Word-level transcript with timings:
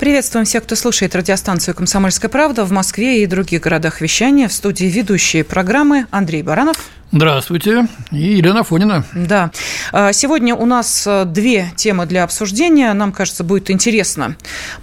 Приветствуем 0.00 0.46
всех, 0.46 0.62
кто 0.62 0.76
слушает 0.76 1.14
радиостанцию 1.14 1.74
«Комсомольская 1.74 2.30
правда» 2.30 2.64
в 2.64 2.72
Москве 2.72 3.22
и 3.22 3.26
других 3.26 3.60
городах 3.60 4.00
вещания. 4.00 4.48
В 4.48 4.52
студии 4.54 4.86
ведущие 4.86 5.44
программы 5.44 6.06
Андрей 6.10 6.42
Баранов. 6.42 6.88
Здравствуйте. 7.12 7.86
И 8.10 8.38
Елена 8.38 8.64
Фонина. 8.64 9.04
Да. 9.12 9.50
А, 9.92 10.14
сегодня 10.14 10.54
у 10.54 10.64
нас 10.64 11.06
э, 11.06 11.26
две 11.26 11.70
темы 11.76 12.06
для 12.06 12.24
обсуждения. 12.24 12.90
Нам 12.94 13.12
кажется, 13.12 13.44
будет 13.44 13.70
интересно 13.70 14.36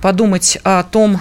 подумать 0.03 0.59
о 0.63 0.83
том, 0.83 1.19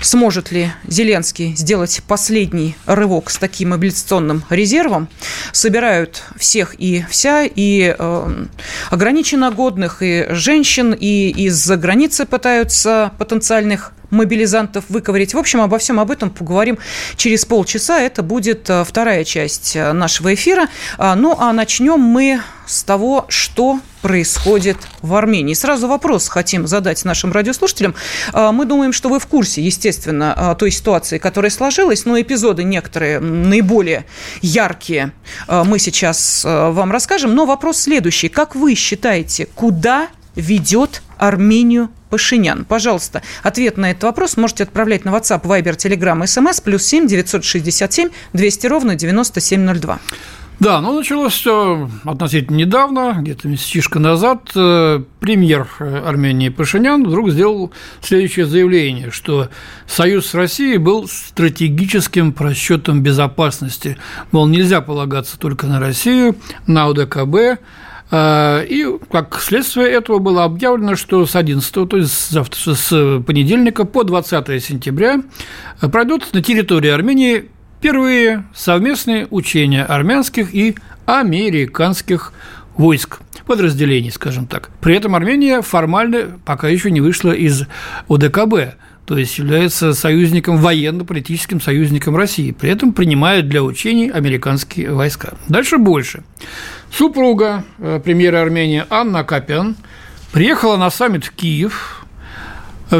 сможет 0.00 0.52
ли 0.52 0.70
Зеленский 0.86 1.54
сделать 1.56 2.02
последний 2.06 2.76
рывок 2.86 3.30
с 3.30 3.36
таким 3.36 3.70
мобилизационным 3.70 4.44
резервом. 4.50 5.08
Собирают 5.52 6.22
всех 6.36 6.74
и 6.78 7.04
вся, 7.08 7.44
и 7.44 7.94
э, 7.98 8.46
ограниченно 8.90 9.50
годных, 9.50 10.02
и 10.02 10.26
женщин, 10.30 10.92
и 10.98 11.30
из-за 11.46 11.76
границы 11.76 12.26
пытаются 12.26 13.12
потенциальных 13.18 13.92
мобилизантов 14.10 14.84
выковырять. 14.88 15.34
В 15.34 15.38
общем, 15.38 15.60
обо 15.60 15.78
всем 15.78 16.00
об 16.00 16.10
этом 16.10 16.30
поговорим 16.30 16.78
через 17.16 17.44
полчаса. 17.44 18.00
Это 18.00 18.22
будет 18.22 18.68
э, 18.70 18.84
вторая 18.84 19.24
часть 19.24 19.76
э, 19.76 19.92
нашего 19.92 20.34
эфира. 20.34 20.68
А, 20.98 21.14
ну, 21.14 21.36
а 21.38 21.52
начнем 21.52 21.98
мы 22.00 22.40
с 22.66 22.82
того, 22.82 23.26
что 23.28 23.80
происходит 24.02 24.76
в 25.02 25.14
Армении. 25.14 25.54
Сразу 25.54 25.88
вопрос 25.88 26.28
хотим 26.28 26.66
задать 26.66 27.04
нашим 27.04 27.32
радиослушателям. 27.32 27.94
А, 28.32 28.52
мы 28.52 28.64
думаем, 28.64 28.92
что 28.92 29.08
вы 29.08 29.18
в 29.18 29.26
курсе, 29.26 29.62
естественно, 29.62 30.34
а, 30.36 30.54
той 30.54 30.70
ситуации, 30.70 31.18
которая 31.18 31.50
сложилась, 31.50 32.04
но 32.04 32.20
эпизоды 32.20 32.64
некоторые 32.64 33.20
наиболее 33.20 34.04
яркие 34.42 35.12
мы 35.48 35.78
сейчас 35.78 36.44
вам 36.44 36.92
расскажем. 36.92 37.34
Но 37.34 37.46
вопрос 37.46 37.80
следующий. 37.80 38.28
Как 38.28 38.54
вы 38.54 38.74
считаете, 38.74 39.46
куда 39.54 40.08
ведет 40.36 41.02
Армению 41.18 41.90
Пашинян? 42.10 42.64
Пожалуйста, 42.64 43.22
ответ 43.42 43.76
на 43.76 43.90
этот 43.90 44.04
вопрос 44.04 44.36
можете 44.36 44.62
отправлять 44.62 45.04
на 45.04 45.10
WhatsApp, 45.10 45.42
Viber, 45.42 45.76
Telegram, 45.76 46.22
SMS, 46.22 46.62
плюс 46.62 46.84
7 46.84 47.08
967 47.08 48.10
200 48.32 48.66
ровно 48.68 48.94
9702. 48.94 49.98
Да, 50.58 50.80
ну 50.80 50.96
началось 50.96 51.34
все 51.34 51.90
относительно 52.04 52.56
недавно, 52.56 53.16
где-то 53.18 53.46
месячишко 53.46 53.98
назад. 53.98 54.50
Э, 54.54 55.02
премьер 55.20 55.68
э, 55.78 56.02
Армении 56.06 56.48
Пашинян 56.48 57.04
вдруг 57.04 57.30
сделал 57.30 57.72
следующее 58.00 58.46
заявление, 58.46 59.10
что 59.10 59.50
союз 59.86 60.28
с 60.28 60.34
Россией 60.34 60.78
был 60.78 61.08
стратегическим 61.08 62.32
просчетом 62.32 63.02
безопасности. 63.02 63.98
Мол, 64.32 64.46
нельзя 64.46 64.80
полагаться 64.80 65.38
только 65.38 65.66
на 65.66 65.78
Россию, 65.78 66.36
на 66.66 66.86
ОДКБ, 66.86 67.34
э, 67.34 67.58
и 68.10 68.86
как 69.10 69.40
следствие 69.40 69.88
этого 69.88 70.18
было 70.18 70.44
объявлено, 70.44 70.96
что 70.96 71.26
с 71.26 71.34
11, 71.34 71.72
то 71.72 71.96
есть 71.96 72.30
завтра, 72.30 72.74
с 72.74 73.22
понедельника 73.26 73.84
по 73.84 74.04
20 74.04 74.62
сентября 74.62 75.22
пройдут 75.80 76.32
на 76.32 76.42
территории 76.42 76.90
Армении 76.90 77.50
Первые 77.80 78.44
совместные 78.54 79.26
учения 79.30 79.84
армянских 79.84 80.54
и 80.54 80.76
американских 81.04 82.32
войск, 82.76 83.18
подразделений, 83.46 84.10
скажем 84.10 84.46
так. 84.46 84.70
При 84.80 84.96
этом 84.96 85.14
Армения 85.14 85.60
формально 85.60 86.38
пока 86.44 86.68
еще 86.68 86.90
не 86.90 87.00
вышла 87.00 87.32
из 87.32 87.64
ОДКБ, 88.08 88.76
то 89.04 89.18
есть 89.18 89.38
является 89.38 89.92
союзником, 89.92 90.56
военно-политическим 90.56 91.60
союзником 91.60 92.16
России, 92.16 92.50
при 92.52 92.70
этом 92.70 92.92
принимает 92.92 93.48
для 93.48 93.62
учений 93.62 94.10
американские 94.10 94.92
войска. 94.92 95.34
Дальше 95.48 95.76
больше. 95.76 96.24
Супруга 96.90 97.64
э, 97.78 98.00
премьера 98.02 98.42
Армении 98.42 98.84
Анна 98.90 99.24
Капян 99.24 99.76
приехала 100.32 100.76
на 100.76 100.90
саммит 100.90 101.24
в 101.24 101.32
Киев 101.32 102.05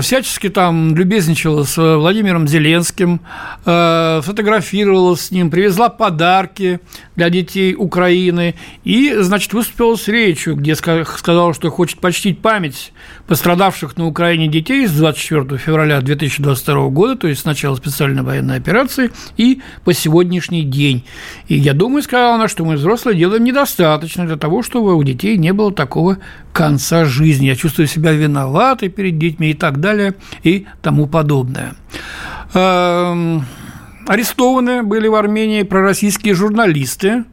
всячески 0.00 0.48
там 0.48 0.96
любезничала 0.96 1.64
с 1.64 1.76
Владимиром 1.76 2.48
Зеленским, 2.48 3.20
э, 3.64 4.20
фотографировала 4.22 5.14
с 5.14 5.30
ним, 5.30 5.50
привезла 5.50 5.88
подарки 5.88 6.80
для 7.14 7.30
детей 7.30 7.74
Украины 7.74 8.54
и, 8.84 9.14
значит, 9.18 9.52
выступила 9.52 9.96
с 9.96 10.08
речью, 10.08 10.56
где 10.56 10.74
сказала, 10.74 11.54
что 11.54 11.70
хочет 11.70 12.00
почтить 12.00 12.40
память 12.40 12.92
пострадавших 13.26 13.96
на 13.96 14.06
Украине 14.06 14.48
детей 14.48 14.86
с 14.86 14.92
24 14.92 15.58
февраля 15.58 16.00
2022 16.00 16.88
года, 16.88 17.16
то 17.16 17.28
есть 17.28 17.42
с 17.42 17.44
начала 17.44 17.76
специальной 17.76 18.22
военной 18.22 18.56
операции 18.56 19.10
и 19.36 19.60
по 19.84 19.92
сегодняшний 19.92 20.62
день. 20.62 21.04
И 21.48 21.56
я 21.56 21.72
думаю, 21.72 22.02
сказала 22.02 22.34
она, 22.34 22.48
что 22.48 22.64
мы 22.64 22.74
взрослые 22.74 23.16
делаем 23.16 23.44
недостаточно 23.44 24.26
для 24.26 24.36
того, 24.36 24.62
чтобы 24.62 24.94
у 24.94 25.02
детей 25.02 25.36
не 25.36 25.52
было 25.52 25.72
такого 25.72 26.18
конца 26.52 27.04
жизни. 27.04 27.46
Я 27.46 27.56
чувствую 27.56 27.86
себя 27.86 28.12
виноватой 28.12 28.88
перед 28.88 29.18
детьми 29.18 29.50
и 29.50 29.54
так 29.54 29.75
далее 29.76 30.14
и 30.42 30.66
тому 30.82 31.06
подобное. 31.06 31.74
Эм, 32.54 33.44
арестованы 34.06 34.82
были 34.82 35.08
в 35.08 35.14
Армении 35.14 35.62
пророссийские 35.62 36.34
журналисты, 36.34 37.24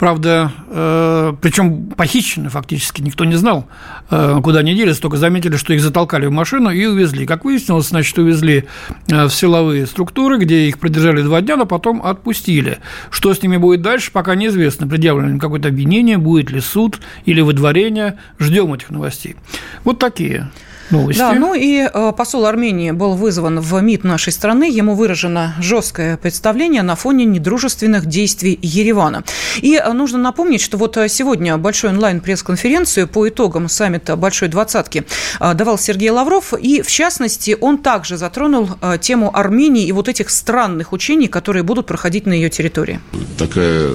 Правда, 0.00 0.50
э, 0.68 1.34
причем 1.42 1.88
похищены 1.90 2.48
фактически, 2.48 3.02
никто 3.02 3.26
не 3.26 3.34
знал, 3.34 3.68
э, 4.10 4.40
куда 4.42 4.60
они 4.60 4.74
делись, 4.74 4.98
только 4.98 5.18
заметили, 5.18 5.56
что 5.56 5.74
их 5.74 5.82
затолкали 5.82 6.24
в 6.24 6.30
машину 6.30 6.70
и 6.70 6.86
увезли. 6.86 7.26
Как 7.26 7.44
выяснилось, 7.44 7.88
значит, 7.88 8.16
увезли 8.16 8.64
э, 9.08 9.24
в 9.26 9.30
силовые 9.30 9.86
структуры, 9.86 10.38
где 10.38 10.68
их 10.68 10.78
продержали 10.78 11.20
два 11.20 11.42
дня, 11.42 11.58
но 11.58 11.66
потом 11.66 12.02
отпустили. 12.02 12.78
Что 13.10 13.34
с 13.34 13.42
ними 13.42 13.58
будет 13.58 13.82
дальше, 13.82 14.10
пока 14.10 14.34
неизвестно. 14.36 14.88
Предъявлено 14.88 15.38
какое-то 15.38 15.68
обвинение, 15.68 16.16
будет 16.16 16.50
ли 16.50 16.60
суд 16.60 16.98
или 17.26 17.42
выдворение. 17.42 18.16
Ждем 18.38 18.72
этих 18.72 18.88
новостей. 18.88 19.36
Вот 19.84 19.98
такие 19.98 20.50
новости. 20.90 21.18
Да, 21.18 21.32
ну 21.32 21.54
и 21.54 21.88
э, 21.92 22.12
посол 22.16 22.46
Армении 22.46 22.90
был 22.90 23.14
вызван 23.14 23.60
в 23.60 23.80
МИД 23.80 24.04
нашей 24.04 24.32
страны. 24.32 24.70
Ему 24.70 24.94
выражено 24.94 25.54
жесткое 25.60 26.16
представление 26.16 26.82
на 26.82 26.96
фоне 26.96 27.24
недружественных 27.24 28.06
действий 28.06 28.58
Еревана. 28.62 29.24
И 29.60 29.76
э, 29.76 29.92
нужно 29.92 30.18
напомнить, 30.18 30.60
что 30.60 30.76
вот 30.76 30.96
э, 30.96 31.08
сегодня 31.08 31.56
большой 31.56 31.90
онлайн-пресс-конференцию 31.90 33.08
по 33.08 33.28
итогам 33.28 33.68
саммита 33.68 34.16
Большой 34.16 34.48
Двадцатки 34.48 35.04
давал 35.38 35.78
Сергей 35.78 36.10
Лавров. 36.10 36.54
И, 36.54 36.82
в 36.82 36.90
частности, 36.90 37.56
он 37.60 37.78
также 37.78 38.16
затронул 38.16 38.68
тему 39.00 39.30
Армении 39.36 39.86
и 39.86 39.92
вот 39.92 40.08
этих 40.08 40.30
странных 40.30 40.92
учений, 40.92 41.28
которые 41.28 41.62
будут 41.62 41.86
проходить 41.86 42.26
на 42.26 42.32
ее 42.32 42.50
территории. 42.50 43.00
Такая 43.38 43.90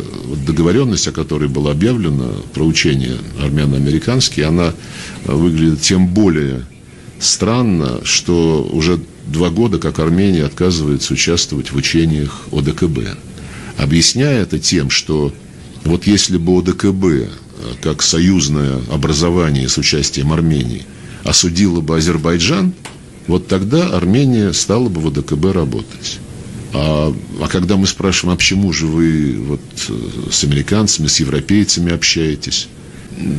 договоренность, 0.46 1.08
о 1.08 1.12
которой 1.12 1.50
было 1.50 1.72
объявлено, 1.72 2.26
про 2.54 2.64
учения 2.64 3.18
армяно-американские, 3.42 4.48
она 4.48 4.74
выглядит 5.26 5.82
тем 5.82 6.08
более 6.08 6.64
странно, 7.20 8.02
что 8.04 8.68
уже 8.72 9.00
два 9.28 9.50
года, 9.50 9.80
как 9.80 10.00
Армения 10.00 10.44
отказывается 10.44 11.14
участвовать 11.14 11.72
в 11.72 11.76
учениях 11.76 12.48
ОДКБ. 12.52 13.18
Объясняя 13.78 14.42
это 14.42 14.60
тем, 14.60 14.90
что 14.90 15.34
вот 15.84 16.08
если 16.08 16.38
бы 16.38 16.58
ОДКБ, 16.60 17.04
э, 17.06 17.28
как 17.82 18.02
союзное 18.02 18.80
образование 18.92 19.70
с 19.70 19.78
участием 19.78 20.32
Армении, 20.32 20.84
осудило 21.24 21.82
бы 21.82 21.98
Азербайджан, 21.98 22.74
вот 23.28 23.48
тогда 23.48 23.90
Армения 23.96 24.54
стала 24.54 24.88
бы 24.90 25.02
в 25.02 25.08
ОДКБ 25.08 25.46
работать. 25.54 26.20
А, 26.74 27.16
а 27.42 27.48
когда 27.48 27.78
мы 27.78 27.88
спрашиваем, 27.88 28.34
а 28.34 28.38
почему 28.38 28.74
же 28.74 28.86
вы 28.86 29.38
вот 29.40 29.62
э, 29.90 29.94
с 30.32 30.44
американцами, 30.44 31.08
с 31.08 31.20
европейцами 31.20 31.94
общаетесь, 31.94 32.68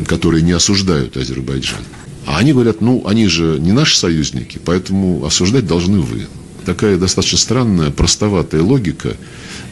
которые 0.06 0.42
не 0.42 0.52
осуждают 0.52 1.16
Азербайджан, 1.16 1.84
а 2.26 2.38
они 2.38 2.52
говорят, 2.52 2.80
ну, 2.80 3.04
они 3.06 3.28
же 3.28 3.58
не 3.60 3.70
наши 3.70 3.96
союзники, 3.96 4.60
поэтому 4.62 5.24
осуждать 5.24 5.66
должны 5.66 6.00
вы. 6.00 6.26
Такая 6.64 6.98
достаточно 6.98 7.38
странная, 7.38 7.90
простоватая 7.92 8.62
логика, 8.62 9.16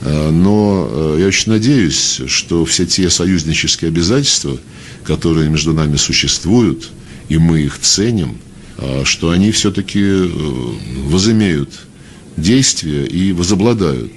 э, 0.01 0.31
но 0.31 0.89
э, 0.89 1.17
я 1.19 1.27
очень 1.27 1.51
надеюсь, 1.51 2.21
что 2.29 2.65
все 2.65 2.87
те 2.87 3.11
союзнические 3.11 3.89
обязательства, 3.89 4.57
которые 5.03 5.51
между 5.51 5.73
нами 5.73 5.97
существуют, 5.97 6.91
и 7.29 7.39
мы 7.39 7.63
их 7.63 7.81
ценим, 7.81 8.39
э, 8.79 9.03
что 9.05 9.31
они 9.31 9.51
все-таки 9.51 10.31
возымеют 11.09 11.71
действия 12.37 13.05
и 13.05 13.33
возобладают. 13.33 14.13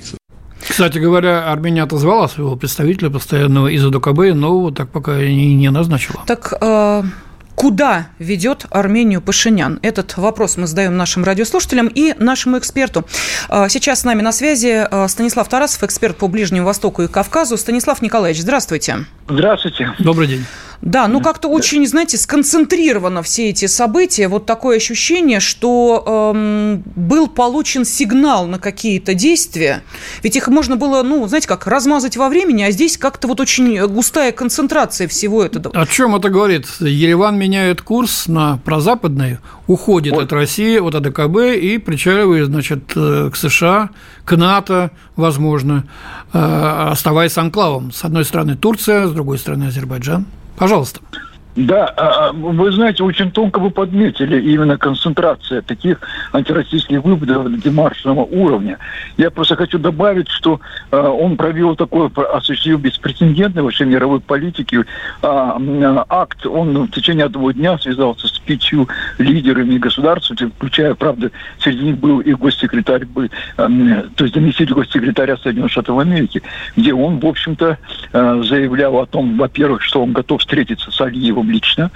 Кстати 0.62 1.00
говоря, 1.00 1.52
Армения 1.52 1.82
отозвала 1.82 2.28
своего 2.28 2.56
представителя 2.56 3.10
постоянного 3.10 3.68
из 3.70 3.84
АДКБ, 3.84 4.36
но 4.36 4.70
так 4.70 4.92
пока 4.92 5.24
и 5.24 5.56
не 5.56 5.72
назначила. 5.72 6.24
Так 6.28 6.54
Куда 7.58 8.10
ведет 8.20 8.68
Армению 8.70 9.20
Пашинян? 9.20 9.80
Этот 9.82 10.16
вопрос 10.16 10.58
мы 10.58 10.68
задаем 10.68 10.96
нашим 10.96 11.24
радиослушателям 11.24 11.88
и 11.88 12.14
нашему 12.14 12.60
эксперту. 12.60 13.04
А, 13.50 13.68
сейчас 13.68 14.02
с 14.02 14.04
нами 14.04 14.22
на 14.22 14.32
связи 14.32 14.86
а, 14.92 15.08
Станислав 15.08 15.50
Тарасов, 15.50 15.82
эксперт 15.82 16.16
по 16.18 16.28
Ближнему 16.28 16.68
Востоку 16.68 17.02
и 17.02 17.08
Кавказу. 17.08 17.58
Станислав 17.58 18.04
Николаевич, 18.04 18.44
здравствуйте. 18.44 19.06
Здравствуйте. 19.28 19.92
Добрый 19.98 20.28
день. 20.28 20.46
Да, 20.82 21.08
ну 21.08 21.22
как-то 21.22 21.48
очень, 21.48 21.86
знаете, 21.88 22.18
сконцентрировано 22.18 23.24
все 23.24 23.50
эти 23.50 23.66
события. 23.66 24.28
Вот 24.28 24.46
такое 24.46 24.78
ощущение, 24.78 25.40
что 25.40 26.34
эм, 26.36 26.84
был 26.96 27.28
получен 27.28 27.84
сигнал 27.84 28.46
на 28.46 28.60
какие-то 28.60 29.14
действия. 29.14 29.82
Ведь 30.24 30.36
их 30.36 30.48
можно 30.48 30.76
было, 30.76 31.02
ну, 31.04 31.28
знаете, 31.28 31.48
как 31.48 31.66
размазать 31.68 32.16
во 32.16 32.30
времени, 32.30 32.64
а 32.64 32.72
здесь 32.72 32.98
как-то 32.98 33.28
вот 33.28 33.40
очень 33.40 33.86
густая 33.88 34.32
концентрация 34.32 35.08
всего 35.08 35.44
этого. 35.44 35.70
О 35.80 35.86
чем 35.88 36.16
это 36.16 36.30
говорит? 36.30 36.68
Ереван 36.80 37.38
меняет 37.38 37.82
курс 37.82 38.28
на 38.28 38.58
прозападный, 38.64 39.40
уходит 39.66 40.14
вот. 40.14 40.26
от 40.26 40.34
России, 40.34 40.78
от 40.78 40.96
АДКБ 40.96 41.58
и 41.60 41.78
причаливает, 41.80 42.48
значит, 42.48 42.92
э, 42.96 43.30
к 43.32 43.36
США, 43.36 43.90
к 44.26 44.36
НАТО, 44.36 44.92
возможно, 45.16 45.86
э, 46.34 46.38
оставаясь 46.92 47.38
анклавом. 47.38 47.92
С 47.92 48.04
одной 48.04 48.26
стороны 48.26 48.56
Турция, 48.56 49.08
с 49.08 49.12
другой 49.12 49.40
стороны 49.40 49.66
Азербайджан. 49.66 50.26
Пожалуйста. 50.58 51.02
Да, 51.58 51.88
а, 51.98 52.30
а, 52.30 52.34
вы 52.34 52.72
знаете, 52.72 53.04
очень 53.04 53.32
тонко 53.32 53.58
вы 53.58 53.72
подметили 53.72 54.40
именно 54.40 54.78
концентрация 54.78 55.64
таких 55.64 56.00
антироссийских 56.32 57.04
выводов 57.04 57.60
демаршного 57.60 58.22
уровня. 58.26 58.78
Я 59.18 59.32
просто 59.32 59.56
хочу 59.56 59.80
добавить, 59.80 60.30
что 60.30 60.62
э, 60.92 60.98
он 61.00 61.36
провел 61.36 61.76
такой, 61.76 62.12
осуществил 62.32 62.78
беспрецедентный 62.78 63.64
вообще 63.64 63.86
мировой 63.86 64.20
политики 64.20 64.86
акт. 65.24 66.46
Он 66.46 66.84
в 66.84 66.92
течение 66.92 67.26
одного 67.26 67.52
дня 67.52 67.80
связался 67.80 68.28
с 68.28 68.38
пятью 68.38 68.88
лидерами 69.18 69.80
государств, 69.80 70.34
включая, 70.58 70.94
правда, 70.94 71.32
среди 71.58 71.86
них 71.86 71.98
был 71.98 72.20
и 72.20 72.34
госсекретарь, 72.36 73.06
был, 73.06 73.30
то 73.56 74.24
есть 74.24 74.36
заместитель 74.36 74.76
госсекретаря 74.76 75.38
Соединенных 75.38 75.72
Штатов 75.72 75.98
Америки, 75.98 76.44
где 76.76 76.94
он, 76.94 77.20
в 77.20 77.26
общем-то, 77.26 77.80
заявлял 78.12 78.96
о 78.98 79.08
том, 79.08 79.38
во-первых, 79.38 79.82
что 79.82 80.04
он 80.04 80.14
готов 80.14 80.42
встретиться 80.42 80.92
с 80.92 81.02
Алиевым 81.02 81.47
публично. 81.48 81.92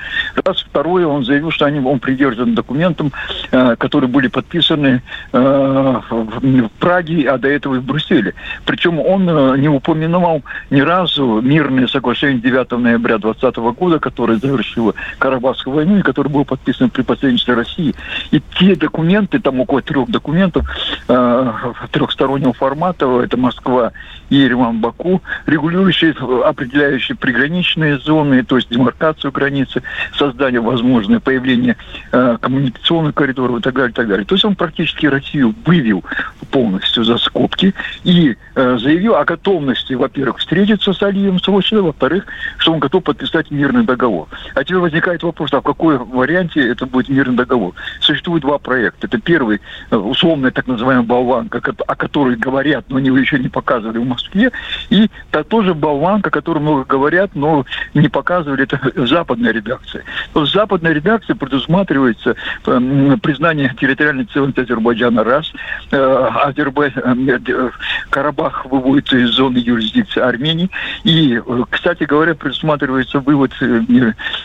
Раз. 0.46 0.62
Второе, 0.62 1.06
он 1.06 1.26
заявил, 1.26 1.52
что 1.52 1.66
они, 1.66 1.80
он 1.80 2.00
придержан 2.00 2.56
документам, 2.56 3.12
э, 3.52 3.76
которые 3.78 4.10
были 4.10 4.28
подписаны 4.28 5.02
э, 5.34 6.02
в 6.10 6.70
Праге, 6.80 7.30
а 7.30 7.38
до 7.38 7.50
этого 7.50 7.76
и 7.76 7.80
в 7.80 7.84
Брюсселе. 7.84 8.34
Причем 8.66 9.00
он 9.00 9.30
э, 9.30 9.58
не 9.58 9.68
упоминал 9.68 10.42
ни 10.70 10.80
разу 10.80 11.42
мирное 11.42 11.88
соглашение 11.88 12.40
9 12.40 12.72
ноября 12.72 13.18
2020 13.18 13.58
года, 13.78 14.00
которое 14.00 14.38
завершило 14.38 14.94
Карабахскую 15.20 15.76
войну 15.76 15.98
и 15.98 16.02
которое 16.02 16.30
было 16.30 16.46
подписано 16.46 16.90
при 16.90 17.02
посредничестве 17.02 17.56
России. 17.56 17.94
И 18.32 18.42
те 18.58 18.76
документы, 18.76 19.40
там 19.40 19.60
около 19.60 19.82
трех 19.82 20.10
документов 20.10 20.66
э, 21.10 21.54
трехстороннего 21.92 22.54
формата, 22.54 23.06
это 23.22 23.36
Москва, 23.36 23.92
Ереван, 24.30 24.80
Баку, 24.80 25.22
регулирующие, 25.46 26.16
определяющие 26.46 27.18
приграничные 27.18 28.00
зоны, 28.00 28.44
то 28.44 28.56
есть 28.56 28.70
демаркацию 28.70 29.32
границы, 29.42 29.82
создание 30.18 30.62
возможное 30.62 31.20
появление 31.20 31.76
э, 32.12 32.38
коммуникационных 32.40 33.16
коридоров 33.16 33.60
и 33.60 33.62
так 33.62 33.74
далее, 33.74 33.92
и 33.92 33.94
так 33.94 34.08
далее. 34.08 34.26
То 34.26 34.36
есть 34.36 34.46
он 34.46 34.56
практически 34.56 35.08
Россию 35.08 35.56
вывел 35.66 36.04
полностью 36.52 37.04
за 37.04 37.18
скобки 37.18 37.74
и 38.04 38.38
э, 38.56 38.78
заявил 38.78 39.16
о 39.16 39.26
готовности, 39.26 39.94
во-первых, 39.94 40.38
встретиться 40.38 40.94
с 40.94 41.02
Алием 41.02 41.40
срочно, 41.40 41.82
во-вторых, 41.82 42.26
что 42.58 42.74
он 42.74 42.80
готов 42.80 43.04
подписать 43.04 43.50
мирный 43.52 43.84
договор. 43.84 44.28
А 44.54 44.64
теперь 44.64 44.78
возникает 44.78 45.24
вопрос, 45.24 45.54
а 45.54 45.62
в 45.62 45.64
какой 45.64 45.98
варианте 45.98 46.68
это 46.70 46.86
будет 46.86 47.10
мирный 47.10 47.36
договор? 47.36 47.74
Существует 48.00 48.44
два 48.44 48.60
проекта. 48.60 49.08
Это 49.08 49.20
первый, 49.20 49.60
э, 49.90 49.96
условный 49.96 50.52
так 50.52 50.68
называемый 50.68 51.06
болванка, 51.06 51.62
о 51.88 51.96
которой 51.96 52.36
говорят, 52.36 52.86
но 52.90 52.98
они 52.98 53.08
его 53.08 53.18
еще 53.18 53.40
не 53.40 53.50
показывали 53.50 53.98
в 53.98 54.06
Москве, 54.06 54.52
и 54.90 55.10
та 55.32 55.44
тоже 55.44 55.74
болванка, 55.74 56.30
о 56.30 56.32
которой 56.32 56.60
много 56.60 56.84
говорят, 56.84 57.32
но 57.34 57.66
не 57.94 58.10
показывали, 58.10 58.64
это 58.64 58.80
Запад 59.08 59.21
западной 59.22 59.52
редакции. 59.52 60.04
То 60.34 60.42
есть 60.42 60.54
западная 60.54 60.94
редакция 60.94 61.36
предусматривается 61.36 62.36
э, 62.66 63.18
признание 63.22 63.74
территориальной 63.80 64.26
целостности 64.26 64.72
Азербайджана 64.72 65.24
раз, 65.24 65.52
э, 65.92 66.30
Азербай... 66.44 66.92
Э, 66.96 67.70
Карабах 68.10 68.66
выводится 68.66 69.18
из 69.18 69.30
зоны 69.30 69.58
юрисдикции 69.58 70.20
Армении, 70.20 70.70
и, 71.04 71.42
кстати 71.70 72.04
говоря, 72.04 72.36
предусматривается 72.36 73.20
вывод 73.20 73.52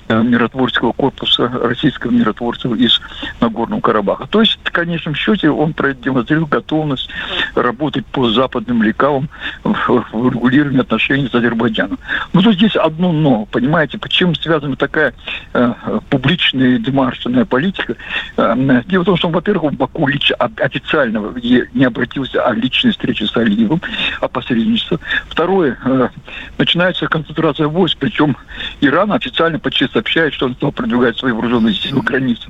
миротворческого 0.08 0.92
корпуса 0.92 1.48
российского 1.48 2.12
миротворцев 2.12 2.72
из 2.76 3.00
Нагорного 3.40 3.80
Карабаха. 3.80 4.26
То 4.28 4.40
есть, 4.40 4.58
в 4.62 4.70
конечном 4.70 5.14
счете, 5.14 5.50
он 5.50 5.72
продемонстрировал 5.72 6.46
готовность 6.46 7.10
работать 7.54 8.06
по 8.06 8.28
западным 8.28 8.82
лекалам 8.82 9.28
в 9.64 10.30
регулировании 10.30 10.80
отношений 10.80 11.28
с 11.28 11.34
Азербайджаном. 11.34 11.98
Но 12.32 12.42
тут 12.42 12.54
здесь 12.54 12.76
одно 12.76 13.12
но, 13.12 13.46
понимаете, 13.46 13.98
почему 13.98 14.34
связано 14.34 14.65
такая 14.74 15.14
э, 15.52 15.74
публичная 16.10 16.78
демаршная 16.78 17.44
политика. 17.44 17.94
Э, 18.36 18.82
дело 18.86 19.02
в 19.02 19.06
том, 19.06 19.16
что, 19.16 19.28
во-первых, 19.28 19.72
в 19.72 19.76
Баку 19.76 20.08
лич, 20.08 20.32
официально 20.38 21.32
не 21.74 21.84
обратился 21.84 22.42
о 22.42 22.52
личной 22.54 22.90
встрече 22.90 23.26
с 23.26 23.36
Алиевым, 23.36 23.80
о 24.20 24.28
посредничестве. 24.28 24.98
Второе, 25.28 25.78
э, 25.84 26.08
начинается 26.58 27.06
концентрация 27.06 27.68
войск, 27.68 27.98
причем 27.98 28.36
Иран 28.80 29.12
официально 29.12 29.58
почти 29.58 29.86
сообщает, 29.88 30.34
что 30.34 30.46
он 30.46 30.54
стал 30.54 30.72
продвигать 30.72 31.16
свои 31.18 31.32
вооруженные 31.32 31.74
силы 31.74 32.02
границы 32.02 32.46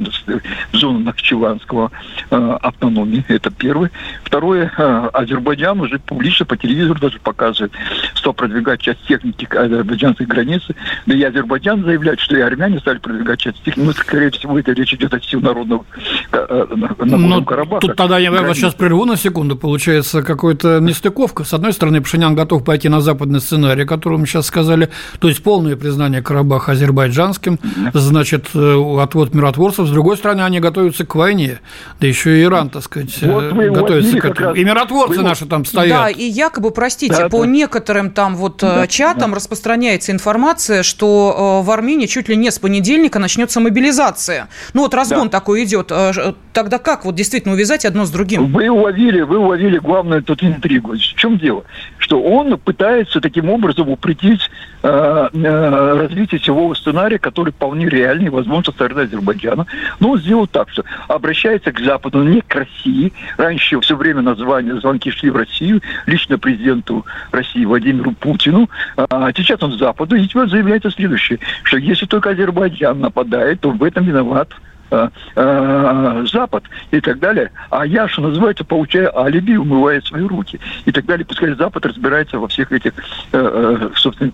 в 0.73 0.77
зону 0.77 1.01
Нахчеванского 1.01 1.91
э, 2.31 2.59
автономии. 2.63 3.25
Это 3.29 3.51
первое. 3.51 3.91
Второе, 4.25 4.73
э, 4.77 5.11
Азербайджан 5.13 5.81
уже 5.81 5.99
публично 5.99 6.47
по 6.47 6.57
телевизору 6.57 6.99
даже 7.01 7.19
показывает, 7.19 7.73
стал 8.15 8.33
продвигать 8.35 8.81
часть 8.81 9.05
техники 9.07 9.47
азербайджанской 9.51 10.27
границе. 10.27 10.75
Да 11.07 11.15
и 11.15 11.23
Азербайджан 11.23 11.85
заявляет, 11.85 12.06
сказать, 12.07 12.21
что 12.21 12.37
и 12.37 12.41
армяне 12.41 12.79
стали 12.79 12.99
продвигать 12.99 13.41
часть 13.41 13.63
техники. 13.65 13.87
Ну, 13.87 13.93
скорее 13.93 14.31
всего, 14.31 14.59
это 14.59 14.73
речь 14.73 14.95
идет 14.95 15.13
о 15.13 15.21
сил 15.21 15.41
народного 15.41 15.85
э, 16.33 16.67
ну, 17.05 17.45
Карабаха. 17.45 17.87
Тут 17.87 17.97
тогда 17.97 18.19
я 18.19 18.31
вас 18.31 18.57
сейчас 18.57 18.75
прерву 18.75 19.05
на 19.05 19.17
секунду. 19.17 19.57
Получается 19.57 20.23
какая-то 20.23 20.79
нестыковка. 20.81 21.45
С 21.45 21.53
одной 21.53 21.73
стороны, 21.73 22.01
Пашинян 22.01 22.35
готов 22.35 22.65
пойти 22.65 22.89
на 22.89 23.01
западный 23.01 23.41
сценарий, 23.41 23.83
о 23.83 23.87
котором 23.87 24.21
мы 24.21 24.27
сейчас 24.27 24.47
сказали, 24.47 24.91
то 25.19 25.29
есть 25.29 25.43
полное 25.43 25.77
признание 25.77 26.23
Карабаха 26.23 26.73
азербайджанским, 26.73 27.59
значит, 27.93 28.47
э, 28.55 29.01
отвод 29.03 29.35
миротворцев. 29.35 29.87
С 29.87 29.91
другой 29.91 30.17
стороны, 30.17 30.43
они 30.43 30.61
готовятся 30.61 31.05
к 31.05 31.15
войне. 31.15 31.61
Да 32.01 32.07
еще 32.07 32.39
и 32.39 32.45
Иран, 32.45 32.71
так 32.71 32.83
сказать, 32.83 33.17
вот 33.23 33.45
э, 33.45 33.71
готовится 33.71 34.19
к 34.19 34.25
этому. 34.25 34.55
И 34.55 34.65
миротворцы 34.65 35.19
вы... 35.19 35.23
наши 35.23 35.47
там 35.47 35.65
стоят. 35.65 35.89
Да, 35.89 36.11
и 36.11 36.25
якобы, 36.25 36.71
простите, 36.71 37.17
да, 37.17 37.29
по 37.29 37.43
да. 37.43 37.47
некоторым 37.47 38.11
там 38.11 38.37
вот 38.37 38.59
да, 38.59 38.87
чатам 38.87 39.31
да. 39.31 39.37
распространяется 39.37 40.13
информация, 40.13 40.83
что 40.83 41.63
в 41.63 41.71
Армении 41.71 41.96
Украине 41.97 42.09
чуть 42.09 42.29
ли 42.29 42.37
не 42.37 42.51
с 42.51 42.59
понедельника 42.59 43.19
начнется 43.19 43.59
мобилизация. 43.59 44.49
Ну 44.75 44.83
вот 44.83 44.93
разгон 44.93 45.29
да. 45.29 45.39
такой 45.39 45.65
идет. 45.65 45.91
А, 45.91 46.13
тогда 46.53 46.79
как 46.79 47.07
вот 47.07 47.15
действительно 47.15 47.55
увязать 47.55 47.87
одно 47.87 48.05
с 48.05 48.11
другим? 48.11 48.53
Вы 48.53 48.69
уловили, 48.69 49.23
вы 49.23 49.39
уловили 49.39 49.79
главную 49.79 50.23
тут 50.23 50.43
интригу. 50.43 50.93
В 50.93 50.99
чем 50.99 51.39
дело? 51.39 51.65
Что 51.97 52.21
он 52.23 52.59
пытается 52.59 53.21
таким 53.21 53.49
образом 53.49 53.89
упредить 53.89 54.43
э, 54.83 55.29
э, 55.33 55.99
развитие 56.03 56.39
силового 56.41 56.75
сценария, 56.75 57.19
который 57.19 57.53
вполне 57.53 57.89
реальный, 57.89 58.29
возможно, 58.29 58.65
со 58.65 58.73
стороны 58.73 59.01
Азербайджана. 59.01 59.67
Но 59.99 60.11
он 60.11 60.21
сделал 60.21 60.47
так, 60.47 60.69
что 60.69 60.85
обращается 61.09 61.73
к 61.73 61.81
Западу, 61.81 62.23
не 62.23 62.43
к 62.43 62.55
России. 62.55 63.13
Раньше 63.39 63.81
все 63.81 63.97
время 63.97 64.21
название, 64.21 64.79
звонки 64.81 65.11
шли 65.11 65.31
в 65.31 65.37
Россию, 65.37 65.81
лично 66.05 66.39
президенту 66.39 67.07
России 67.31 67.65
Владимиру 67.65 68.13
Путину. 68.13 68.69
А 68.97 69.33
сейчас 69.35 69.63
он 69.63 69.73
к 69.73 69.79
Западу, 69.79 70.17
и 70.17 70.27
теперь 70.27 70.49
заявляется 70.49 70.91
следующее, 70.91 71.39
что 71.63 71.79
если 71.87 72.07
только 72.07 72.31
Азербайджан 72.31 73.01
нападает, 73.01 73.61
то 73.61 73.71
в 73.71 73.83
этом 73.83 74.05
виноват 74.05 74.51
Э, 74.89 75.09
э, 75.35 76.25
Запад 76.33 76.65
и 76.93 77.01
так 77.01 77.19
далее. 77.19 77.51
А 77.71 77.85
я, 77.85 78.07
что 78.07 78.23
называется, 78.23 78.65
получаю 78.65 79.17
алиби, 79.19 79.57
умывая 79.57 80.01
свои 80.01 80.23
руки 80.23 80.61
и 80.85 80.93
так 80.93 81.05
далее. 81.07 81.27
Пускай 81.27 81.55
Запад 81.55 81.87
разбирается 81.87 82.39
во 82.39 82.47
всех 82.47 82.71
этих, 82.71 82.93
э, 83.33 83.91
собственно 83.97 84.31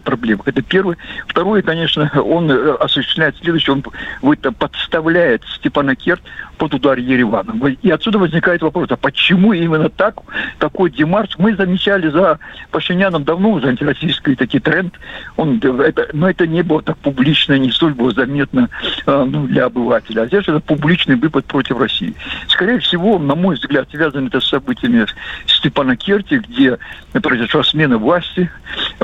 проблемах. 0.00 0.48
Это 0.48 0.62
первое. 0.62 0.96
Второе, 1.28 1.62
конечно, 1.62 2.10
он 2.20 2.50
осуществляет 2.80 3.36
следующее. 3.36 3.80
Он 4.22 4.36
подставляет 4.54 5.44
Степана 5.54 5.94
Керт 5.94 6.20
под 6.58 6.74
удар 6.74 6.98
Еревана. 6.98 7.54
И 7.82 7.90
отсюда 7.90 8.18
возникает 8.18 8.62
вопрос, 8.62 8.88
а 8.90 8.96
почему 8.96 9.52
именно 9.52 9.88
так, 9.88 10.16
такой 10.58 10.90
демарш? 10.90 11.36
Мы 11.38 11.54
замечали 11.54 12.08
за 12.08 12.38
Пашиняном 12.70 13.24
давно, 13.24 13.60
за 13.60 13.68
антироссийский 13.68 14.34
такой 14.36 14.60
тренд. 14.60 14.94
Он, 15.36 15.58
это, 15.58 16.08
но 16.12 16.28
это 16.28 16.46
не 16.46 16.62
было 16.62 16.82
так 16.82 16.96
публично, 16.98 17.58
не 17.58 17.70
столь 17.70 17.94
было 17.94 18.12
заметно 18.12 18.68
ну, 19.06 19.46
для 19.46 19.68
обывателя, 19.76 20.22
а 20.22 20.26
здесь 20.26 20.42
это 20.42 20.60
публичный 20.60 21.16
выпад 21.16 21.44
против 21.44 21.78
России. 21.78 22.14
Скорее 22.48 22.78
всего, 22.80 23.18
на 23.18 23.34
мой 23.34 23.56
взгляд, 23.56 23.88
связано 23.90 24.28
это 24.28 24.40
с 24.40 24.48
событиями 24.48 25.06
Степана 25.46 25.96
Керти, 25.96 26.42
где 26.48 26.78
произошла 27.12 27.62
смена 27.62 27.98
власти, 27.98 28.50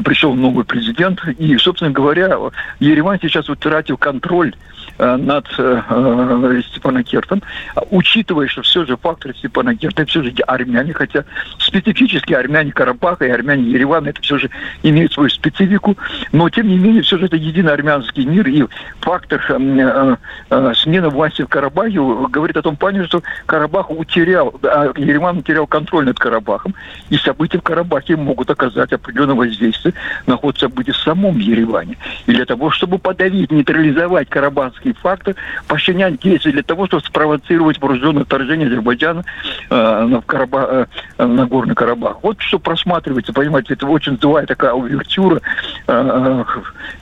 пришел 0.02 0.34
новый 0.34 0.64
президент, 0.64 1.20
и, 1.38 1.56
собственно 1.58 1.90
говоря, 1.90 2.36
Ереван 2.80 3.18
сейчас 3.20 3.48
утратил 3.48 3.96
контроль 3.96 4.54
Э, 4.98 5.16
над 5.16 5.46
э, 5.58 5.82
э, 5.88 6.62
Степаном 6.68 7.02
Кертом, 7.02 7.42
учитывая, 7.90 8.46
что 8.46 8.62
все 8.62 8.84
же 8.84 8.96
фактор 8.96 9.34
Степана 9.34 9.74
Керта, 9.74 10.04
все 10.04 10.22
же 10.22 10.32
армяне, 10.46 10.92
хотя 10.92 11.24
специфически 11.58 12.34
армяне 12.34 12.72
Карабаха 12.72 13.24
и 13.24 13.30
армяне 13.30 13.70
Еревана, 13.70 14.08
это 14.08 14.20
все 14.20 14.38
же 14.38 14.50
имеют 14.82 15.12
свою 15.12 15.30
специфику, 15.30 15.96
но 16.32 16.48
тем 16.50 16.68
не 16.68 16.78
менее 16.78 17.02
все 17.02 17.18
же 17.18 17.26
это 17.26 17.36
единый 17.36 17.72
армянский 17.72 18.24
мир, 18.26 18.46
и 18.46 18.66
фактор 19.00 19.44
э, 19.48 20.16
э, 20.50 20.56
смены 20.74 21.08
власти 21.08 21.42
в 21.42 21.48
Карабахе 21.48 21.98
говорит 22.28 22.56
о 22.56 22.62
том 22.62 22.76
плане, 22.76 23.04
что 23.04 23.22
Карабах 23.46 23.90
утерял, 23.90 24.54
а 24.62 24.92
Ереван 24.96 25.38
утерял 25.38 25.66
контроль 25.66 26.04
над 26.04 26.18
Карабахом, 26.18 26.74
и 27.10 27.16
события 27.16 27.58
в 27.58 27.62
Карабахе 27.62 28.16
могут 28.16 28.50
оказать 28.50 28.92
определенное 28.92 29.34
воздействие 29.34 29.94
на 30.26 30.36
ход 30.36 30.58
событий 30.58 30.92
в 30.92 30.96
самом 30.96 31.38
Ереване. 31.38 31.96
И 32.26 32.32
для 32.32 32.44
того, 32.44 32.70
чтобы 32.70 32.98
подавить, 32.98 33.50
нейтрализовать 33.50 34.28
Карабах 34.28 34.82
террористические 34.82 34.94
факты, 34.94 35.34
Пашинян 35.68 36.16
действует 36.16 36.54
для 36.56 36.62
того, 36.62 36.86
чтобы 36.86 37.02
спровоцировать 37.02 37.80
вооруженное 37.80 38.24
вторжение 38.24 38.66
Азербайджана 38.66 39.24
э, 39.70 40.04
на, 40.04 40.20
Караба, 40.22 40.88
э, 41.18 41.24
на 41.24 41.46
Горный 41.46 41.74
Карабах. 41.74 42.18
Вот 42.22 42.40
что 42.40 42.58
просматривается, 42.58 43.32
понимаете, 43.32 43.74
это 43.74 43.86
очень 43.86 44.18
злая 44.20 44.46
такая 44.46 44.72
увертюра, 44.72 45.40
э, 45.86 46.44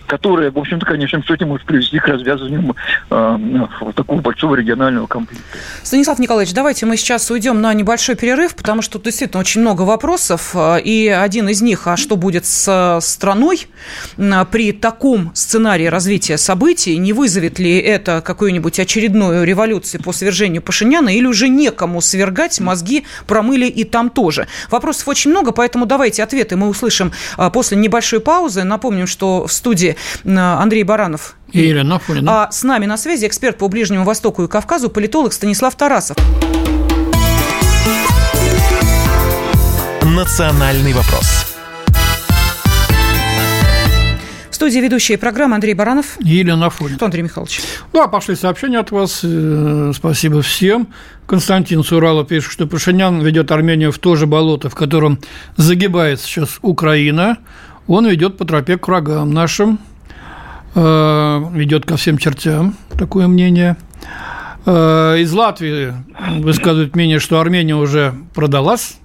которая, 0.07 0.51
в 0.51 0.59
общем-то, 0.59 0.87
конечно, 0.87 1.21
все 1.23 1.35
это 1.35 1.47
может 1.47 1.67
привести 1.67 1.99
к 1.99 2.09
развязыванию 2.09 2.77
э, 3.11 3.37
такого 3.95 4.21
большого 4.21 4.55
регионального 4.55 5.07
конфликта. 5.07 5.45
Станислав 5.83 6.19
Николаевич, 6.19 6.55
давайте 6.55 6.87
мы 6.87 6.97
сейчас 6.97 7.31
уйдем 7.31 7.61
на 7.61 7.73
небольшой 7.75 8.15
перерыв, 8.15 8.55
потому 8.55 8.83
что 8.83 8.95
тут 8.95 9.05
действительно 9.05 9.41
очень 9.41 9.61
много 9.61 9.83
вопросов, 9.83 10.55
и 10.85 11.09
один 11.09 11.49
из 11.49 11.63
них, 11.63 11.87
а 11.87 11.97
что 11.97 12.17
будет 12.17 12.47
с 12.47 12.99
страной 13.03 13.67
при 14.51 14.73
таком 14.73 15.33
сценарии 15.35 15.87
развития 15.87 16.39
событий, 16.39 16.97
не 16.99 17.13
вызовет 17.13 17.59
ли 17.59 17.79
это 17.79 18.21
какую-нибудь 18.21 18.79
очередную 18.79 19.45
революцию 19.45 20.03
по 20.03 20.13
свержению 20.13 20.63
Пашиняна, 20.63 21.09
или 21.15 21.27
уже 21.27 21.49
некому 21.49 22.01
свергать, 22.01 22.61
мозги 22.61 23.05
промыли 23.27 23.67
и 23.67 23.85
там 23.85 24.11
тоже. 24.11 24.47
Вопросов 24.71 25.09
очень 25.09 25.31
много, 25.31 25.53
поэтому 25.53 25.87
давайте 25.87 26.23
ответы 26.23 26.57
мы 26.57 26.69
услышим 26.69 27.13
а, 27.37 27.51
после 27.51 27.77
небольшой 27.77 28.21
паузы. 28.21 28.65
Напомним, 28.65 29.07
что 29.07 29.47
в 29.47 29.53
студии 29.53 29.97
Андрей 30.25 30.83
Баранов 30.83 31.37
и 31.53 31.69
Ирина 31.69 31.97
Афонина. 31.97 32.45
А 32.45 32.53
с 32.53 32.63
нами 32.63 32.87
на 32.87 32.97
связи 32.97 33.27
эксперт 33.27 33.59
по 33.59 33.69
Ближнему 33.69 34.05
Востоку 34.05 34.45
и 34.45 34.49
Кавказу, 34.49 34.91
политолог 34.91 35.33
Станислав 35.33 35.75
Тарасов. 35.77 36.17
Национальный 40.03 40.93
вопрос 40.93 41.51
студии 44.61 44.81
ведущая 44.81 45.17
программы 45.17 45.55
Андрей 45.55 45.73
Баранов. 45.73 46.19
И 46.21 46.29
Елена 46.29 46.67
Афонин. 46.67 46.97
Что, 46.97 47.07
Андрей 47.07 47.23
Михайлович? 47.23 47.63
Да, 47.95 48.09
пошли 48.09 48.37
сообщения 48.37 48.79
от 48.79 48.91
вас. 48.91 49.21
Э, 49.23 49.93
спасибо 49.97 50.43
всем. 50.43 50.89
Константин 51.27 51.83
Сурала 51.83 52.27
пишет, 52.27 52.53
что 52.53 52.67
Пашинян 52.67 53.23
ведет 53.23 53.51
Армению 53.53 53.91
в 53.91 53.99
то 53.99 54.17
же 54.17 54.27
болото, 54.27 54.69
в 54.69 54.75
котором 54.75 55.19
загибает 55.57 56.21
сейчас 56.21 56.59
Украина. 56.61 57.39
Он 57.87 58.07
ведет 58.07 58.37
по 58.37 58.45
тропе 58.45 58.77
к 58.77 58.87
врагам 58.87 59.33
нашим, 59.33 59.79
э, 60.75 61.45
ведет 61.53 61.87
ко 61.87 61.97
всем 61.97 62.19
чертям, 62.19 62.77
такое 62.99 63.29
мнение. 63.29 63.77
Э, 64.67 65.17
из 65.19 65.33
Латвии 65.33 65.95
высказывают 66.39 66.95
мнение, 66.95 67.19
что 67.19 67.41
Армения 67.41 67.77
уже 67.77 68.15
продалась, 68.35 68.97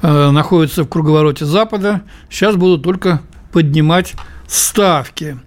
находится 0.00 0.84
в 0.84 0.88
круговороте 0.88 1.44
Запада. 1.44 2.02
Сейчас 2.30 2.54
будут 2.54 2.84
только 2.84 3.20
поднимать 3.52 4.14
ставки. 4.46 5.38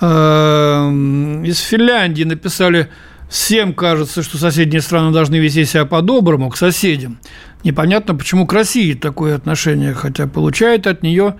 Из 0.00 1.58
Финляндии 1.58 2.22
написали, 2.22 2.88
всем 3.28 3.74
кажется, 3.74 4.22
что 4.22 4.38
соседние 4.38 4.80
страны 4.80 5.12
должны 5.12 5.36
вести 5.36 5.64
себя 5.64 5.86
по-доброму 5.86 6.50
к 6.50 6.56
соседям. 6.56 7.18
Непонятно, 7.64 8.14
почему 8.14 8.46
к 8.46 8.52
России 8.52 8.94
такое 8.94 9.34
отношение, 9.36 9.92
хотя 9.92 10.26
получает 10.26 10.86
от 10.86 11.02
нее 11.02 11.34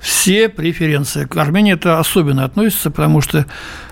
все 0.00 0.48
преференции. 0.48 1.24
К 1.24 1.36
Армении 1.38 1.74
это 1.74 1.98
особенно 1.98 2.44
относится, 2.44 2.90
потому 2.90 3.20
что 3.20 3.46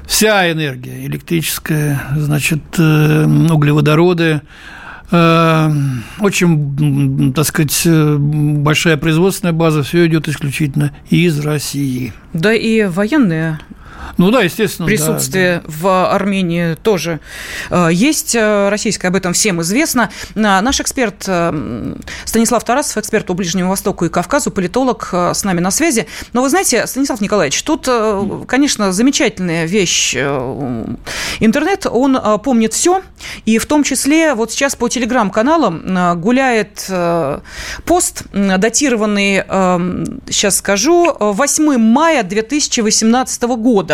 вся 0.07 0.51
энергия 0.51 1.07
электрическая, 1.07 2.03
значит, 2.17 2.63
э, 2.79 3.25
углеводороды, 3.25 4.43
Э, 5.13 5.71
очень, 6.21 7.35
так 7.35 7.45
сказать, 7.45 7.83
э, 7.85 8.17
большая 8.17 8.97
производственная 8.97 9.53
база, 9.53 9.83
все 9.83 10.07
идет 10.07 10.27
исключительно 10.27 10.93
из 11.11 11.39
России. 11.41 12.15
Да 12.33 12.55
и 12.55 12.85
военные 12.85 13.61
ну 14.19 14.31
да, 14.31 14.43
естественно. 14.43 14.87
Присутствие 14.87 15.57
да, 15.57 15.63
да. 15.65 15.75
в 15.79 16.15
Армении 16.15 16.75
тоже 16.75 17.21
э, 17.71 17.89
есть. 17.93 18.35
Э, 18.35 18.69
российское 18.69 19.09
об 19.09 19.17
этом 19.17 19.33
всем 19.33 19.61
известно. 19.63 20.11
Наш 20.35 20.81
эксперт 20.81 21.25
э, 21.27 21.95
Станислав 22.25 22.65
Тарасов, 22.65 22.99
эксперт 22.99 23.27
по 23.27 23.35
Ближнему 23.35 23.71
Востоку 23.71 24.05
и 24.05 24.09
Кавказу, 24.09 24.51
политолог 24.51 25.09
с 25.13 25.45
нами 25.45 25.61
на 25.61 25.71
связи. 25.71 26.07
Но 26.33 26.43
вы 26.43 26.49
знаете, 26.49 26.87
Станислав 26.87 27.21
Николаевич, 27.21 27.63
тут, 27.63 27.89
конечно, 28.47 28.93
замечательная 28.93 29.65
вещь. 29.65 30.15
Интернет, 31.41 31.87
он 31.91 32.19
помнит 32.43 32.75
все. 32.75 33.03
И 33.45 33.59
в 33.59 33.67
том 33.67 33.83
числе 33.83 34.35
вот 34.35 34.53
сейчас 34.53 34.77
по 34.77 34.89
телеграм-каналам 34.89 36.21
гуляет 36.21 36.91
пост, 37.85 38.25
датированный, 38.33 39.45
сейчас 40.31 40.57
скажу, 40.57 41.17
8 41.19 41.79
мая 41.79 42.23
2018 42.23 43.43
года. 43.43 43.92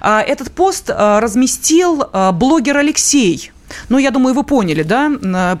А, 0.00 0.22
этот 0.22 0.52
пост 0.52 0.90
а, 0.90 1.20
разместил 1.20 2.04
а, 2.12 2.32
блогер 2.32 2.76
Алексей. 2.76 3.52
Ну, 3.88 3.98
я 3.98 4.10
думаю, 4.10 4.34
вы 4.34 4.44
поняли, 4.44 4.82
да, 4.82 5.10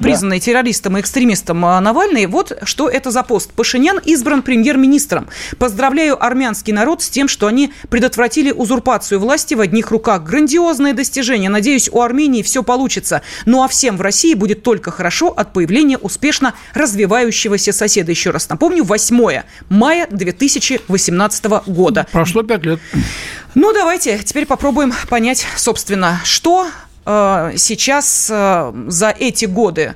признанный 0.00 0.38
да. 0.38 0.44
террористом 0.44 0.96
и 0.96 1.00
экстремистом 1.00 1.60
Навальный. 1.60 2.26
Вот 2.26 2.56
что 2.62 2.88
это 2.88 3.10
за 3.10 3.22
пост. 3.22 3.52
Пашинян 3.52 3.98
избран 3.98 4.42
премьер-министром. 4.42 5.28
Поздравляю 5.58 6.22
армянский 6.22 6.72
народ 6.72 7.02
с 7.02 7.08
тем, 7.08 7.28
что 7.28 7.46
они 7.46 7.72
предотвратили 7.88 8.50
узурпацию 8.50 9.20
власти 9.20 9.54
в 9.54 9.60
одних 9.60 9.90
руках. 9.90 10.22
Грандиозное 10.22 10.92
достижение. 10.92 11.50
Надеюсь, 11.50 11.88
у 11.88 12.00
Армении 12.00 12.42
все 12.42 12.62
получится. 12.62 13.22
Ну, 13.44 13.62
а 13.62 13.68
всем 13.68 13.96
в 13.96 14.00
России 14.00 14.34
будет 14.34 14.62
только 14.62 14.90
хорошо 14.90 15.28
от 15.28 15.52
появления 15.52 15.98
успешно 15.98 16.54
развивающегося 16.74 17.72
соседа. 17.72 18.10
Еще 18.10 18.30
раз 18.30 18.48
напомню, 18.48 18.84
8 18.84 19.42
мая 19.68 20.06
2018 20.10 21.44
года. 21.66 22.06
Прошло 22.12 22.42
пять 22.42 22.64
лет. 22.64 22.80
Ну, 23.54 23.72
давайте 23.72 24.18
теперь 24.18 24.44
попробуем 24.44 24.92
понять, 25.08 25.46
собственно, 25.56 26.20
что 26.24 26.66
э, 26.66 26.85
сейчас 27.56 28.28
э, 28.30 28.72
за 28.88 29.10
эти 29.10 29.44
годы. 29.46 29.94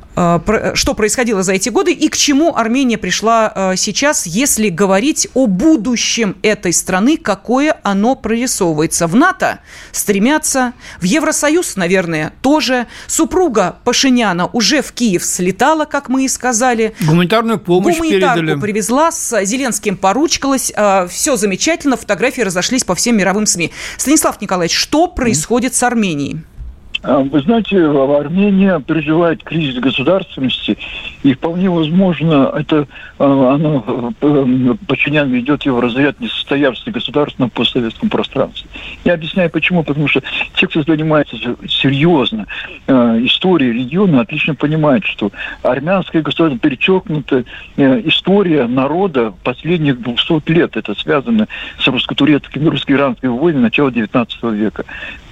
Э, 0.00 0.01
что 0.14 0.94
происходило 0.94 1.42
за 1.42 1.52
эти 1.54 1.68
годы 1.68 1.92
и 1.92 2.08
к 2.08 2.16
чему 2.16 2.54
Армения 2.56 2.98
пришла 2.98 3.52
э, 3.54 3.76
сейчас, 3.76 4.26
если 4.26 4.68
говорить 4.68 5.28
о 5.34 5.46
будущем 5.46 6.36
этой 6.42 6.72
страны, 6.72 7.16
какое 7.16 7.78
оно 7.82 8.14
прорисовывается. 8.14 9.06
В 9.06 9.14
НАТО 9.16 9.60
стремятся, 9.90 10.74
в 11.00 11.04
Евросоюз, 11.04 11.76
наверное, 11.76 12.32
тоже. 12.42 12.86
Супруга 13.06 13.76
Пашиняна 13.84 14.46
уже 14.46 14.82
в 14.82 14.92
Киев 14.92 15.24
слетала, 15.24 15.84
как 15.84 16.08
мы 16.08 16.24
и 16.24 16.28
сказали. 16.28 16.94
Гуманитарную 17.00 17.58
помощь 17.58 17.96
Гуманитарку 17.96 18.40
передали. 18.40 18.60
привезла, 18.60 19.10
с 19.10 19.44
Зеленским 19.44 19.96
поручкалась. 19.96 20.72
Э, 20.76 21.06
Все 21.08 21.36
замечательно, 21.36 21.96
фотографии 21.96 22.42
разошлись 22.42 22.84
по 22.84 22.94
всем 22.94 23.16
мировым 23.16 23.46
СМИ. 23.46 23.72
Станислав 23.96 24.40
Николаевич, 24.40 24.76
что 24.76 25.06
происходит 25.06 25.74
с 25.74 25.82
Арменией? 25.82 26.40
А, 27.02 27.18
вы 27.18 27.40
знаете, 27.40 27.84
Армения 27.84 28.80
переживает 28.80 29.42
кризис 29.42 29.78
государственности, 29.80 30.78
и 31.22 31.34
вполне 31.34 31.68
возможно, 31.68 32.52
это 32.54 32.86
а, 33.18 33.54
оно 33.54 34.12
э, 34.20 34.74
подчинян 34.86 35.30
ведет 35.30 35.64
его 35.64 35.80
разряд 35.80 36.20
несостоявшегося 36.20 36.90
государства 36.90 37.44
на 37.44 37.48
постсоветском 37.48 38.08
пространстве. 38.08 38.68
Я 39.04 39.14
объясняю 39.14 39.50
почему. 39.50 39.82
Потому 39.82 40.08
что 40.08 40.22
те, 40.54 40.66
кто 40.66 40.82
занимается 40.82 41.36
серьезно 41.68 42.46
э, 42.86 42.92
историей 43.24 43.72
региона, 43.72 44.20
отлично 44.20 44.54
понимают, 44.54 45.04
что 45.04 45.30
армянское 45.62 46.22
государство 46.22 46.58
перечеркнуто 46.58 47.44
э, 47.76 48.00
история 48.04 48.66
народа 48.66 49.34
последних 49.42 50.00
200 50.00 50.50
лет. 50.52 50.76
Это 50.76 50.94
связано 50.94 51.48
с 51.78 51.86
русско-турецкими, 51.86 52.68
русско-иранскими 52.68 53.28
войнами 53.28 53.62
начала 53.62 53.90
XIX 53.90 54.54
века 54.54 54.84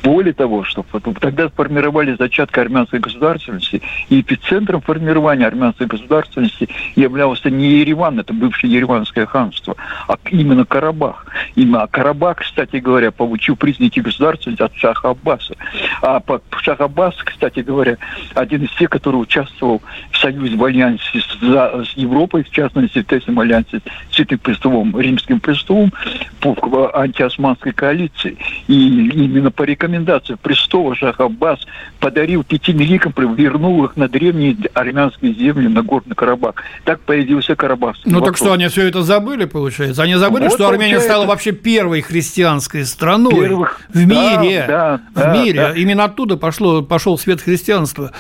Более 0.02 0.33
того, 0.33 0.64
что 0.64 0.85
тогда 1.21 1.49
сформировали 1.49 2.16
зачатки 2.19 2.59
армянской 2.59 3.00
государственности, 3.00 3.83
и 4.09 4.21
эпицентром 4.21 4.80
формирования 4.80 5.47
армянской 5.47 5.87
государственности 5.87 6.69
являлся 6.97 7.50
не 7.50 7.80
Ереван, 7.80 8.19
это 8.19 8.33
бывшее 8.33 8.73
Ереванское 8.73 9.26
ханство, 9.26 9.76
а 10.09 10.16
именно 10.30 10.64
Карабах. 10.64 11.26
Именно 11.54 11.87
Карабах, 11.87 12.38
кстати 12.38 12.76
говоря, 12.76 13.11
получил 13.11 13.57
признаки 13.57 14.00
государственности 14.00 14.62
от 14.62 14.75
Шаха 14.75 15.11
Аббаса. 15.11 15.54
А 16.00 16.23
Шах 16.62 16.80
Аббас, 16.80 17.14
кстати 17.23 17.61
говоря, 17.61 17.99
один 18.35 18.64
из 18.64 18.71
тех, 18.76 18.88
который 18.88 19.16
участвовал 19.16 19.83
в 20.11 20.16
союзе, 20.16 20.57
в 20.57 20.64
альянсе 20.64 21.21
с, 21.21 21.92
Европой, 21.97 22.42
в 22.42 22.50
частности, 22.50 23.02
в 23.02 23.07
тесном 23.07 23.40
альянсе 23.40 23.80
с 24.11 24.14
Святым 24.14 24.38
Престолом, 24.38 24.99
Римским 24.99 25.40
Престолом, 25.40 25.92
по 26.40 26.90
антиосманской 26.95 27.73
коалиции. 27.73 28.38
И 28.66 29.09
именно 29.09 29.50
по 29.50 29.64
рекомендации 29.64 29.89
рекомендацию 29.90 30.38
престола 30.38 30.94
Шах 30.94 31.20
Аббас 31.20 31.61
подарил 31.99 32.44
пяти 32.44 32.73
великам, 32.73 33.12
вернул 33.35 33.85
их 33.85 33.97
на 33.97 34.09
древние 34.09 34.56
армянские 34.75 35.35
земли, 35.35 35.68
на 35.68 35.82
Горный 35.82 36.14
Карабах. 36.14 36.54
Так 36.85 37.00
появился 37.00 37.56
Карабах. 37.56 37.97
Ну 38.04 38.14
вопрос. 38.14 38.28
так 38.28 38.37
что, 38.37 38.52
они 38.52 38.68
все 38.68 38.88
это 38.88 39.02
забыли, 39.02 39.44
получается? 39.44 40.02
Они 40.02 40.14
забыли, 40.14 40.44
вот 40.44 40.52
что 40.52 40.68
Армения 40.68 41.00
стала 41.00 41.26
вообще 41.26 41.52
первой 41.52 42.00
христианской 42.00 42.85
страной 42.85 43.35
Первых... 43.35 43.80
в 43.92 44.06
мире. 44.06 44.64
Да, 44.68 45.00
да, 45.14 45.32
в 45.32 45.35
мире. 45.35 45.61
Да. 45.61 45.73
Именно 45.73 46.04
оттуда 46.04 46.37
пошло, 46.37 46.82
пошел 46.82 47.18
свет 47.18 47.40
христианства. 47.40 48.12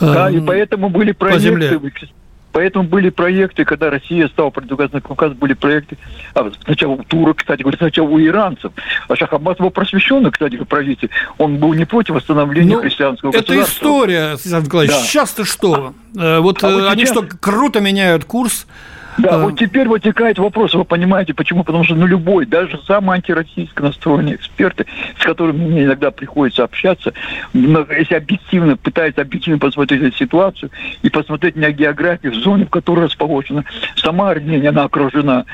Да, 0.00 0.30
э, 0.30 0.34
и 0.34 0.40
поэтому 0.40 0.90
были 0.90 1.12
проекты 1.12 1.80
Поэтому 2.54 2.84
были 2.84 3.10
проекты, 3.10 3.64
когда 3.64 3.90
Россия 3.90 4.28
стала 4.28 4.50
продвигаться 4.50 4.94
на 4.94 5.00
Кавказ, 5.00 5.32
были 5.32 5.54
проекты 5.54 5.98
а, 6.34 6.48
сначала 6.64 6.92
у 6.92 7.02
турок, 7.02 7.38
кстати 7.38 7.62
говоря, 7.62 7.76
сначала 7.78 8.06
у 8.06 8.20
иранцев. 8.20 8.70
А 9.08 9.16
Шахабас 9.16 9.56
был 9.58 9.70
просвещенный, 9.70 10.30
кстати, 10.30 10.54
правитель. 10.62 11.10
Он 11.36 11.56
был 11.56 11.74
не 11.74 11.84
против 11.84 12.14
восстановления 12.14 12.76
ну, 12.76 12.82
христианского 12.82 13.30
это 13.30 13.38
государства. 13.40 13.64
Это 13.64 13.72
история, 13.72 14.36
Станислав 14.36 14.64
Николаевич. 14.66 14.96
Да. 14.96 15.02
Сейчас-то 15.02 15.44
что? 15.44 15.94
А, 16.16 16.40
вот, 16.40 16.62
а 16.62 16.70
вот 16.70 16.88
они 16.92 17.06
сейчас... 17.06 17.16
что, 17.16 17.26
круто 17.40 17.80
меняют 17.80 18.24
курс 18.24 18.68
да, 19.18 19.30
а... 19.30 19.38
вот 19.38 19.58
теперь 19.58 19.88
вытекает 19.88 20.38
вопрос, 20.38 20.74
вы 20.74 20.84
понимаете, 20.84 21.34
почему? 21.34 21.64
Потому 21.64 21.84
что 21.84 21.94
ну 21.94 22.06
любой, 22.06 22.46
даже 22.46 22.80
самые 22.86 23.16
антироссийско 23.16 23.82
настроенные 23.82 24.36
эксперты, 24.36 24.86
с 25.18 25.22
которыми 25.22 25.66
мне 25.66 25.84
иногда 25.84 26.10
приходится 26.10 26.64
общаться, 26.64 27.12
если 27.52 28.14
объективно, 28.14 28.76
пытаются 28.76 29.22
объективно 29.22 29.58
посмотреть 29.58 30.02
эту 30.02 30.16
ситуацию 30.16 30.70
и 31.02 31.10
посмотреть 31.10 31.56
на 31.56 31.70
географию 31.70 32.32
в 32.32 32.36
зоне, 32.36 32.66
в 32.66 32.70
которой 32.70 33.06
расположена 33.06 33.64
сама 33.96 34.30
Армения, 34.30 34.70
она 34.70 34.84
окружена 34.84 35.44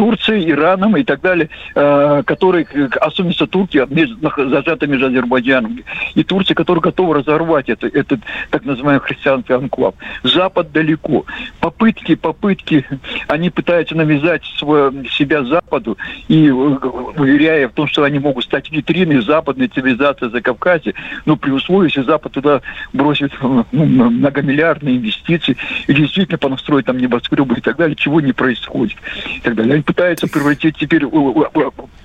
Турцией, 0.00 0.50
Ираном 0.50 0.96
и 0.96 1.04
так 1.04 1.20
далее, 1.20 1.50
э, 1.74 2.22
которые, 2.24 2.66
особенно 3.02 3.34
Турки, 3.34 3.84
между, 3.90 4.16
зажаты 4.48 4.86
между 4.86 5.08
Азербайджаном 5.08 5.80
и 6.14 6.24
Турцией, 6.24 6.54
которые 6.54 6.80
готовы 6.80 7.16
разорвать 7.16 7.68
это, 7.68 7.86
этот 7.86 8.20
так 8.48 8.64
называемый 8.64 9.02
христианский 9.02 9.52
анклав. 9.52 9.94
Запад 10.22 10.72
далеко. 10.72 11.26
Попытки, 11.60 12.14
попытки, 12.14 12.86
они 13.28 13.50
пытаются 13.50 13.94
навязать 13.94 14.42
свой, 14.56 15.06
себя 15.10 15.44
Западу 15.44 15.98
и 16.28 16.46
э, 16.46 16.50
уверяя 16.50 17.68
в 17.68 17.72
том, 17.72 17.86
что 17.86 18.02
они 18.02 18.18
могут 18.18 18.44
стать 18.44 18.72
витриной 18.72 19.20
западной 19.20 19.68
цивилизации 19.68 20.30
за 20.30 20.40
Кавказе, 20.40 20.94
но 21.26 21.36
при 21.36 21.50
условии, 21.50 21.88
если 21.88 22.04
Запад 22.04 22.32
туда 22.32 22.62
бросит 22.94 23.32
ну, 23.42 23.66
многомиллиардные 23.70 24.96
инвестиции 24.96 25.58
и 25.86 25.92
действительно 25.92 26.38
понастроит 26.38 26.86
там 26.86 26.96
небоскребы 26.96 27.56
и 27.58 27.60
так 27.60 27.76
далее, 27.76 27.96
чего 27.96 28.22
не 28.22 28.32
происходит 28.32 28.96
и 29.36 29.40
так 29.40 29.56
далее. 29.56 29.74
Они 29.74 29.82
пытаются 29.90 30.28
превратить 30.28 30.76
теперь 30.78 31.04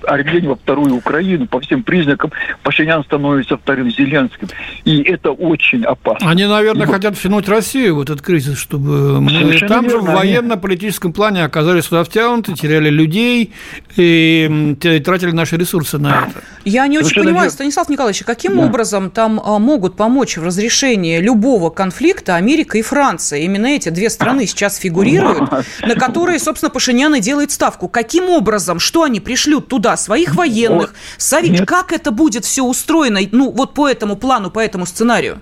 Армению 0.02 0.50
во 0.50 0.56
вторую 0.56 0.96
Украину. 0.96 1.46
По 1.46 1.60
всем 1.60 1.84
признакам 1.84 2.32
Пашинян 2.64 3.04
становится 3.04 3.56
вторым 3.56 3.92
Зеленским. 3.92 4.48
И 4.84 5.02
это 5.02 5.30
очень 5.30 5.84
опасно. 5.84 6.28
Они, 6.28 6.46
наверное, 6.46 6.84
и 6.84 6.90
хотят 6.90 7.16
втянуть 7.16 7.48
Россию 7.48 7.96
в 7.96 8.00
этот 8.00 8.22
кризис, 8.22 8.58
чтобы 8.58 9.20
мы 9.20 9.30
Совершенно 9.30 9.68
там 9.68 9.84
верно, 9.86 10.00
же 10.00 10.10
в 10.10 10.14
военно-политическом 10.14 11.12
плане 11.12 11.44
оказались 11.44 11.84
сюда 11.84 12.02
втянуты, 12.02 12.54
теряли 12.54 12.90
людей 12.90 13.52
и 13.94 14.76
тратили 15.04 15.30
наши 15.30 15.56
ресурсы 15.56 15.98
на 15.98 16.26
это. 16.28 16.42
Я 16.64 16.88
не 16.88 16.98
очень 16.98 17.06
Совершенно 17.06 17.26
понимаю, 17.26 17.44
верно. 17.44 17.54
Станислав 17.54 17.88
Николаевич, 17.88 18.24
каким 18.24 18.56
да. 18.56 18.64
образом 18.64 19.10
там 19.10 19.40
а, 19.44 19.60
могут 19.60 19.96
помочь 19.96 20.38
в 20.38 20.44
разрешении 20.44 21.20
любого 21.20 21.70
конфликта 21.70 22.34
Америка 22.34 22.78
и 22.78 22.82
Франция? 22.82 23.40
Именно 23.40 23.66
эти 23.66 23.90
две 23.90 24.10
страны 24.10 24.46
сейчас 24.46 24.76
фигурируют, 24.76 25.48
на 25.82 25.94
которые, 25.94 26.40
собственно, 26.40 26.70
Пашинян 26.70 27.14
и 27.14 27.20
делает 27.20 27.52
ставку. 27.52 27.65
Каким 27.70 28.28
образом? 28.30 28.78
Что 28.78 29.02
они 29.02 29.20
пришлют 29.20 29.68
туда? 29.68 29.96
Своих 29.96 30.34
военных? 30.34 30.94
Совет? 31.18 31.66
Как 31.66 31.92
это 31.92 32.10
будет 32.10 32.44
все 32.44 32.64
устроено? 32.64 33.20
Ну, 33.32 33.50
вот 33.50 33.74
по 33.74 33.88
этому 33.88 34.16
плану, 34.16 34.50
по 34.50 34.60
этому 34.60 34.86
сценарию? 34.86 35.40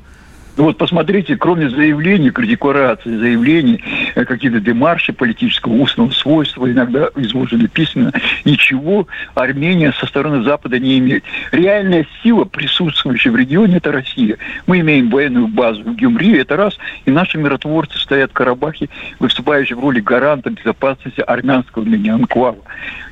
Ну 0.57 0.65
вот 0.65 0.79
посмотрите, 0.79 1.37
кроме 1.37 1.69
заявлений, 1.69 2.31
деклараций, 2.31 3.17
заявлений, 3.17 3.83
э, 4.15 4.25
какие-то 4.25 4.61
демарши 4.61 5.13
политического 5.13 5.73
устного 5.73 6.11
свойства, 6.11 6.71
иногда 6.71 7.09
изложены 7.17 7.67
письменно, 7.67 8.13
ничего 8.45 9.09
Армения 9.35 9.93
со 9.93 10.07
стороны 10.07 10.45
Запада 10.45 10.79
не 10.79 10.99
имеет. 10.99 11.25
Реальная 11.51 12.07
сила, 12.23 12.45
присутствующая 12.45 13.33
в 13.33 13.37
регионе, 13.37 13.79
это 13.79 13.91
Россия. 13.91 14.39
Мы 14.67 14.81
имеем 14.81 15.11
военную 15.11 15.49
базу 15.49 15.83
в 15.83 15.97
Гюмри, 15.97 16.39
это 16.39 16.57
раз, 16.57 16.79
и 17.05 17.11
наши 17.11 17.37
миротворцы 17.37 17.99
стоят 17.99 18.31
в 18.31 18.35
Карабахе, 18.35 18.89
выступающие 19.19 19.77
в 19.77 19.81
роли 19.81 20.01
гаранта 20.01 20.51
безопасности 20.51 21.21
армянского 21.21 21.83
мини-анклава. 21.83 22.59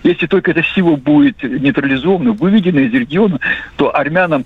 Если 0.03 0.27
только 0.27 0.51
эта 0.51 0.63
сила 0.63 0.97
будет 0.97 1.43
нейтрализована, 1.43 2.33
выведена 2.33 2.81
из 2.81 2.93
региона, 2.93 3.39
то 3.77 3.95
армянам 3.95 4.45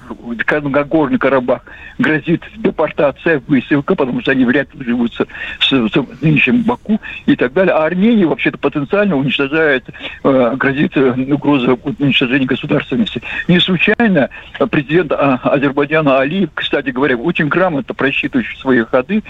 на 0.51 0.85
Горный 0.85 1.19
Карабах 1.19 1.63
грозит 1.99 2.43
депортация, 2.57 3.43
высылка, 3.47 3.95
потому 3.95 4.21
что 4.21 4.33
они 4.33 4.45
вряд 4.45 4.75
ли 4.75 4.85
живут 4.85 5.15
с, 5.15 5.25
с, 5.61 5.93
нынешним 6.21 6.63
Баку 6.63 7.01
и 7.25 7.37
так 7.37 7.53
далее. 7.53 7.75
А 7.75 7.85
Армения 7.85 8.27
вообще-то 8.27 8.59
потенциально 8.59 9.17
уничтожает, 9.17 9.85
э, 10.25 10.55
грозит 10.57 10.97
э, 10.97 11.11
угроза 11.33 11.79
уничтожения 11.99 12.47
государственности. 12.47 13.23
Не 13.49 13.61
случайно 13.61 14.29
президент 14.71 15.13
а, 15.13 15.41
Азербайджана 15.43 16.19
Алиев, 16.19 16.51
кстати 16.55 16.91
говоря, 16.91 17.17
очень 17.17 17.49
грамотно 17.49 17.95
просчитывающий 17.95 18.59
свои 18.59 18.85
ходы 18.85 19.23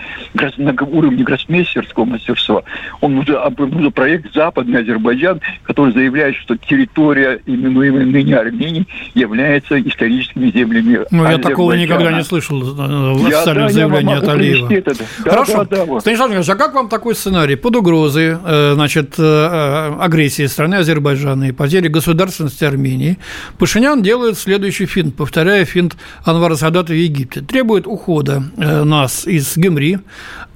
на 0.56 0.74
уровне 0.82 1.22
гроссмейстерского 1.22 2.04
мастерства. 2.04 2.62
Он 3.00 3.18
уже 3.18 3.36
обнаружил 3.36 3.90
проект 3.92 4.34
«Западный 4.34 4.80
Азербайджан», 4.80 5.40
который 5.64 5.92
заявляет 5.92 6.15
заявляет, 6.16 6.36
что 6.36 6.56
территория, 6.56 7.40
именуемая 7.46 8.04
ныне 8.04 8.36
Армении, 8.36 8.86
является 9.14 9.80
историческими 9.80 10.50
землями 10.50 11.00
Ну, 11.10 11.24
я 11.24 11.38
такого 11.38 11.72
никогда 11.72 12.12
не 12.12 12.24
слышал 12.24 12.60
э, 12.62 13.12
в 13.14 13.26
официальном 13.26 13.70
заявлении 13.70 14.16
от 14.16 14.28
Алиева. 14.28 14.68
Хорошо. 15.24 15.64
Станислав 16.00 16.28
Николаевич, 16.28 16.48
а 16.48 16.54
как 16.56 16.74
вам 16.74 16.88
такой 16.88 17.14
сценарий? 17.14 17.56
Под 17.56 17.76
угрозой 17.76 18.36
э, 18.42 18.72
значит, 18.74 19.14
э, 19.18 19.96
агрессии 20.00 20.46
страны 20.46 20.76
Азербайджана 20.76 21.44
и 21.44 21.52
потери 21.52 21.88
государственности 21.88 22.64
Армении 22.64 23.18
Пашинян 23.58 24.02
делает 24.02 24.38
следующий 24.38 24.86
финт, 24.86 25.14
повторяя 25.16 25.64
финт 25.64 25.96
Анвара 26.24 26.54
Садата 26.56 26.92
в 26.92 26.96
Египте. 26.96 27.40
Требует 27.40 27.86
ухода 27.86 28.42
нас 28.56 29.26
из 29.26 29.56
Гемри, 29.56 29.98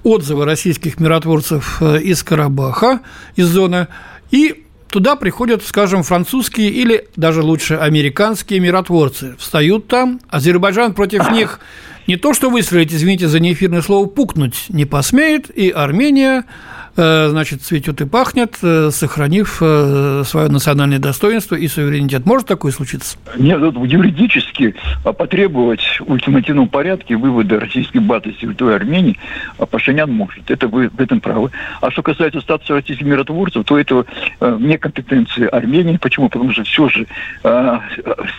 отзывы 0.03 0.45
российских 0.45 0.99
миротворцев 0.99 1.83
из 1.83 2.23
Карабаха, 2.23 3.01
из 3.37 3.47
зоны, 3.47 3.89
и 4.31 4.65
Туда 4.91 5.15
приходят, 5.15 5.65
скажем, 5.65 6.03
французские 6.03 6.71
или 6.71 7.07
даже 7.15 7.43
лучше 7.43 7.75
американские 7.75 8.59
миротворцы. 8.59 9.37
Встают 9.39 9.87
там, 9.87 10.21
Азербайджан 10.29 10.95
против 10.95 11.31
них 11.33 11.61
не 12.09 12.17
то 12.17 12.35
что 12.35 12.51
выстрелить, 12.51 12.93
извините 12.93 13.29
за 13.29 13.39
неэфирное 13.39 13.83
слово, 13.83 14.07
пукнуть 14.07 14.65
не 14.69 14.85
посмеет, 14.85 15.49
и 15.57 15.71
Армения 15.71 16.45
значит, 16.95 17.63
цветет 17.63 18.01
и 18.01 18.07
пахнет, 18.07 18.57
э, 18.63 18.91
сохранив 18.91 19.59
э, 19.61 20.23
свое 20.25 20.49
национальное 20.49 20.99
достоинство 20.99 21.55
и 21.55 21.69
суверенитет. 21.69 22.27
Может 22.27 22.49
такое 22.49 22.73
случиться? 22.73 23.17
Нет, 23.37 23.61
юридически 23.61 24.75
потребовать 25.03 25.83
в 26.01 26.11
ультимативном 26.11 26.69
порядке 26.69 27.17
вывода 27.17 27.61
российской 27.61 27.99
базы 27.99 28.33
территории 28.33 28.75
Армении 28.75 29.19
Пашинян 29.71 30.11
может. 30.11 30.51
Это 30.51 30.69
вы 30.69 30.89
в 30.89 31.01
этом 31.01 31.21
правы. 31.21 31.51
А 31.81 31.91
что 31.91 32.03
касается 32.03 32.41
статуса 32.41 32.75
российских 32.75 33.07
миротворцев, 33.07 33.65
то 33.65 33.79
это 33.79 34.05
вне 34.41 34.79
компетенции 34.79 35.47
Армении. 35.47 35.97
Почему? 35.97 36.29
Потому 36.29 36.53
что 36.53 36.65
все 36.65 36.89
же 36.89 37.07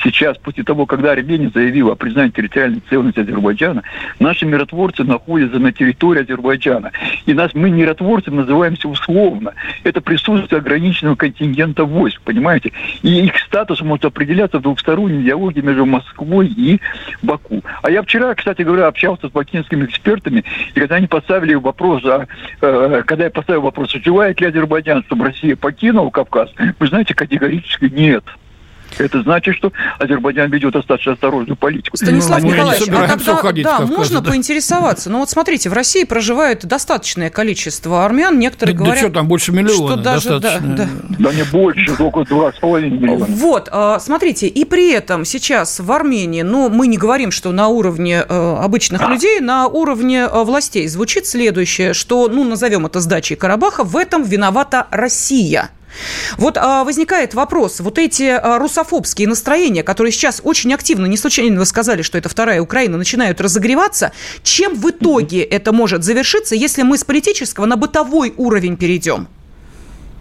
сейчас, 0.04 0.38
после 0.38 0.64
того, 0.64 0.86
когда 0.86 1.12
Армения 1.12 1.52
заявила 1.54 1.94
о 1.94 1.96
признании 1.96 2.32
территориальной 2.32 2.82
целостности 2.90 3.20
Азербайджана, 3.20 3.84
наши 4.20 4.46
миротворцы 4.46 5.04
находятся 5.04 5.60
на 5.60 5.72
территории 5.72 6.24
Азербайджана. 6.24 6.92
И 7.26 7.34
нас, 7.34 7.54
мы 7.54 7.70
миротворцы 7.70 8.32
называемся 8.42 8.88
условно. 8.88 9.54
Это 9.84 10.02
присутствие 10.02 10.60
ограниченного 10.60 11.16
контингента 11.16 11.86
войск, 11.86 12.22
понимаете? 12.22 12.72
И 13.02 13.26
их 13.26 13.38
статус 13.40 13.82
может 13.82 14.06
определяться 14.06 14.60
в 14.60 14.62
двухстороннем 14.62 15.24
диалоге 15.24 15.62
между 15.62 15.86
Москвой 15.86 16.48
и 16.48 16.80
Баку. 17.22 17.64
А 17.82 17.90
я 17.90 18.02
вчера, 18.04 18.34
кстати 18.36 18.62
говоря, 18.62 18.88
общался 18.88 19.28
с 19.28 19.32
бакинскими 19.32 19.86
экспертами, 19.86 20.44
и 20.74 20.80
когда 20.80 20.96
они 20.96 21.08
поставили 21.08 21.54
вопрос, 21.54 22.04
а, 22.06 22.28
э, 22.62 23.04
когда 23.06 23.26
я 23.26 23.30
поставил 23.30 23.62
вопрос, 23.62 23.92
желает 23.92 24.42
ли 24.42 24.48
Азербайджан, 24.48 25.04
чтобы 25.04 25.26
Россия 25.26 25.56
покинула 25.56 26.10
Кавказ, 26.10 26.50
вы 26.80 26.88
знаете, 26.88 27.14
категорически 27.14 27.86
нет. 27.86 28.24
Это 28.98 29.22
значит, 29.24 29.56
что 29.56 29.72
Азербайджан 30.00 30.52
ведет 30.52 30.74
достаточно 30.74 31.14
осторожную 31.14 31.56
политику. 31.56 31.98
Станислав 31.98 32.42
ну, 32.42 32.50
Николаевич, 32.50 32.88
а 32.90 33.08
тогда, 33.08 33.34
уходить 33.34 33.64
да, 33.64 33.82
можно 33.82 34.22
да. 34.22 34.32
поинтересоваться. 34.32 35.10
Но 35.10 35.14
ну, 35.14 35.20
вот 35.22 35.30
смотрите, 35.30 35.70
в 35.70 35.74
России 35.74 36.04
проживает 36.04 36.66
достаточное 36.66 37.30
количество 37.30 38.06
армян. 38.06 38.38
Некоторые 38.40 38.76
да, 38.76 38.84
говорят... 38.84 39.04
Да 39.04 39.08
что, 39.10 39.14
там 39.14 39.28
больше 39.28 39.52
миллиона 39.52 39.94
что 39.94 39.96
даже, 39.96 40.40
да, 40.40 40.60
да. 40.60 40.88
да 41.20 41.34
не 41.34 41.44
больше, 41.44 41.96
только 41.96 42.24
два 42.26 42.52
с 42.52 42.56
половиной 42.56 42.98
миллиона. 42.98 43.26
Вот, 43.28 43.70
а, 43.72 44.00
смотрите, 44.00 44.48
и 44.48 44.66
при 44.66 44.92
этом 44.92 45.26
сейчас 45.26 45.80
в 45.80 45.92
Армении, 45.92 46.42
ну, 46.42 46.70
мы 46.70 46.88
не 46.88 46.98
говорим, 46.98 47.32
что 47.32 47.52
на 47.52 47.68
уровне 47.68 48.24
э, 48.28 48.56
обычных 48.60 49.08
людей, 49.08 49.40
на 49.40 49.68
уровне 49.68 50.22
э, 50.22 50.44
властей 50.44 50.88
звучит 50.88 51.26
следующее, 51.26 51.94
что, 51.94 52.28
ну, 52.28 52.44
назовем 52.44 52.86
это 52.86 53.00
сдачей 53.00 53.36
Карабаха, 53.36 53.84
в 53.84 53.96
этом 53.98 54.24
виновата 54.24 54.88
Россия. 54.92 55.70
Вот 56.38 56.58
а, 56.58 56.84
возникает 56.84 57.34
вопрос, 57.34 57.80
вот 57.80 57.98
эти 57.98 58.24
а, 58.24 58.58
русофобские 58.60 59.28
настроения, 59.28 59.84
которые 59.84 60.12
сейчас 60.12 60.42
очень 60.44 60.74
активно, 60.74 61.06
не 61.06 61.18
случайно 61.18 61.60
вы 61.60 61.66
сказали, 61.66 62.02
что 62.02 62.18
это 62.18 62.30
вторая 62.30 62.62
Украина, 62.62 62.98
начинают 62.98 63.42
разогреваться, 63.42 64.12
чем 64.44 64.76
в 64.76 64.90
итоге 64.90 65.42
это 65.42 65.72
может 65.72 66.04
завершиться, 66.04 66.56
если 66.56 66.84
мы 66.84 66.98
с 66.98 67.04
политического 67.04 67.66
на 67.66 67.76
бытовой 67.76 68.34
уровень 68.38 68.78
перейдем? 68.78 69.28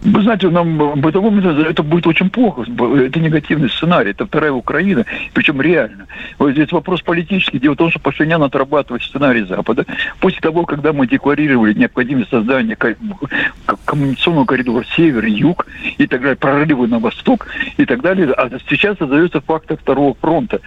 Вы 0.03 0.23
знаете, 0.23 0.49
нам 0.49 0.99
бытовом 0.99 1.39
это 1.39 1.83
будет 1.83 2.07
очень 2.07 2.29
плохо. 2.29 2.63
Это 2.63 3.19
негативный 3.19 3.69
сценарий. 3.69 4.11
Это 4.11 4.25
вторая 4.25 4.51
Украина, 4.51 5.05
причем 5.33 5.61
реально. 5.61 6.07
Вот 6.39 6.51
здесь 6.51 6.71
вопрос 6.71 7.01
политический. 7.01 7.59
Дело 7.59 7.73
в 7.73 7.77
том, 7.77 7.91
что 7.91 7.99
Пашинян 7.99 8.41
отрабатывает 8.41 9.03
сценарий 9.03 9.43
Запада. 9.43 9.85
После 10.19 10.39
того, 10.39 10.65
когда 10.65 10.91
мы 10.91 11.07
декларировали 11.07 11.73
необходимость 11.73 12.31
создания 12.31 12.75
коммуникационного 13.85 14.45
коридора 14.45 14.85
север-юг 14.95 15.67
и 15.97 16.07
так 16.07 16.21
далее, 16.21 16.35
прорывы 16.35 16.87
на 16.87 16.97
восток 16.99 17.47
и 17.77 17.85
так 17.85 18.01
далее, 18.01 18.31
а 18.31 18.49
сейчас 18.69 18.97
создается 18.97 19.39
фактор 19.41 19.77
второго 19.77 20.15
фронта. 20.19 20.61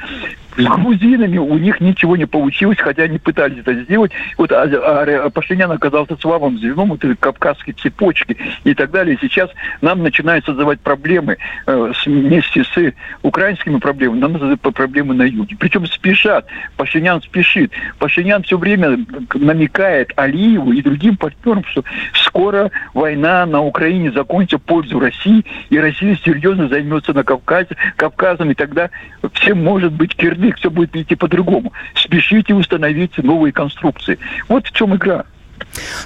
С 0.57 0.65
грузинами 0.65 1.39
у 1.39 1.59
них 1.59 1.81
ничего 1.81 2.17
не 2.17 2.27
получилось, 2.27 2.79
хотя 2.79 3.05
они 3.05 3.19
пытались 3.19 3.59
это 3.59 3.75
сделать. 3.75 4.13
Вот 4.39 4.53
а, 4.53 4.63
а, 4.63 5.27
а 5.27 5.31
Пашинян 5.31 5.73
оказался 5.73 6.17
слабым 6.17 6.59
звеном 6.59 6.93
этой 6.93 7.17
кавказской 7.17 7.73
цепочки 7.73 8.37
и 8.63 8.75
так 8.75 8.91
далее. 8.93 9.19
Сейчас 9.21 9.51
нам 9.81 10.03
начинают 10.03 10.45
создавать 10.45 10.81
проблемы 10.81 11.39
э, 11.67 11.93
вместе 12.07 12.63
с 12.63 12.95
украинскими 13.23 13.79
проблемами, 13.79 14.21
нам 14.21 14.33
создают 14.33 14.61
проблемы 14.61 15.15
на 15.15 15.25
юге. 15.25 15.57
Причем 15.59 15.87
спешат. 15.87 16.47
Пашинян 16.77 17.21
спешит. 17.21 17.73
Пашинян 17.99 18.45
все 18.45 18.57
время 18.57 18.99
намекает 19.35 20.13
Алиеву 20.17 20.73
и 20.73 20.83
другим 20.83 21.17
партнерам, 21.17 21.65
что 21.65 21.83
скоро 22.15 22.71
война 22.93 23.45
на 23.47 23.61
Украине 23.61 24.13
закончится 24.13 24.59
в 24.59 24.63
пользу 24.63 25.01
России, 25.01 25.45
и 25.71 25.79
Россия 25.79 26.17
серьезно 26.25 26.69
займется 26.69 27.13
на 27.13 27.25
Кавказе, 27.25 27.77
Кавказом, 27.97 28.51
и 28.51 28.55
тогда 28.55 28.91
всем 29.33 29.63
может 29.63 29.93
быть 29.93 30.15
кирдык 30.15 30.44
язык, 30.45 30.59
все 30.59 30.71
будет 30.71 30.95
идти 30.97 31.15
по-другому. 31.15 31.73
Спешите 31.95 32.55
установить 32.55 33.17
новые 33.19 33.53
конструкции. 33.53 34.19
Вот 34.49 34.67
в 34.67 34.73
чем 34.73 34.95
игра. 34.95 35.25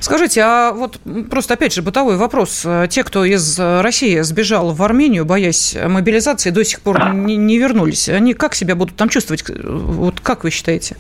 Скажите, 0.00 0.42
а 0.42 0.72
вот 0.72 0.98
просто 1.30 1.54
опять 1.54 1.74
же 1.74 1.82
бытовой 1.82 2.16
вопрос. 2.16 2.66
Те, 2.88 3.04
кто 3.04 3.24
из 3.24 3.58
России 3.58 4.20
сбежал 4.20 4.72
в 4.72 4.82
Армению, 4.82 5.24
боясь 5.24 5.76
мобилизации, 5.76 6.50
до 6.50 6.64
сих 6.64 6.80
пор 6.80 7.12
не, 7.12 7.36
не 7.36 7.58
вернулись, 7.58 8.08
они 8.08 8.34
как 8.34 8.54
себя 8.54 8.74
будут 8.74 8.96
там 8.96 9.08
чувствовать? 9.08 9.44
Вот 9.48 10.20
как 10.20 10.44
вы 10.44 10.50
считаете? 10.50 10.96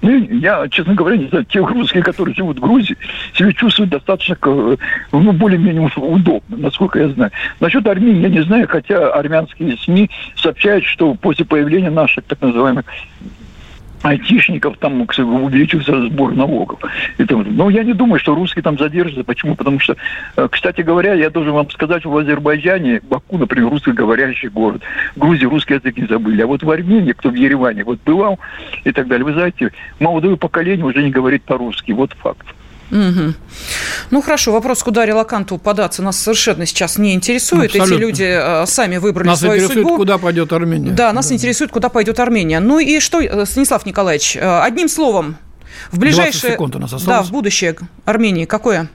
Ну, 0.00 0.10
я, 0.10 0.68
честно 0.68 0.94
говоря, 0.94 1.16
не 1.16 1.26
знаю, 1.26 1.44
те 1.44 1.58
русские, 1.58 2.02
которые 2.02 2.34
живут 2.34 2.58
в 2.58 2.60
Грузии, 2.60 2.96
себя 3.34 3.52
чувствуют 3.52 3.90
достаточно, 3.90 4.36
ну, 4.40 5.32
более-менее 5.32 5.90
удобно, 5.96 6.56
насколько 6.56 7.00
я 7.00 7.08
знаю. 7.08 7.32
Насчет 7.58 7.86
Армении 7.86 8.22
я 8.22 8.28
не 8.28 8.42
знаю, 8.42 8.68
хотя 8.68 9.10
армянские 9.10 9.76
СМИ 9.76 10.08
сообщают, 10.36 10.84
что 10.84 11.14
после 11.14 11.44
появления 11.44 11.90
наших 11.90 12.24
так 12.24 12.40
называемых 12.40 12.84
айтишников 14.02 14.78
там 14.78 15.00
увеличился 15.00 16.06
сбор 16.06 16.34
налогов. 16.34 16.80
Это, 17.18 17.36
но 17.36 17.70
я 17.70 17.84
не 17.84 17.92
думаю, 17.92 18.20
что 18.20 18.34
русские 18.34 18.62
там 18.62 18.78
задержатся. 18.78 19.24
Почему? 19.24 19.54
Потому 19.54 19.80
что, 19.80 19.96
э, 20.36 20.48
кстати 20.50 20.82
говоря, 20.82 21.14
я 21.14 21.30
должен 21.30 21.52
вам 21.52 21.70
сказать, 21.70 22.04
в 22.04 22.16
Азербайджане, 22.16 23.00
Баку, 23.08 23.38
например, 23.38 23.70
русскоговорящий 23.70 24.48
город, 24.48 24.82
в 25.16 25.18
Грузии 25.18 25.46
русский 25.46 25.74
язык 25.74 25.96
не 25.96 26.06
забыли. 26.06 26.42
А 26.42 26.46
вот 26.46 26.62
в 26.62 26.70
Армении, 26.70 27.12
кто 27.12 27.30
в 27.30 27.34
Ереване 27.34 27.84
вот 27.84 27.98
бывал 28.04 28.38
и 28.84 28.92
так 28.92 29.08
далее, 29.08 29.24
вы 29.24 29.32
знаете, 29.32 29.72
молодое 30.00 30.36
поколение 30.36 30.84
уже 30.84 31.02
не 31.02 31.10
говорит 31.10 31.42
по-русски. 31.44 31.92
Вот 31.92 32.12
факт. 32.14 32.46
Угу. 32.90 33.34
Ну 34.10 34.22
хорошо, 34.22 34.52
вопрос, 34.52 34.82
куда 34.82 35.04
релаканту 35.04 35.58
податься, 35.58 36.02
нас 36.02 36.18
совершенно 36.18 36.64
сейчас 36.66 36.98
не 36.98 37.14
интересует. 37.14 37.70
Абсолютно. 37.70 37.94
Эти 37.94 38.00
люди 38.00 38.24
э, 38.24 38.66
сами 38.66 38.96
выбрали 38.96 39.28
нас 39.28 39.40
свою 39.40 39.56
интересует, 39.56 39.86
судьбу. 39.86 39.96
куда 39.96 40.18
пойдет 40.18 40.52
Армения. 40.52 40.90
Да, 40.92 41.12
нас 41.12 41.28
да. 41.28 41.34
интересует, 41.34 41.70
куда 41.70 41.88
пойдет 41.88 42.18
Армения. 42.18 42.60
Ну 42.60 42.78
и 42.78 43.00
что, 43.00 43.20
э, 43.20 43.46
Станислав 43.46 43.84
Николаевич, 43.84 44.36
э, 44.36 44.60
одним 44.60 44.88
словом, 44.88 45.36
в 45.92 45.98
ближайшее, 45.98 46.58
да, 47.06 47.22
в 47.22 47.30
будущее 47.30 47.76
Армении 48.04 48.46
какое? 48.46 48.88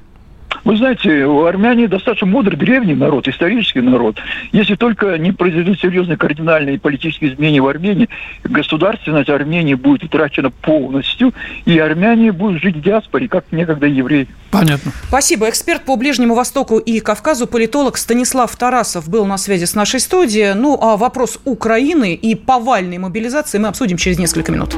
Вы 0.63 0.77
знаете, 0.77 1.25
у 1.25 1.45
армяне 1.45 1.87
достаточно 1.87 2.27
мудрый, 2.27 2.57
древний 2.57 2.95
народ, 2.95 3.27
исторический 3.27 3.81
народ. 3.81 4.17
Если 4.51 4.75
только 4.75 5.17
не 5.17 5.31
произойдут 5.31 5.79
серьезные 5.79 6.17
кардинальные 6.17 6.79
политические 6.79 7.33
изменения 7.33 7.61
в 7.61 7.67
Армении, 7.67 8.09
государственность 8.43 9.29
Армении 9.29 9.73
будет 9.73 10.03
утрачена 10.03 10.49
полностью, 10.49 11.33
и 11.65 11.77
армяне 11.77 12.31
будут 12.31 12.61
жить 12.61 12.77
в 12.77 12.81
диаспоре, 12.81 13.27
как 13.27 13.45
некогда 13.51 13.87
евреи. 13.87 14.27
Понятно. 14.51 14.91
Спасибо. 15.07 15.49
Эксперт 15.49 15.83
по 15.83 15.95
Ближнему 15.95 16.35
Востоку 16.35 16.77
и 16.77 16.99
Кавказу, 16.99 17.47
политолог 17.47 17.97
Станислав 17.97 18.55
Тарасов 18.55 19.09
был 19.09 19.25
на 19.25 19.37
связи 19.37 19.65
с 19.65 19.75
нашей 19.75 19.99
студией. 19.99 20.53
Ну, 20.53 20.77
а 20.81 20.97
вопрос 20.97 21.39
Украины 21.45 22.13
и 22.13 22.35
повальной 22.35 22.97
мобилизации 22.97 23.57
мы 23.57 23.67
обсудим 23.67 23.97
через 23.97 24.19
несколько 24.19 24.51
минут. 24.51 24.75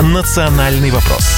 Национальный 0.00 0.90
вопрос 0.90 1.31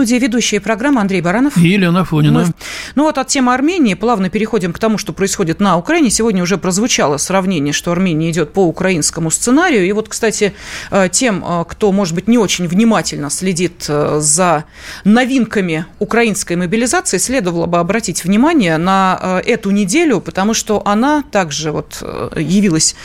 студии 0.00 0.16
ведущая 0.16 0.60
программы 0.60 1.02
Андрей 1.02 1.20
Баранов. 1.20 1.58
И 1.58 1.68
Елена 1.68 2.06
Фонина. 2.06 2.38
Мы... 2.40 2.46
Ну 2.94 3.04
вот 3.04 3.18
от 3.18 3.28
темы 3.28 3.54
Армении 3.54 3.94
плавно 3.94 4.30
переходим 4.30 4.72
к 4.72 4.78
тому, 4.78 4.98
что 4.98 5.12
происходит 5.12 5.60
на 5.60 5.76
Украине. 5.76 6.10
Сегодня 6.10 6.42
уже 6.42 6.58
прозвучало 6.58 7.16
сравнение, 7.16 7.72
что 7.72 7.92
Армения 7.92 8.30
идет 8.30 8.52
по 8.52 8.66
украинскому 8.66 9.30
сценарию. 9.30 9.86
И 9.86 9.92
вот, 9.92 10.08
кстати, 10.08 10.54
э, 10.90 11.08
тем, 11.10 11.44
э, 11.46 11.64
кто, 11.68 11.92
может 11.92 12.14
быть, 12.14 12.28
не 12.28 12.38
очень 12.38 12.66
внимательно 12.66 13.30
следит 13.30 13.86
э, 13.88 14.18
за 14.20 14.64
новинками 15.04 15.86
украинской 15.98 16.56
мобилизации, 16.56 17.18
следовало 17.18 17.66
бы 17.66 17.78
обратить 17.78 18.24
внимание 18.24 18.76
на 18.76 19.40
эту 19.44 19.70
неделю, 19.70 20.20
потому 20.20 20.54
что 20.54 20.82
она 20.84 21.22
также 21.30 21.70
вот 21.70 22.02
явилась 22.36 22.96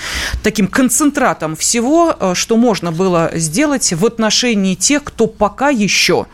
таким 0.43 0.67
концентратом 0.67 1.55
всего, 1.55 2.15
что 2.33 2.57
можно 2.57 2.91
было 2.91 3.31
сделать 3.33 3.93
в 3.93 4.05
отношении 4.05 4.75
тех, 4.75 5.03
кто 5.03 5.27
пока 5.27 5.69
еще 5.69 6.27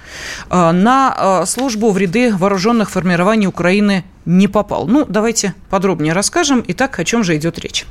на 0.49 1.45
службу 1.45 1.91
в 1.91 1.97
ряды 1.97 2.33
вооруженных 2.35 2.89
формирований 2.91 3.40
Украины 3.47 4.03
не 4.25 4.47
попал. 4.47 4.87
Ну, 4.87 5.05
давайте 5.07 5.55
подробнее 5.69 6.13
расскажем. 6.13 6.63
Итак, 6.67 6.99
о 6.99 7.05
чем 7.05 7.23
же 7.23 7.35
идет 7.35 7.59
речь? 7.59 7.85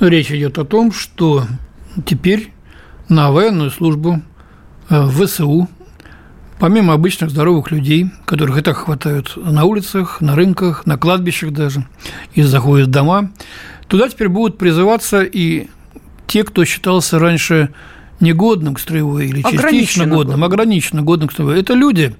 Речь 0.00 0.30
идет 0.30 0.58
о 0.58 0.64
том, 0.64 0.92
что 0.92 1.46
теперь 2.06 2.52
на 3.08 3.30
военную 3.32 3.70
службу 3.70 4.22
э, 4.88 5.02
в 5.02 5.26
ВСУ, 5.26 5.68
помимо 6.58 6.94
обычных 6.94 7.30
здоровых 7.30 7.70
людей, 7.70 8.10
которых 8.24 8.58
и 8.58 8.62
так 8.62 8.76
хватают 8.76 9.36
на 9.36 9.64
улицах, 9.64 10.20
на 10.20 10.36
рынках, 10.36 10.86
на 10.86 10.96
кладбищах 10.96 11.52
даже, 11.52 11.86
и 12.34 12.42
заходят 12.42 12.88
в 12.88 12.90
дома, 12.90 13.30
туда 13.88 14.08
теперь 14.08 14.28
будут 14.28 14.58
призываться 14.58 15.22
и 15.22 15.68
те, 16.26 16.44
кто 16.44 16.64
считался 16.64 17.18
раньше 17.18 17.70
негодным 18.20 18.74
к 18.74 18.80
строевой 18.80 19.26
или 19.26 19.42
частично 19.42 20.06
годным, 20.06 20.44
ограниченно 20.44 21.02
годным 21.02 21.28
к 21.28 21.32
строевой. 21.32 21.58
Это 21.58 21.74
люди 21.74 22.14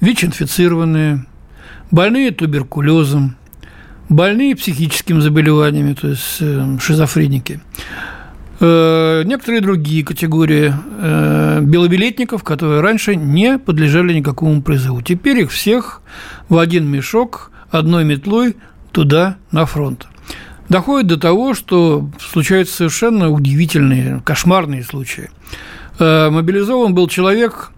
ВИЧ-инфицированные, 0.00 1.24
больные 1.90 2.30
туберкулезом, 2.30 3.36
больные 4.08 4.54
психическими 4.56 5.20
заболеваниями, 5.20 5.94
то 5.94 6.08
есть 6.08 6.38
э, 6.40 6.78
шизофреники. 6.80 7.60
Э, 8.60 9.22
некоторые 9.24 9.60
другие 9.60 10.04
категории 10.04 10.72
э, 11.00 11.60
белобилетников, 11.62 12.42
которые 12.44 12.80
раньше 12.80 13.16
не 13.16 13.58
подлежали 13.58 14.12
никакому 14.14 14.62
призыву. 14.62 15.02
Теперь 15.02 15.40
их 15.40 15.50
всех 15.50 16.02
в 16.48 16.58
один 16.58 16.86
мешок 16.86 17.50
одной 17.70 18.04
метлой 18.04 18.56
туда, 18.92 19.36
на 19.50 19.66
фронт 19.66 20.06
доходит 20.68 21.08
до 21.08 21.16
того, 21.18 21.54
что 21.54 22.10
случаются 22.20 22.76
совершенно 22.76 23.30
удивительные, 23.30 24.20
кошмарные 24.24 24.82
случаи. 24.82 25.30
Э, 25.98 26.30
мобилизован 26.30 26.94
был 26.94 27.08
человек, 27.08 27.70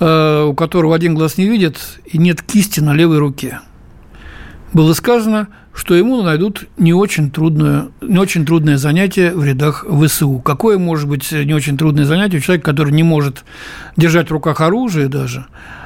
у 0.00 0.54
которого 0.54 0.94
один 0.94 1.14
глаз 1.14 1.38
не 1.38 1.46
видит 1.46 1.78
и 2.04 2.18
нет 2.18 2.42
кисти 2.42 2.80
на 2.80 2.94
левой 2.94 3.18
руке. 3.18 3.60
Было 4.72 4.92
сказано, 4.92 5.48
что 5.72 5.94
ему 5.94 6.22
найдут 6.22 6.64
не 6.78 6.92
очень 6.92 7.30
трудное, 7.30 7.88
не 8.00 8.18
очень 8.18 8.44
трудное 8.44 8.76
занятие 8.76 9.32
в 9.32 9.44
рядах 9.44 9.84
ВСУ. 9.88 10.40
Какое 10.40 10.78
может 10.78 11.08
быть 11.08 11.30
не 11.30 11.54
очень 11.54 11.78
трудное 11.78 12.04
занятие 12.04 12.38
у 12.38 12.40
человека, 12.40 12.70
который 12.70 12.92
не 12.92 13.02
может 13.02 13.44
держать 13.96 14.28
в 14.28 14.32
руках 14.32 14.60
оружие 14.60 15.08
даже, 15.08 15.46
Э, 15.46 15.83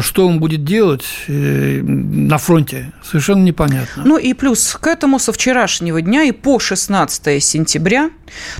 что 0.00 0.26
он 0.26 0.40
будет 0.40 0.64
делать 0.64 1.04
э, 1.28 1.82
на 1.82 2.38
фронте, 2.38 2.92
совершенно 3.04 3.42
непонятно. 3.42 4.04
Ну 4.06 4.16
и 4.16 4.32
плюс 4.32 4.76
к 4.80 4.86
этому 4.86 5.18
со 5.18 5.32
вчерашнего 5.32 6.00
дня 6.00 6.22
и 6.22 6.32
по 6.32 6.58
16 6.58 7.42
сентября 7.44 8.10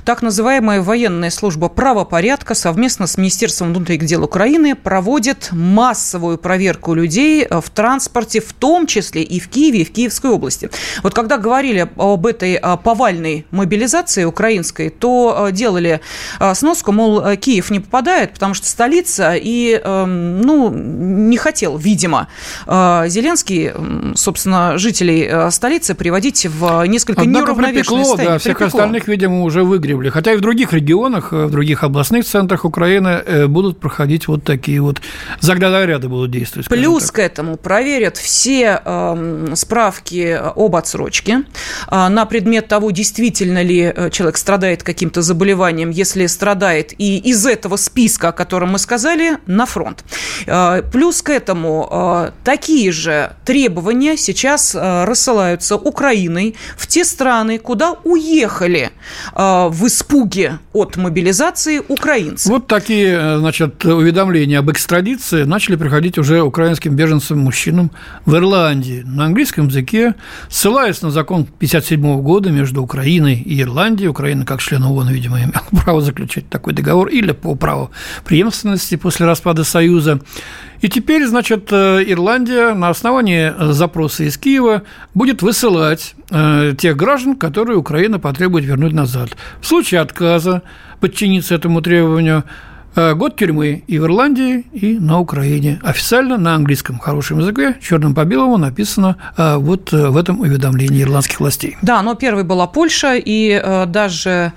так 0.05 0.21
называемая 0.21 0.81
военная 0.81 1.29
служба 1.31 1.69
правопорядка 1.69 2.53
совместно 2.53 3.07
с 3.07 3.17
Министерством 3.17 3.73
внутренних 3.73 4.05
дел 4.05 4.23
Украины 4.23 4.75
проводит 4.75 5.49
массовую 5.51 6.37
проверку 6.37 6.93
людей 6.93 7.43
э, 7.43 7.61
в 7.61 7.69
транспорте, 7.71 8.39
в 8.39 8.53
том 8.53 8.85
числе 8.85 9.23
и 9.23 9.39
в 9.39 9.49
Киеве, 9.49 9.81
и 9.81 9.85
в 9.85 9.91
Киевской 9.91 10.29
области. 10.29 10.69
Вот 11.01 11.15
когда 11.15 11.39
говорили 11.39 11.89
об 11.97 12.27
этой 12.27 12.59
повальной 12.83 13.47
мобилизации 13.49 14.23
украинской, 14.23 14.89
то 14.89 15.49
делали 15.51 16.01
сноску, 16.53 16.91
мол, 16.91 17.35
Киев 17.37 17.71
не 17.71 17.79
попадает, 17.79 18.33
потому 18.33 18.53
что 18.53 18.67
столица, 18.67 19.33
и, 19.35 19.81
эм, 19.83 20.41
ну, 20.41 20.69
не 21.07 21.37
хотел, 21.37 21.77
видимо, 21.77 22.27
э, 22.65 23.05
Зеленский, 23.07 23.71
собственно, 24.15 24.77
жителей 24.77 25.27
э, 25.29 25.51
столицы 25.51 25.95
приводить 25.95 26.45
в 26.45 26.85
несколько 26.85 27.21
Однако 27.21 27.47
неуравновешенное 27.47 27.83
припекло, 27.83 28.03
состояние. 28.03 28.33
Да, 28.33 28.39
всех 28.39 28.57
припекло. 28.57 28.79
остальных, 28.79 29.07
видимо, 29.07 29.43
уже 29.43 29.63
выгребли. 29.63 30.09
Хотя 30.09 30.33
и 30.33 30.37
в 30.37 30.41
других 30.41 30.73
регионах, 30.73 31.33
э, 31.33 31.45
в 31.45 31.51
других 31.51 31.83
областных 31.83 32.25
центрах 32.25 32.65
Украины 32.65 33.47
будут 33.47 33.79
проходить 33.79 34.27
вот 34.27 34.43
такие 34.43 34.81
вот 34.81 35.01
заградотряды 35.39 36.07
будут 36.07 36.31
действовать. 36.31 36.67
Плюс 36.69 37.05
так. 37.05 37.15
к 37.15 37.19
этому 37.19 37.57
проверят 37.57 38.17
все 38.17 38.81
э, 38.83 39.47
справки 39.55 40.39
об 40.55 40.75
отсрочке 40.75 41.43
э, 41.89 42.07
на 42.07 42.25
предмет 42.25 42.67
того, 42.67 42.91
действительно 42.91 43.63
ли 43.63 43.93
человек 44.11 44.37
страдает 44.37 44.83
каким-то 44.83 45.21
заболеванием. 45.21 45.89
Если 45.89 46.25
страдает, 46.25 46.93
и 46.97 47.17
из 47.17 47.45
этого 47.45 47.75
списка, 47.77 48.29
о 48.29 48.31
котором 48.31 48.69
мы 48.71 48.79
сказали, 48.79 49.37
на 49.45 49.65
фронт. 49.65 50.03
Плюс 50.91 51.21
к 51.21 51.29
этому 51.29 51.87
э, 51.91 52.31
такие 52.43 52.91
же 52.91 53.33
требования 53.45 54.17
сейчас 54.17 54.75
э, 54.75 55.05
рассылаются 55.05 55.75
Украиной 55.75 56.55
в 56.77 56.87
те 56.87 57.03
страны, 57.03 57.59
куда 57.59 57.95
уехали 58.03 58.91
э, 59.35 59.67
в 59.69 59.87
испуге 59.87 60.59
от 60.73 60.97
мобилизации 60.97 61.81
украинцы. 61.87 62.49
Вот 62.49 62.67
такие, 62.67 63.39
значит, 63.39 63.83
уведомления 63.85 64.59
об 64.59 64.71
экстрадиции 64.71 65.43
начали 65.43 65.75
приходить 65.75 66.17
уже 66.17 66.41
украинским 66.41 66.95
беженцам, 66.95 67.39
мужчинам 67.39 67.91
в 68.25 68.35
Ирландии 68.35 69.03
на 69.05 69.25
английском 69.25 69.67
языке, 69.67 70.15
ссылаясь 70.49 71.01
на 71.01 71.11
закон 71.11 71.41
1957 71.41 72.21
года 72.21 72.49
между 72.49 72.81
Украиной 72.81 73.35
и 73.35 73.61
Ирландией. 73.61 74.09
Украина, 74.09 74.45
как 74.45 74.61
член 74.61 74.83
ООН, 74.83 75.09
видимо, 75.09 75.39
имела 75.39 75.63
право 75.83 76.01
заключать 76.01 76.49
такой 76.49 76.73
договор 76.73 77.07
или 77.07 77.31
по 77.31 77.55
праву 77.55 77.91
преемственности 78.25 78.95
после 78.95 79.25
распада 79.25 79.63
Союза. 79.63 80.19
И 80.81 80.89
теперь, 80.89 81.25
значит, 81.25 81.69
э, 81.71 82.03
Ирландия 82.05 82.73
на 82.73 82.89
основании 82.89 83.53
запроса 83.73 84.23
из 84.23 84.37
Киева 84.37 84.83
будет 85.13 85.41
высылать 85.41 86.13
э, 86.29 86.73
тех 86.77 86.95
граждан, 86.95 87.35
которые 87.35 87.77
Украина 87.77 88.19
потребует 88.19 88.65
вернуть 88.65 88.93
назад. 88.93 89.29
В 89.59 89.65
случае 89.65 90.01
отказа 90.01 90.61
подчиниться 90.99 91.55
этому 91.55 91.81
требованию 91.81 92.43
э, 92.95 93.13
год 93.15 93.35
тюрьмы 93.35 93.83
и 93.87 93.97
в 93.97 94.05
Ирландии, 94.05 94.65
и 94.71 94.99
на 94.99 95.19
Украине. 95.19 95.79
Официально 95.83 96.37
на 96.37 96.53
английском 96.53 96.99
хорошем 96.99 97.39
языке, 97.39 97.75
черным 97.81 98.13
по 98.13 98.23
белому 98.25 98.57
написано 98.57 99.17
вот 99.35 99.91
в 99.91 100.17
этом 100.17 100.41
уведомлении 100.41 101.01
ирландских 101.01 101.39
властей. 101.39 101.77
Да, 101.81 102.01
но 102.03 102.15
первой 102.15 102.43
была 102.43 102.67
Польша, 102.67 103.15
и 103.15 103.61
даже 103.87 104.53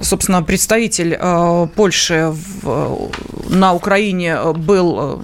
собственно, 0.00 0.42
представитель 0.42 1.16
э, 1.18 1.66
Польши 1.74 2.34
на 3.48 3.74
Украине 3.74 4.36
был 4.54 5.20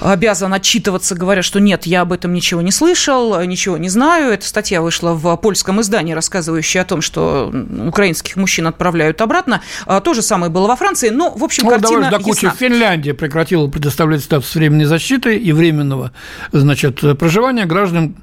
э, 0.00 0.12
обязан 0.12 0.52
отчитываться, 0.54 1.14
говоря, 1.14 1.42
что 1.42 1.60
нет, 1.60 1.86
я 1.86 2.02
об 2.02 2.12
этом 2.12 2.32
ничего 2.32 2.60
не 2.62 2.70
слышал, 2.70 3.40
ничего 3.42 3.76
не 3.76 3.88
знаю. 3.88 4.32
Эта 4.32 4.46
статья 4.46 4.82
вышла 4.82 5.14
в 5.14 5.36
польском 5.36 5.80
издании, 5.80 6.12
рассказывающая 6.12 6.82
о 6.82 6.84
том, 6.84 7.00
что 7.00 7.52
украинских 7.86 8.36
мужчин 8.36 8.66
отправляют 8.66 9.20
обратно. 9.20 9.62
А, 9.86 10.00
то 10.00 10.14
же 10.14 10.22
самое 10.22 10.50
было 10.52 10.66
во 10.66 10.76
Франции. 10.76 11.08
Но, 11.08 11.30
в 11.30 11.42
общем, 11.42 11.64
ну, 11.64 11.70
картина 11.70 12.10
до 12.10 12.18
кучи. 12.18 12.50
Финляндия 12.58 13.14
прекратила 13.14 13.66
предоставлять 13.68 14.22
статус 14.22 14.54
временной 14.54 14.86
защиты 14.86 15.36
и 15.36 15.52
временного 15.52 16.12
значит, 16.52 17.00
проживания 17.18 17.64
граждан 17.66 18.14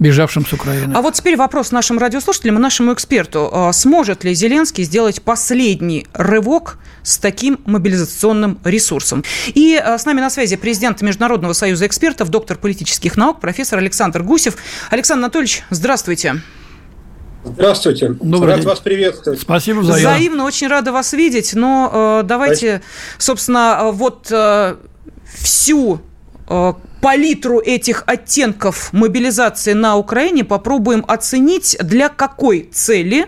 бежавшим 0.00 0.44
с 0.44 0.52
Украины. 0.52 0.92
А 0.94 1.02
вот 1.02 1.14
теперь 1.14 1.36
вопрос 1.36 1.70
нашим 1.70 1.98
радиослушателям 1.98 2.56
и 2.56 2.58
нашему 2.58 2.92
эксперту. 2.94 3.48
А, 3.52 3.72
сможет 3.72 4.24
ли 4.24 4.34
Зеленский 4.34 4.82
сделать 4.82 5.22
последний 5.22 6.06
рывок 6.14 6.78
с 7.02 7.18
таким 7.18 7.60
мобилизационным 7.66 8.58
ресурсом? 8.64 9.22
И 9.46 9.76
а, 9.76 9.98
с 9.98 10.06
нами 10.06 10.20
на 10.20 10.30
связи 10.30 10.56
президент 10.56 11.02
Международного 11.02 11.52
союза 11.52 11.86
экспертов, 11.86 12.30
доктор 12.30 12.56
политических 12.56 13.16
наук, 13.16 13.40
профессор 13.40 13.78
Александр 13.78 14.22
Гусев. 14.22 14.56
Александр 14.90 15.24
Анатольевич, 15.24 15.62
здравствуйте. 15.70 16.40
Здравствуйте. 17.44 18.08
Добрый 18.20 18.52
Рад 18.52 18.60
день. 18.60 18.68
вас 18.68 18.80
приветствовать. 18.80 19.40
Спасибо 19.40 19.80
взаимно. 19.80 20.10
Взаимно, 20.10 20.44
очень 20.44 20.68
рада 20.68 20.92
вас 20.92 21.12
видеть. 21.12 21.54
Но 21.54 22.20
э, 22.20 22.26
давайте, 22.26 22.82
собственно, 23.18 23.90
вот 23.92 24.28
э, 24.30 24.76
всю 25.24 26.00
э, 26.48 26.72
палитру 27.00 27.60
этих 27.60 28.04
оттенков 28.06 28.92
мобилизации 28.92 29.72
на 29.72 29.96
Украине 29.96 30.44
попробуем 30.44 31.04
оценить, 31.06 31.76
для 31.80 32.08
какой 32.08 32.68
цели 32.72 33.26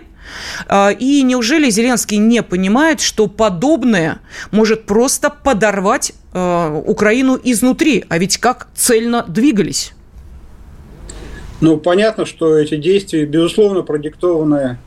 а, 0.67 0.91
и 0.91 1.21
неужели 1.23 1.69
Зеленский 1.69 2.17
не 2.17 2.43
понимает, 2.43 3.01
что 3.01 3.27
подобное 3.27 4.19
может 4.51 4.85
просто 4.85 5.29
подорвать 5.29 6.13
а, 6.33 6.77
Украину 6.85 7.39
изнутри? 7.43 8.05
А 8.09 8.17
ведь 8.17 8.37
как 8.37 8.67
цельно 8.75 9.25
двигались? 9.27 9.93
Ну, 11.61 11.77
понятно, 11.77 12.25
что 12.25 12.57
эти 12.57 12.75
действия, 12.75 13.25
безусловно, 13.25 13.83
продиктованы 13.83 14.77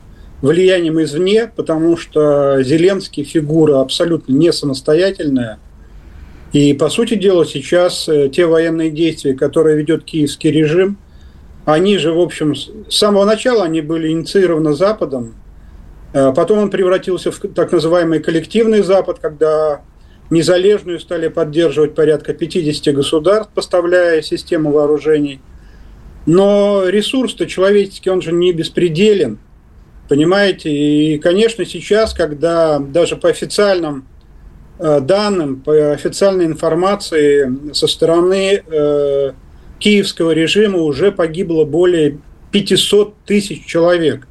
влиянием 0.41 1.01
извне, 1.01 1.47
потому 1.47 1.97
что 1.97 2.61
Зеленский 2.61 3.23
фигура 3.23 3.81
абсолютно 3.81 4.33
не 4.33 4.53
самостоятельная– 4.53 5.59
и, 6.57 6.73
по 6.73 6.89
сути 6.89 7.13
дела, 7.13 7.45
сейчас 7.45 8.09
э, 8.09 8.29
те 8.29 8.47
военные 8.47 8.89
действия, 8.89 9.35
которые 9.35 9.77
ведет 9.77 10.03
киевский 10.03 10.49
режим, 10.49 10.97
они 11.65 11.99
же, 11.99 12.13
в 12.13 12.19
общем, 12.19 12.55
с 12.55 12.71
самого 12.89 13.25
начала 13.25 13.65
они 13.65 13.81
были 13.81 14.09
инициированы 14.09 14.73
Западом, 14.73 15.35
э, 16.13 16.33
потом 16.35 16.57
он 16.57 16.69
превратился 16.71 17.31
в 17.31 17.39
так 17.53 17.71
называемый 17.71 18.21
коллективный 18.21 18.81
Запад, 18.81 19.19
когда 19.19 19.81
незалежную 20.31 20.99
стали 20.99 21.27
поддерживать 21.27 21.93
порядка 21.93 22.33
50 22.33 22.95
государств, 22.95 23.51
поставляя 23.53 24.23
систему 24.23 24.71
вооружений. 24.71 25.39
Но 26.25 26.85
ресурс-то 26.87 27.45
человеческий, 27.45 28.09
он 28.09 28.23
же 28.23 28.31
не 28.31 28.51
беспределен, 28.51 29.37
понимаете? 30.09 30.71
И, 30.71 31.19
конечно, 31.19 31.65
сейчас, 31.65 32.15
когда 32.15 32.79
даже 32.79 33.15
по 33.15 33.29
официальным 33.29 34.07
данным, 34.79 35.61
по 35.61 35.91
официальной 35.91 36.45
информации, 36.45 37.73
со 37.73 37.87
стороны 37.87 38.63
э, 38.65 39.31
киевского 39.79 40.31
режима 40.31 40.79
уже 40.79 41.11
погибло 41.11 41.65
более 41.65 42.19
500 42.51 43.15
тысяч 43.25 43.65
человек. 43.65 44.27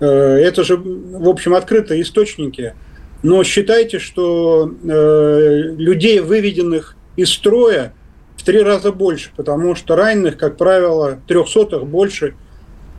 Э, 0.00 0.06
это 0.06 0.64
же, 0.64 0.76
в 0.76 1.28
общем, 1.28 1.54
открытые 1.54 2.02
источники. 2.02 2.74
Но 3.22 3.44
считайте, 3.44 3.98
что 3.98 4.70
э, 4.82 5.62
людей, 5.76 6.20
выведенных 6.20 6.96
из 7.16 7.30
строя, 7.30 7.92
в 8.36 8.42
три 8.42 8.62
раза 8.62 8.90
больше, 8.90 9.30
потому 9.36 9.74
что 9.74 9.96
раненых, 9.96 10.38
как 10.38 10.56
правило, 10.56 11.18
трехсотых 11.28 11.86
больше 11.86 12.34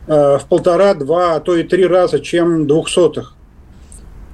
э, 0.06 0.38
в 0.38 0.46
полтора, 0.48 0.94
два, 0.94 1.34
а 1.34 1.40
то 1.40 1.56
и 1.56 1.64
три 1.64 1.84
раза, 1.84 2.20
чем 2.20 2.68
двухсотых. 2.68 3.34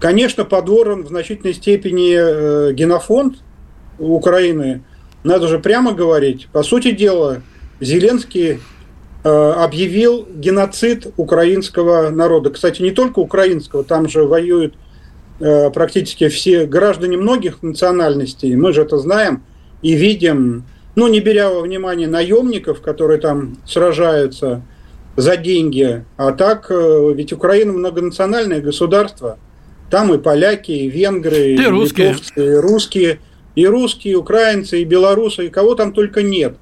Конечно, 0.01 0.45
подорван 0.45 1.03
в 1.03 1.09
значительной 1.09 1.55
степени 1.55 2.15
э, 2.15 2.73
генофонд 2.73 3.39
Украины. 3.99 4.83
Надо 5.25 5.49
же 5.49 5.59
прямо 5.59 5.93
говорить. 5.93 6.49
По 6.53 6.63
сути 6.63 6.93
дела, 6.93 7.43
Зеленский 7.81 8.61
э, 9.25 9.29
объявил 9.29 10.25
геноцид 10.33 11.09
украинского 11.17 12.11
народа. 12.11 12.51
Кстати, 12.51 12.81
не 12.81 12.93
только 12.93 13.19
украинского, 13.19 13.83
там 13.83 14.09
же 14.09 14.23
воюют 14.23 14.75
э, 15.41 15.71
практически 15.71 16.29
все 16.29 16.67
граждане 16.67 17.17
многих 17.17 17.65
национальностей. 17.65 18.55
Мы 18.55 18.73
же 18.73 18.83
это 18.83 18.99
знаем 18.99 19.43
и 19.83 19.95
видим, 19.95 20.65
ну, 20.95 21.09
не 21.09 21.19
беря 21.19 21.51
во 21.51 21.61
внимание 21.61 22.07
наемников, 22.07 22.83
которые 22.83 23.21
там 23.21 23.57
сражаются 23.67 24.63
за 25.17 25.37
деньги. 25.37 26.05
А 26.17 26.31
так, 26.31 26.71
ведь 26.71 27.33
Украина 27.33 27.73
многонациональное 27.73 28.61
государство– 28.61 29.39
там 29.91 30.13
и 30.13 30.19
поляки, 30.19 30.73
и 30.73 30.89
венгры, 30.89 31.53
и, 31.53 31.55
и 31.55 31.67
русские. 31.67 32.09
литовцы, 32.09 32.33
и 32.37 32.55
русские, 32.55 33.21
и 33.55 33.67
русские, 33.67 34.13
и 34.13 34.17
украинцы, 34.17 34.83
и 34.83 34.85
белорусы, 34.85 35.47
и 35.47 35.51
кого 35.51 35.75
там 35.75 35.93
только 35.93 36.23
нет. 36.23 36.57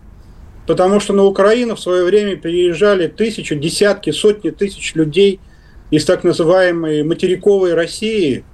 Потому 0.67 0.99
что 0.99 1.13
на 1.13 1.25
Украину 1.25 1.77
в 1.77 1.81
свое 1.81 2.05
время 2.05 2.37
приезжали 2.37 3.07
тысячи, 3.07 3.55
десятки, 3.55 4.11
сотни 4.11 4.51
тысяч 4.51 4.95
людей 4.95 5.41
из 5.91 6.05
так 6.05 6.25
называемой 6.25 7.05
материковой 7.05 7.75
России. 7.75 8.45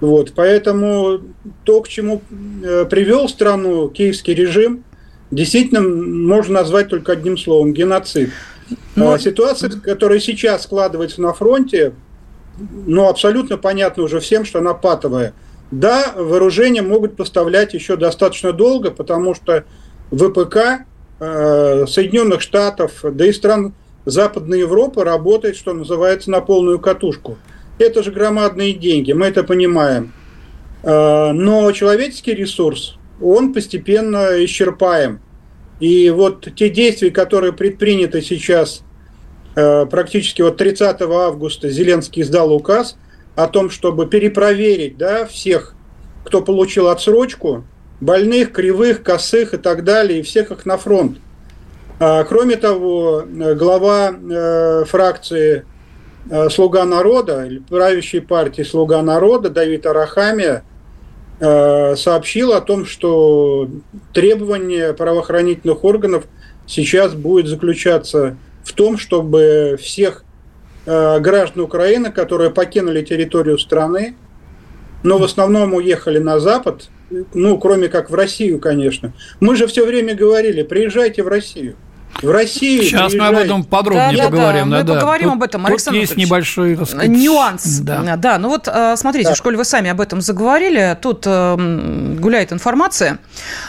Вот, 0.00 0.32
поэтому 0.34 1.20
то, 1.64 1.80
к 1.80 1.88
чему 1.88 2.22
э, 2.62 2.84
привел 2.84 3.28
страну 3.28 3.88
киевский 3.88 4.34
режим, 4.34 4.84
действительно 5.30 5.80
можно 5.80 6.54
назвать 6.54 6.88
только 6.88 7.12
одним 7.12 7.36
словом– 7.36 7.72
геноцид. 7.74 8.30
Но... 8.94 9.12
А 9.12 9.18
ситуация, 9.18 9.70
которая 9.70 10.20
сейчас 10.20 10.64
складывается 10.64 11.22
на 11.22 11.32
фронте, 11.32 11.94
ну, 12.86 13.08
абсолютно 13.08 13.56
понятно 13.56 14.02
уже 14.02 14.20
всем, 14.20 14.44
что 14.44 14.58
она 14.58 14.74
патовая. 14.74 15.34
Да, 15.70 16.14
вооружения 16.16 16.82
могут 16.82 17.16
поставлять 17.16 17.74
еще 17.74 17.96
достаточно 17.96 18.52
долго, 18.52 18.90
потому 18.90 19.34
что 19.34 19.64
ВПК 20.10 20.86
э, 21.20 21.86
Соединенных 21.86 22.40
Штатов, 22.40 23.00
да 23.02 23.26
и 23.26 23.32
стран 23.32 23.74
Западной 24.06 24.60
Европы 24.60 25.04
работает, 25.04 25.56
что 25.56 25.74
называется, 25.74 26.30
на 26.30 26.40
полную 26.40 26.78
катушку. 26.78 27.36
Это 27.78 28.02
же 28.02 28.10
громадные 28.10 28.72
деньги, 28.72 29.12
мы 29.12 29.26
это 29.26 29.44
понимаем. 29.44 30.12
Э, 30.82 31.32
но 31.32 31.70
человеческий 31.72 32.34
ресурс, 32.34 32.96
он 33.20 33.52
постепенно 33.52 34.42
исчерпаем. 34.44 35.20
И 35.80 36.10
вот 36.10 36.48
те 36.56 36.70
действия, 36.70 37.10
которые 37.10 37.52
предприняты 37.52 38.22
сейчас, 38.22 38.82
практически 39.54 40.42
вот 40.42 40.56
30 40.56 41.00
августа 41.02 41.68
Зеленский 41.68 42.22
издал 42.22 42.52
указ 42.52 42.96
о 43.34 43.46
том, 43.46 43.70
чтобы 43.70 44.06
перепроверить 44.06 44.96
да, 44.96 45.26
всех, 45.26 45.74
кто 46.24 46.42
получил 46.42 46.88
отсрочку, 46.88 47.64
больных, 48.00 48.52
кривых, 48.52 49.02
косых 49.02 49.54
и 49.54 49.56
так 49.56 49.84
далее, 49.84 50.20
и 50.20 50.22
всех 50.22 50.50
их 50.50 50.66
на 50.66 50.76
фронт. 50.76 51.18
А, 51.98 52.22
кроме 52.24 52.56
того, 52.56 53.24
глава 53.26 54.12
э, 54.12 54.84
фракции 54.84 55.64
э, 56.30 56.48
«Слуга 56.50 56.84
народа», 56.84 57.48
правящей 57.68 58.20
партии 58.20 58.62
«Слуга 58.62 59.02
народа» 59.02 59.50
Давид 59.50 59.86
Арахамия 59.86 60.62
Э, 61.40 61.94
сообщил 61.94 62.52
о 62.52 62.60
том, 62.60 62.84
что 62.84 63.68
требование 64.12 64.92
правоохранительных 64.92 65.84
органов 65.84 66.24
сейчас 66.66 67.14
будет 67.14 67.46
заключаться 67.46 68.36
том, 68.72 68.98
чтобы 68.98 69.78
всех 69.80 70.24
э, 70.86 71.20
граждан 71.20 71.62
Украины, 71.62 72.10
которые 72.10 72.50
покинули 72.50 73.02
территорию 73.02 73.58
страны, 73.58 74.16
но 75.02 75.18
в 75.18 75.24
основном 75.24 75.74
уехали 75.74 76.18
на 76.18 76.40
Запад, 76.40 76.88
ну, 77.34 77.58
кроме 77.58 77.88
как 77.88 78.10
в 78.10 78.14
Россию, 78.14 78.58
конечно. 78.58 79.12
Мы 79.40 79.56
же 79.56 79.66
все 79.66 79.86
время 79.86 80.14
говорили, 80.14 80.62
приезжайте 80.62 81.22
в 81.22 81.28
Россию– 81.28 81.76
в 82.22 82.30
России. 82.30 82.82
Сейчас 82.82 83.12
приезжает... 83.12 83.32
мы 83.32 83.38
об 83.38 83.44
этом 83.44 83.64
подробнее 83.64 84.16
да, 84.16 84.24
поговорим. 84.24 84.70
Да, 84.70 84.76
да, 84.76 84.78
мы 84.78 84.84
да. 84.84 84.94
поговорим 84.94 85.28
тут, 85.28 85.36
об 85.36 85.42
этом, 85.42 85.66
Александр 85.66 86.00
Тут 86.00 86.08
есть 86.08 86.16
небольшой 86.16 86.76
так 86.76 86.88
сказать, 86.88 87.08
нюанс. 87.08 87.78
Да. 87.80 88.16
да, 88.16 88.38
ну 88.38 88.48
вот 88.48 88.68
э, 88.68 88.96
смотрите, 88.96 89.28
да. 89.28 89.34
в 89.34 89.38
школе 89.38 89.56
вы 89.56 89.64
сами 89.64 89.90
об 89.90 90.00
этом 90.00 90.20
заговорили. 90.20 90.96
Тут 91.00 91.24
э, 91.26 92.16
гуляет 92.18 92.52
информация 92.52 93.18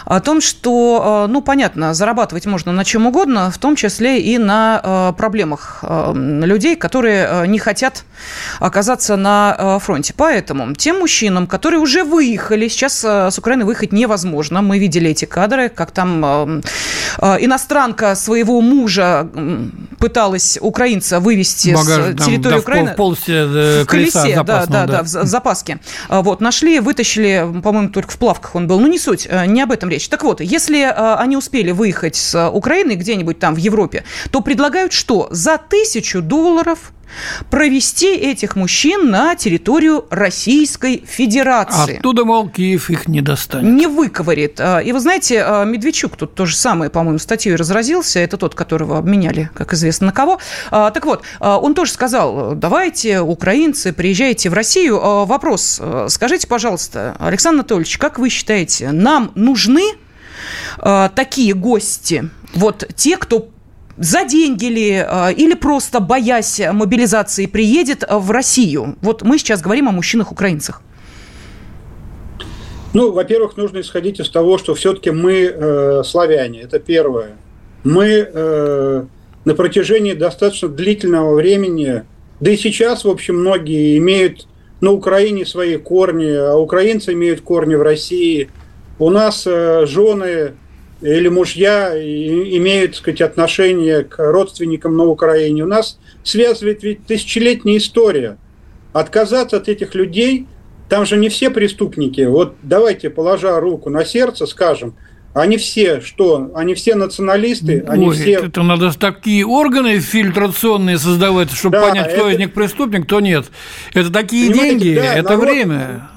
о 0.05 0.19
том, 0.19 0.41
что, 0.41 1.25
э, 1.27 1.31
ну, 1.31 1.41
понятно, 1.41 1.93
зарабатывать 1.93 2.45
можно 2.45 2.71
на 2.71 2.83
чем 2.83 3.07
угодно, 3.07 3.51
в 3.51 3.57
том 3.57 3.75
числе 3.75 4.21
и 4.21 4.37
на 4.37 5.13
проблемах 5.17 5.83
людей, 6.13 6.75
которые 6.75 7.47
не 7.47 7.59
хотят 7.59 8.03
оказаться 8.59 9.15
на 9.15 9.79
фронте. 9.79 10.13
Поэтому 10.15 10.73
тем 10.73 10.99
мужчинам, 10.99 11.47
которые 11.47 11.79
уже 11.79 12.03
выехали, 12.03 12.67
сейчас 12.67 13.03
с 13.03 13.37
Украины 13.37 13.65
выехать 13.65 13.91
невозможно. 13.91 14.61
Мы 14.61 14.79
видели 14.79 15.11
эти 15.11 15.25
кадры, 15.25 15.69
как 15.69 15.91
там 15.91 16.61
иностранка 17.21 18.15
свои 18.15 18.38
своего 18.39 18.61
мужа 18.61 19.27
пыталась 19.99 20.57
украинца 20.61 21.19
вывести 21.19 21.73
Багаж, 21.73 22.13
с 22.17 22.25
территории 22.25 22.55
да, 22.55 22.59
Украины. 22.59 22.91
В, 22.93 22.95
полости 22.95 23.31
э, 23.31 23.83
в 23.83 23.85
колесе, 23.85 24.43
да, 24.43 24.65
да, 24.65 24.87
да, 24.87 25.03
в 25.03 25.07
запаске. 25.07 25.79
А, 26.07 26.21
вот, 26.21 26.39
нашли, 26.39 26.79
вытащили, 26.79 27.45
по-моему, 27.61 27.89
только 27.89 28.11
в 28.11 28.17
плавках 28.17 28.55
он 28.55 28.67
был. 28.67 28.79
Ну, 28.79 28.87
не 28.87 28.97
суть, 28.97 29.27
э, 29.29 29.45
не 29.45 29.61
об 29.61 29.71
этом 29.71 29.89
речь. 29.89 30.07
Так 30.07 30.23
вот, 30.23 30.39
если 30.39 30.79
э, 30.79 31.15
они 31.15 31.35
успели 31.35 31.71
выехать 31.71 32.15
с 32.15 32.49
Украины 32.49 32.93
где-нибудь 32.93 33.39
там 33.39 33.55
в 33.55 33.57
Европе, 33.57 34.05
то 34.31 34.39
предлагают 34.41 34.93
что? 34.93 35.27
За 35.31 35.57
тысячу 35.57 36.21
долларов 36.21 36.93
провести 37.49 38.15
этих 38.15 38.55
мужчин 38.55 39.09
на 39.09 39.35
территорию 39.35 40.05
Российской 40.09 41.03
Федерации. 41.05 41.97
Оттуда, 41.97 42.25
мол, 42.25 42.49
Киев 42.49 42.89
их 42.89 43.07
не 43.07 43.21
достанет. 43.21 43.73
Не 43.73 43.87
выковырит. 43.87 44.59
А, 44.59 44.79
и 44.79 44.91
вы 44.91 44.99
знаете, 44.99 45.43
а, 45.43 45.65
Медведчук 45.65 46.15
тут 46.15 46.35
то 46.35 46.45
же 46.45 46.55
самое, 46.55 46.89
по-моему, 46.89 47.19
статьей 47.19 47.55
разразился. 47.55 48.19
Это 48.19 48.37
тот, 48.37 48.55
которого 48.55 48.97
обменяли, 48.97 49.49
как 49.53 49.73
известно, 49.73 50.07
на 50.07 50.11
кого. 50.11 50.39
А, 50.71 50.91
так 50.91 51.05
вот, 51.05 51.23
он 51.39 51.73
тоже 51.73 51.91
сказал, 51.91 52.55
давайте, 52.55 53.21
украинцы, 53.21 53.93
приезжайте 53.93 54.49
в 54.49 54.53
Россию. 54.53 54.99
Вопрос, 55.25 55.81
скажите, 56.07 56.47
пожалуйста, 56.47 57.15
Александр 57.19 57.59
Анатольевич, 57.59 57.97
как 57.97 58.19
вы 58.19 58.29
считаете, 58.29 58.91
нам 58.91 59.31
нужны 59.35 59.83
такие 61.15 61.53
гости? 61.53 62.29
Вот 62.53 62.87
те, 62.95 63.17
кто 63.17 63.49
за 63.99 64.23
деньги 64.23 64.65
ли, 64.65 65.05
а, 65.05 65.29
или 65.29 65.53
просто 65.53 65.99
боясь 65.99 66.61
мобилизации 66.71 67.45
приедет 67.45 68.03
в 68.09 68.31
Россию? 68.31 68.95
Вот 69.01 69.23
мы 69.23 69.37
сейчас 69.37 69.61
говорим 69.61 69.89
о 69.89 69.91
мужчинах-украинцах. 69.91 70.81
Ну, 72.93 73.11
во-первых, 73.11 73.57
нужно 73.57 73.81
исходить 73.81 74.19
из 74.19 74.29
того, 74.29 74.57
что 74.57 74.73
все-таки 74.73 75.11
мы 75.11 75.53
э, 75.53 76.03
славяне, 76.03 76.61
это 76.61 76.79
первое. 76.79 77.35
Мы 77.83 78.27
э, 78.33 79.03
на 79.45 79.53
протяжении 79.53 80.13
достаточно 80.13 80.69
длительного 80.69 81.35
времени, 81.35 82.03
да 82.39 82.51
и 82.51 82.57
сейчас, 82.57 83.03
в 83.03 83.09
общем, 83.09 83.41
многие 83.41 83.97
имеют 83.97 84.47
на 84.81 84.91
Украине 84.91 85.45
свои 85.45 85.77
корни, 85.77 86.31
а 86.31 86.55
украинцы 86.55 87.13
имеют 87.13 87.41
корни 87.41 87.75
в 87.75 87.81
России. 87.81 88.49
У 88.97 89.09
нас 89.09 89.45
э, 89.45 89.85
жены 89.85 90.53
или 91.01 91.27
мужья 91.29 91.93
имеют, 91.95 92.91
так 92.91 92.99
сказать, 92.99 93.21
отношение 93.21 94.03
к 94.03 94.17
родственникам 94.17 94.97
на 94.97 95.05
Украине. 95.05 95.63
У 95.63 95.67
нас 95.67 95.99
связывает 96.23 96.83
ведь 96.83 97.05
тысячелетняя 97.05 97.77
история. 97.77 98.37
Отказаться 98.91 99.57
от 99.57 99.69
этих 99.69 99.95
людей, 99.95 100.47
там 100.89 101.05
же 101.05 101.17
не 101.17 101.29
все 101.29 101.49
преступники. 101.49 102.21
Вот 102.21 102.55
давайте, 102.63 103.09
положа 103.09 103.59
руку 103.59 103.89
на 103.89 104.03
сердце, 104.03 104.45
скажем, 104.45 104.95
они 105.33 105.57
все 105.57 106.01
что? 106.01 106.51
Они 106.55 106.73
все 106.73 106.95
националисты, 106.95 107.85
они 107.87 108.07
Ой, 108.07 108.15
все... 108.15 108.31
Это 108.33 108.63
надо 108.63 108.91
такие 108.97 109.45
органы 109.45 109.99
фильтрационные 109.99 110.97
создавать, 110.97 111.51
чтобы 111.51 111.77
да, 111.77 111.87
понять, 111.87 112.13
кто 112.13 112.27
это... 112.27 112.31
из 112.31 112.39
них 112.39 112.53
преступник, 112.53 113.05
кто 113.05 113.19
нет. 113.19 113.45
Это 113.93 114.11
такие 114.11 114.49
Понимаете, 114.49 114.79
деньги, 114.79 114.95
да, 114.95 115.13
это 115.13 115.29
народ... 115.29 115.43
время. 115.43 116.09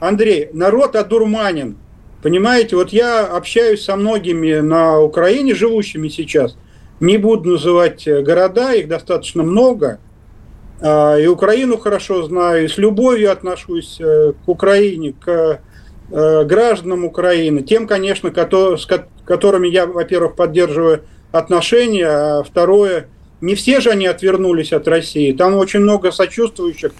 Андрей, 0.00 0.48
народ 0.52 0.96
одурманен. 0.96 1.76
Понимаете, 2.22 2.76
вот 2.76 2.90
я 2.90 3.26
общаюсь 3.26 3.84
со 3.84 3.96
многими 3.96 4.60
на 4.60 5.00
Украине, 5.00 5.54
живущими 5.54 6.08
сейчас. 6.08 6.56
Не 7.00 7.16
буду 7.16 7.50
называть 7.50 8.08
э, 8.08 8.22
города, 8.22 8.72
их 8.72 8.88
достаточно 8.88 9.44
много. 9.44 10.00
А, 10.80 11.16
и 11.16 11.26
Украину 11.26 11.78
хорошо 11.78 12.24
знаю, 12.24 12.64
и 12.64 12.68
с 12.68 12.76
любовью 12.76 13.30
отношусь 13.30 14.00
э, 14.00 14.32
к 14.44 14.48
Украине, 14.48 15.14
к 15.18 15.60
э, 16.10 16.44
гражданам 16.44 17.04
Украины, 17.04 17.62
тем, 17.62 17.86
конечно, 17.86 18.30
с 18.30 18.86
которыми 19.24 19.68
я, 19.68 19.86
во-первых, 19.86 20.34
поддерживаю 20.34 21.02
отношения, 21.30 22.06
а 22.06 22.42
второе– 22.42 23.06
не 23.40 23.54
все 23.54 23.80
же 23.80 23.90
они 23.90 24.06
отвернулись 24.06 24.72
от 24.72 24.88
России. 24.88 25.32
Там 25.32 25.54
очень 25.54 25.80
много 25.80 26.10
сочувствующих 26.10 26.92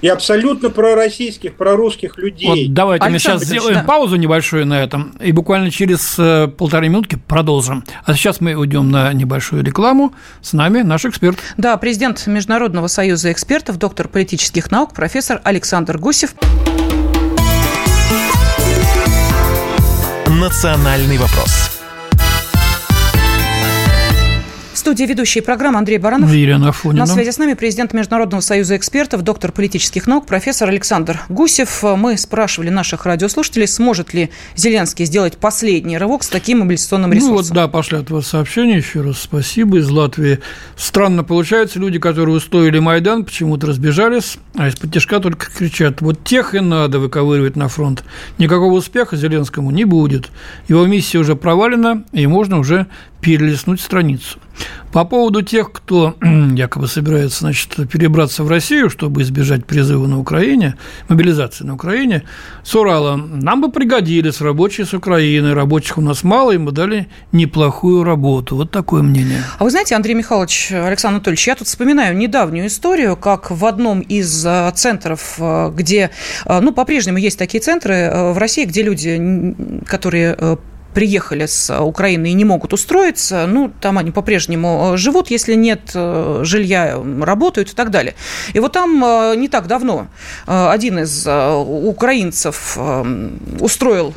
и 0.00 0.08
абсолютно 0.08 0.70
пророссийских, 0.70 1.54
прорусских 1.54 2.18
людей. 2.18 2.66
Вот 2.66 2.74
давайте 2.74 3.04
Александр 3.04 3.38
мы 3.40 3.44
сейчас 3.44 3.48
сделаем 3.48 3.78
да. 3.80 3.84
паузу 3.84 4.16
небольшую 4.16 4.66
на 4.66 4.82
этом 4.82 5.16
и 5.20 5.32
буквально 5.32 5.70
через 5.70 6.16
э, 6.18 6.48
полторы 6.48 6.88
минутки 6.88 7.18
продолжим. 7.28 7.84
А 8.04 8.14
сейчас 8.14 8.40
мы 8.40 8.54
уйдем 8.54 8.90
на 8.90 9.12
небольшую 9.12 9.62
рекламу. 9.62 10.12
С 10.42 10.52
нами 10.52 10.80
наш 10.80 11.04
эксперт. 11.04 11.38
Да, 11.56 11.76
президент 11.76 12.26
Международного 12.26 12.88
союза 12.88 13.32
экспертов, 13.32 13.78
доктор 13.78 14.08
политических 14.08 14.70
наук, 14.70 14.94
профессор 14.94 15.40
Александр 15.44 15.98
Гусев. 15.98 16.34
Национальный 20.26 21.16
вопрос 21.16 21.63
студии 24.84 25.04
ведущие 25.04 25.40
программы 25.42 25.78
Андрей 25.78 25.96
Баранов. 25.96 26.30
Елена 26.30 26.68
Афонина. 26.68 27.06
На 27.06 27.10
связи 27.10 27.30
с 27.30 27.38
нами 27.38 27.54
президент 27.54 27.94
Международного 27.94 28.42
союза 28.42 28.76
экспертов, 28.76 29.22
доктор 29.22 29.50
политических 29.50 30.06
наук, 30.06 30.26
профессор 30.26 30.68
Александр 30.68 31.22
Гусев. 31.30 31.82
Мы 31.82 32.18
спрашивали 32.18 32.68
наших 32.68 33.06
радиослушателей, 33.06 33.66
сможет 33.66 34.12
ли 34.12 34.28
Зеленский 34.56 35.06
сделать 35.06 35.38
последний 35.38 35.96
рывок 35.96 36.22
с 36.22 36.28
таким 36.28 36.58
мобилизационным 36.58 37.14
ресурсом. 37.14 37.34
Ну 37.34 37.42
вот, 37.42 37.50
да, 37.54 37.66
пошли 37.66 37.96
от 37.96 38.10
вас 38.10 38.26
сообщения. 38.26 38.76
Еще 38.76 39.00
раз 39.00 39.22
спасибо. 39.22 39.78
Из 39.78 39.88
Латвии 39.88 40.40
странно 40.76 41.24
получается. 41.24 41.78
Люди, 41.78 41.98
которые 41.98 42.36
устоили 42.36 42.78
Майдан, 42.78 43.24
почему-то 43.24 43.68
разбежались, 43.68 44.36
а 44.54 44.68
из-под 44.68 44.92
тяжка 44.92 45.18
только 45.18 45.50
кричат. 45.50 46.02
Вот 46.02 46.24
тех 46.24 46.54
и 46.54 46.60
надо 46.60 46.98
выковыривать 46.98 47.56
на 47.56 47.68
фронт. 47.68 48.04
Никакого 48.36 48.74
успеха 48.74 49.16
Зеленскому 49.16 49.70
не 49.70 49.86
будет. 49.86 50.28
Его 50.68 50.84
миссия 50.84 51.16
уже 51.16 51.36
провалена, 51.36 52.04
и 52.12 52.26
можно 52.26 52.58
уже 52.58 52.86
перелистнуть 53.24 53.80
страницу. 53.80 54.38
По 54.92 55.04
поводу 55.04 55.40
тех, 55.40 55.72
кто 55.72 56.14
якобы 56.54 56.88
собирается 56.88 57.40
значит, 57.40 57.74
перебраться 57.90 58.44
в 58.44 58.48
Россию, 58.50 58.90
чтобы 58.90 59.22
избежать 59.22 59.64
призыва 59.64 60.06
на 60.06 60.20
Украине, 60.20 60.74
мобилизации 61.08 61.64
на 61.64 61.74
Украине, 61.74 62.24
с 62.62 62.74
Урала, 62.74 63.16
нам 63.16 63.62
бы 63.62 63.72
пригодились 63.72 64.42
рабочие 64.42 64.86
с 64.86 64.92
Украины. 64.92 65.54
Рабочих 65.54 65.96
у 65.96 66.02
нас 66.02 66.22
мало, 66.22 66.52
и 66.52 66.58
мы 66.58 66.70
дали 66.70 67.08
неплохую 67.32 68.04
работу. 68.04 68.56
Вот 68.56 68.70
такое 68.70 69.02
мнение. 69.02 69.42
А 69.58 69.64
вы 69.64 69.70
знаете, 69.70 69.96
Андрей 69.96 70.14
Михайлович, 70.14 70.70
Александр 70.70 71.16
Анатольевич, 71.16 71.46
я 71.46 71.54
тут 71.54 71.66
вспоминаю 71.66 72.14
недавнюю 72.14 72.66
историю, 72.66 73.16
как 73.16 73.50
в 73.50 73.64
одном 73.64 74.00
из 74.00 74.44
э, 74.44 74.70
центров, 74.74 75.36
э, 75.38 75.72
где, 75.74 76.10
э, 76.44 76.60
ну, 76.60 76.72
по-прежнему 76.72 77.16
есть 77.16 77.38
такие 77.38 77.62
центры 77.62 78.10
в 78.34 78.38
России, 78.38 78.66
где 78.66 78.82
люди, 78.82 79.56
которые 79.86 80.58
приехали 80.94 81.46
с 81.46 81.80
Украины 81.80 82.30
и 82.30 82.32
не 82.32 82.44
могут 82.44 82.72
устроиться, 82.72 83.46
ну, 83.46 83.70
там 83.80 83.98
они 83.98 84.10
по-прежнему 84.10 84.92
э, 84.94 84.96
живут, 84.96 85.30
если 85.30 85.54
нет 85.54 85.90
э, 85.94 86.40
жилья, 86.44 86.98
работают 87.20 87.72
и 87.72 87.74
так 87.74 87.90
далее. 87.90 88.14
И 88.54 88.60
вот 88.60 88.72
там 88.72 89.04
э, 89.04 89.34
не 89.36 89.48
так 89.48 89.66
давно 89.66 90.06
один 90.46 91.00
из 91.00 91.26
украинцев 91.26 92.78
устроил 93.60 94.14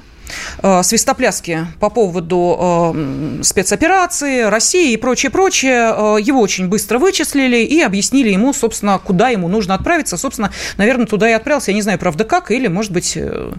свистопляски 0.84 1.68
по 1.80 1.90
поводу 1.90 2.94
э, 2.96 3.44
спецоперации, 3.44 4.44
России 4.44 4.94
и 4.94 4.98
прочее, 4.98 5.32
прочее. 5.32 5.94
Э, 5.96 6.18
его 6.22 6.42
очень 6.42 6.68
быстро 6.68 7.00
вычислили 7.00 7.58
и 7.58 7.82
объяснили 7.82 8.30
ему, 8.30 8.54
собственно, 8.54 9.00
куда 9.00 9.30
ему 9.30 9.48
нужно 9.48 9.76
отправиться. 9.76 10.18
Собственно, 10.18 10.52
наверное, 10.78 11.06
туда 11.06 11.30
и 11.30 11.34
отправился. 11.34 11.72
Я 11.72 11.76
не 11.76 11.82
знаю, 11.82 12.00
правда, 12.00 12.24
как, 12.24 12.52
или, 12.52 12.68
может 12.68 12.92
быть, 12.92 13.14
э, 13.16 13.52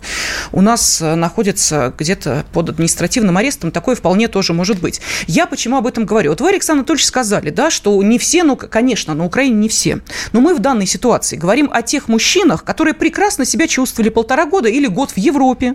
у 0.52 0.60
нас 0.60 1.00
находится 1.00 1.92
где-то 1.96 2.44
под 2.52 2.70
административным 2.70 3.36
арестом. 3.36 3.70
Такое 3.70 3.94
вполне 3.94 4.28
тоже 4.28 4.52
может 4.52 4.80
быть. 4.80 5.00
Я 5.26 5.46
почему 5.46 5.76
об 5.76 5.86
этом 5.86 6.04
говорю? 6.04 6.30
Вот 6.30 6.40
вы, 6.40 6.50
Александр 6.50 6.80
Анатольевич, 6.80 7.06
сказали, 7.06 7.50
да, 7.50 7.70
что 7.70 8.02
не 8.02 8.18
все, 8.18 8.44
ну, 8.44 8.56
конечно, 8.56 9.14
на 9.14 9.24
Украине 9.24 9.56
не 9.56 9.68
все. 9.68 10.00
Но 10.32 10.40
мы 10.40 10.54
в 10.54 10.58
данной 10.58 10.86
ситуации 10.86 11.36
говорим 11.36 11.70
о 11.72 11.82
тех 11.82 12.08
мужчинах, 12.08 12.64
которые 12.64 12.94
прекрасно 12.94 13.44
себя 13.44 13.66
чувствовали 13.66 14.10
полтора 14.10 14.46
года 14.46 14.68
или 14.68 14.86
год 14.86 15.12
в 15.12 15.18
Европе. 15.18 15.74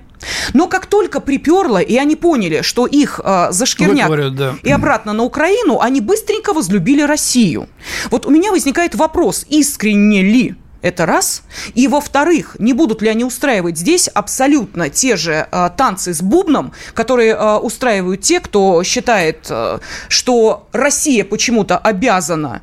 Но 0.54 0.68
как 0.68 0.83
только 0.88 1.20
приперло, 1.20 1.78
и 1.78 1.98
они 1.98 2.16
поняли, 2.16 2.62
что 2.62 2.86
их 2.86 3.20
э, 3.24 3.48
зашкирняк 3.52 4.08
говорят, 4.08 4.36
да. 4.36 4.56
и 4.64 4.72
обратно 4.72 5.14
на 5.14 5.24
Украину, 5.24 5.80
они 5.80 6.02
быстренько 6.02 6.54
возлюбили 6.54 7.02
Россию. 7.02 7.68
Вот 8.10 8.26
у 8.26 8.30
меня 8.30 8.52
возникает 8.52 8.96
вопрос, 8.96 9.46
искренне 9.50 10.22
ли 10.22 10.56
это 10.84 11.06
раз. 11.06 11.44
И 11.74 11.88
во-вторых, 11.88 12.58
не 12.60 12.74
будут 12.74 13.02
ли 13.02 13.08
они 13.08 13.24
устраивать 13.24 13.78
здесь 13.78 14.08
абсолютно 14.08 14.90
те 14.90 15.16
же 15.16 15.48
э, 15.50 15.70
танцы 15.76 16.14
с 16.14 16.22
бубном, 16.22 16.74
которые 16.94 17.34
э, 17.34 17.56
устраивают 17.58 18.22
те, 18.22 18.40
кто 18.40 18.84
считает, 18.84 19.48
э, 19.50 19.80
что 20.10 20.68
Россия 20.74 21.24
почему-то 21.24 21.78
обязана. 21.78 22.62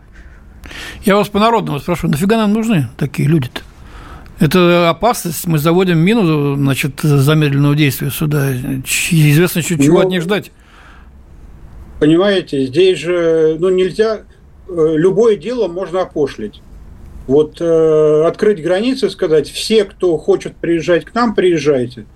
Я 1.02 1.16
вас 1.16 1.28
по-народному 1.28 1.80
спрашиваю, 1.80 2.12
нафига 2.12 2.36
нам 2.36 2.52
нужны 2.52 2.88
такие 2.96 3.28
люди-то? 3.28 3.62
Это 4.40 4.88
опасность. 4.88 5.46
Мы 5.46 5.58
заводим 5.58 5.98
мину, 5.98 6.56
значит, 6.56 7.00
замедленного 7.02 7.76
действия 7.76 8.10
суда. 8.10 8.50
Известно, 8.52 9.62
чуть 9.62 9.84
чего 9.84 9.98
ну, 9.98 10.06
от 10.06 10.08
них 10.08 10.22
ждать. 10.22 10.50
Понимаете, 12.00 12.64
здесь 12.64 12.98
же 12.98 13.56
ну, 13.60 13.68
нельзя... 13.68 14.22
Э, 14.66 14.94
любое 14.96 15.36
дело 15.36 15.68
можно 15.68 16.00
опошлить. 16.00 16.62
Вот 17.26 17.60
э, 17.60 18.24
открыть 18.26 18.62
границы 18.62 19.06
и 19.06 19.10
сказать, 19.10 19.50
все, 19.50 19.84
кто 19.84 20.16
хочет 20.16 20.56
приезжать 20.56 21.04
к 21.04 21.14
нам, 21.14 21.34
приезжайте. 21.34 22.06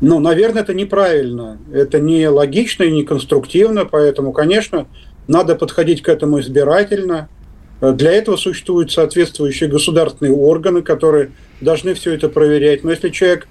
Ну, 0.00 0.18
наверное, 0.18 0.62
это 0.62 0.74
неправильно. 0.74 1.58
Это 1.72 2.00
не 2.00 2.28
логично 2.28 2.82
и 2.82 2.90
не 2.90 3.04
конструктивно, 3.04 3.84
поэтому, 3.84 4.32
конечно, 4.32 4.88
надо 5.28 5.54
подходить 5.54 6.02
к 6.02 6.08
этому 6.08 6.40
избирательно– 6.40 7.28
для 7.80 8.12
этого 8.12 8.36
существуют 8.36 8.92
соответствующие 8.92 9.68
государственные 9.68 10.32
органы, 10.32 10.82
которые 10.82 11.30
должны 11.60 11.94
все 11.94 12.14
это 12.14 12.28
проверять. 12.28 12.84
Но 12.84 12.90
если 12.90 13.10
человек 13.10 13.46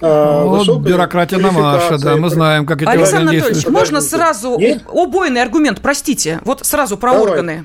э, 0.00 0.44
вот 0.44 0.78
бюрократия 0.80 1.38
на 1.38 1.52
Маша, 1.52 1.98
да, 1.98 2.16
мы 2.16 2.30
знаем, 2.30 2.66
как 2.66 2.82
эти 2.82 2.88
Александр 2.88 3.32
Анатольевич, 3.32 3.66
можно 3.66 4.00
сразу 4.00 4.58
Есть? 4.58 4.80
убойный 4.88 5.42
аргумент, 5.42 5.80
простите, 5.80 6.40
вот 6.44 6.64
сразу 6.66 6.96
про 6.96 7.12
Давай. 7.12 7.28
органы. 7.28 7.64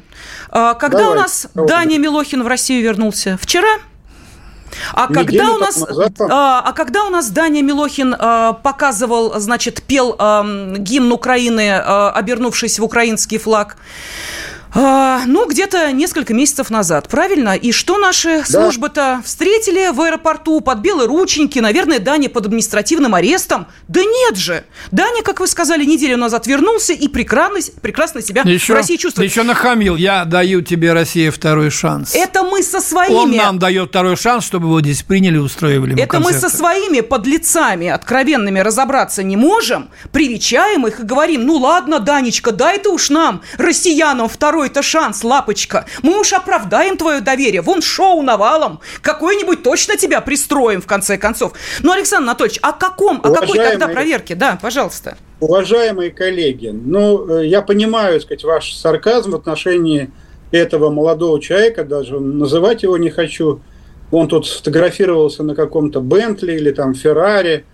А, 0.49 0.73
когда 0.75 0.99
Давай. 0.99 1.13
у 1.13 1.19
нас 1.19 1.47
Давай. 1.53 1.69
Даня 1.69 1.97
Милохин 1.97 2.43
в 2.43 2.47
Россию 2.47 2.83
вернулся? 2.83 3.37
Вчера? 3.41 3.67
А 4.93 5.07
когда, 5.07 5.51
у 5.51 5.57
нас, 5.57 5.83
а, 6.19 6.61
а 6.65 6.73
когда 6.73 7.05
у 7.05 7.09
нас 7.09 7.29
Даня 7.29 7.61
Милохин 7.61 8.15
а, 8.17 8.53
показывал, 8.53 9.39
значит, 9.39 9.81
пел 9.83 10.15
а, 10.19 10.43
гимн 10.77 11.11
Украины, 11.11 11.71
а, 11.71 12.11
обернувшись 12.11 12.79
в 12.79 12.83
украинский 12.83 13.37
флаг, 13.37 13.77
а, 14.75 15.23
ну, 15.25 15.47
где-то 15.47 15.93
несколько 15.93 16.33
месяцев 16.33 16.69
назад, 16.69 17.07
правильно? 17.07 17.55
И 17.55 17.71
что 17.71 17.97
наши 17.97 18.39
да. 18.39 18.45
службы-то 18.45 19.21
встретили 19.23 19.89
в 19.93 20.01
аэропорту 20.01 20.59
под 20.59 20.79
белые 20.79 21.07
рученьки? 21.07 21.59
Наверное, 21.59 21.99
Даня 21.99 22.29
под 22.29 22.47
административным 22.47 23.15
арестом? 23.15 23.67
Да 23.87 24.01
нет 24.01 24.35
же! 24.35 24.65
Даня, 24.91 25.23
как 25.23 25.39
вы 25.39 25.47
сказали, 25.47 25.85
неделю 25.85 26.17
назад 26.17 26.45
вернулся 26.45 26.91
и 26.91 27.07
прекрасно, 27.07 27.45
прекрасно 27.81 28.21
себя 28.21 28.41
еще, 28.43 28.73
в 28.73 28.75
России 28.75 28.97
чувствует. 28.97 29.31
Еще 29.31 29.43
нахамил. 29.43 29.95
Я 29.95 30.25
даю 30.25 30.61
тебе, 30.61 30.91
Россия, 30.91 31.31
второй 31.31 31.69
шанс. 31.69 32.13
Это 32.13 32.43
мы 32.43 32.61
со 32.61 32.81
своими... 32.81 33.15
Он 33.15 33.31
нам 33.31 33.59
дает 33.59 33.89
второй 33.89 34.17
шанс, 34.17 34.45
чтобы 34.45 34.67
его 34.67 34.81
здесь 34.81 35.03
приняли, 35.03 35.37
устроили 35.37 35.97
Это 36.01 36.19
мы 36.19 36.33
со 36.33 36.49
своими 36.49 36.99
подлецами 36.99 37.87
откровенными 37.87 38.59
разобраться 38.59 39.23
не 39.23 39.37
можем, 39.37 39.89
привечаем 40.11 40.85
их 40.85 40.99
и 40.99 41.03
говорим, 41.03 41.45
ну 41.45 41.55
ладно, 41.55 41.99
Данечка, 41.99 42.51
дай 42.51 42.77
ты 42.77 42.89
уж 42.89 43.09
нам, 43.09 43.41
россиянам, 43.57 44.27
второй 44.27 44.64
какой-то 44.65 44.81
шанс, 44.81 45.23
лапочка. 45.23 45.85
Мы 46.01 46.19
уж 46.19 46.33
оправдаем 46.33 46.97
твое 46.97 47.21
доверие. 47.21 47.61
Вон 47.61 47.83
шоу 47.83 48.23
навалом. 48.23 48.79
Какой-нибудь 49.01 49.61
точно 49.61 49.95
тебя 49.95 50.21
пристроим, 50.21 50.81
в 50.81 50.87
конце 50.87 51.19
концов. 51.19 51.53
Ну, 51.83 51.91
Александр 51.91 52.29
Анатольевич, 52.29 52.59
о 52.63 52.73
каком, 52.73 53.19
о 53.23 53.29
какой 53.31 53.59
тогда 53.59 53.87
проверке? 53.87 54.33
Да, 54.33 54.57
пожалуйста. 54.59 55.17
Уважаемые 55.39 56.09
коллеги, 56.09 56.69
ну, 56.69 57.29
э, 57.29 57.45
я 57.45 57.61
понимаю, 57.61 58.19
сказать, 58.21 58.43
ваш 58.43 58.73
сарказм 58.73 59.31
в 59.31 59.35
отношении 59.35 60.09
этого 60.51 60.89
молодого 60.89 61.39
человека, 61.39 61.83
даже 61.83 62.19
называть 62.19 62.81
его 62.81 62.97
не 62.97 63.11
хочу. 63.11 63.61
Он 64.09 64.27
тут 64.27 64.47
сфотографировался 64.47 65.43
на 65.43 65.53
каком-то 65.53 65.99
Бентли 65.99 66.53
или 66.53 66.71
там 66.71 66.95
Феррари, 66.95 67.65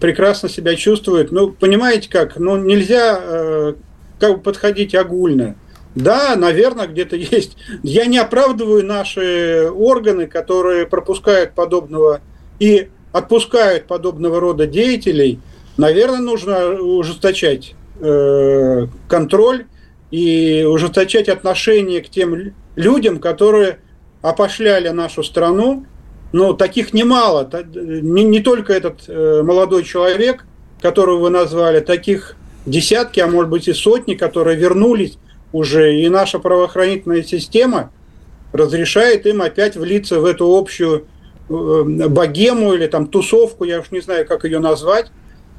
прекрасно 0.00 0.48
себя 0.48 0.76
чувствует. 0.76 1.32
Ну, 1.32 1.50
понимаете 1.50 2.08
как, 2.08 2.36
ну, 2.36 2.56
нельзя 2.56 3.18
э, 3.20 3.74
как 4.20 4.36
бы 4.36 4.40
подходить 4.40 4.94
огульно. 4.94 5.56
Да, 5.94 6.36
наверное, 6.36 6.86
где-то 6.86 7.16
есть. 7.16 7.56
Я 7.82 8.06
не 8.06 8.18
оправдываю 8.18 8.84
наши 8.84 9.68
органы, 9.70 10.26
которые 10.26 10.86
пропускают 10.86 11.54
подобного 11.54 12.20
и 12.58 12.88
отпускают 13.12 13.86
подобного 13.86 14.40
рода 14.40 14.66
деятелей. 14.66 15.40
Наверное, 15.76 16.20
нужно 16.20 16.80
ужесточать 16.80 17.74
э, 18.00 18.86
контроль 19.08 19.66
и 20.10 20.64
ужесточать 20.68 21.28
отношение 21.28 22.02
к 22.02 22.08
тем 22.08 22.52
людям, 22.76 23.18
которые 23.18 23.80
опошляли 24.22 24.88
нашу 24.90 25.24
страну. 25.24 25.86
Но 26.32 26.52
таких 26.52 26.92
немало. 26.92 27.48
Не, 27.74 28.22
не 28.22 28.40
только 28.40 28.72
этот 28.72 29.08
э, 29.08 29.42
молодой 29.42 29.82
человек, 29.82 30.44
которого 30.80 31.18
вы 31.18 31.30
назвали, 31.30 31.80
таких 31.80 32.36
десятки, 32.66 33.18
а 33.18 33.26
может 33.26 33.50
быть 33.50 33.66
и 33.66 33.72
сотни, 33.72 34.14
которые 34.14 34.56
вернулись 34.56 35.18
уже, 35.52 35.96
и 36.00 36.08
наша 36.08 36.38
правоохранительная 36.38 37.22
система 37.22 37.90
разрешает 38.52 39.26
им 39.26 39.42
опять 39.42 39.76
влиться 39.76 40.20
в 40.20 40.24
эту 40.24 40.56
общую 40.56 41.06
э, 41.48 41.82
богему 42.08 42.74
или 42.74 42.86
там 42.86 43.06
тусовку, 43.06 43.64
я 43.64 43.80
уж 43.80 43.90
не 43.90 44.00
знаю, 44.00 44.26
как 44.26 44.44
ее 44.44 44.58
назвать. 44.58 45.10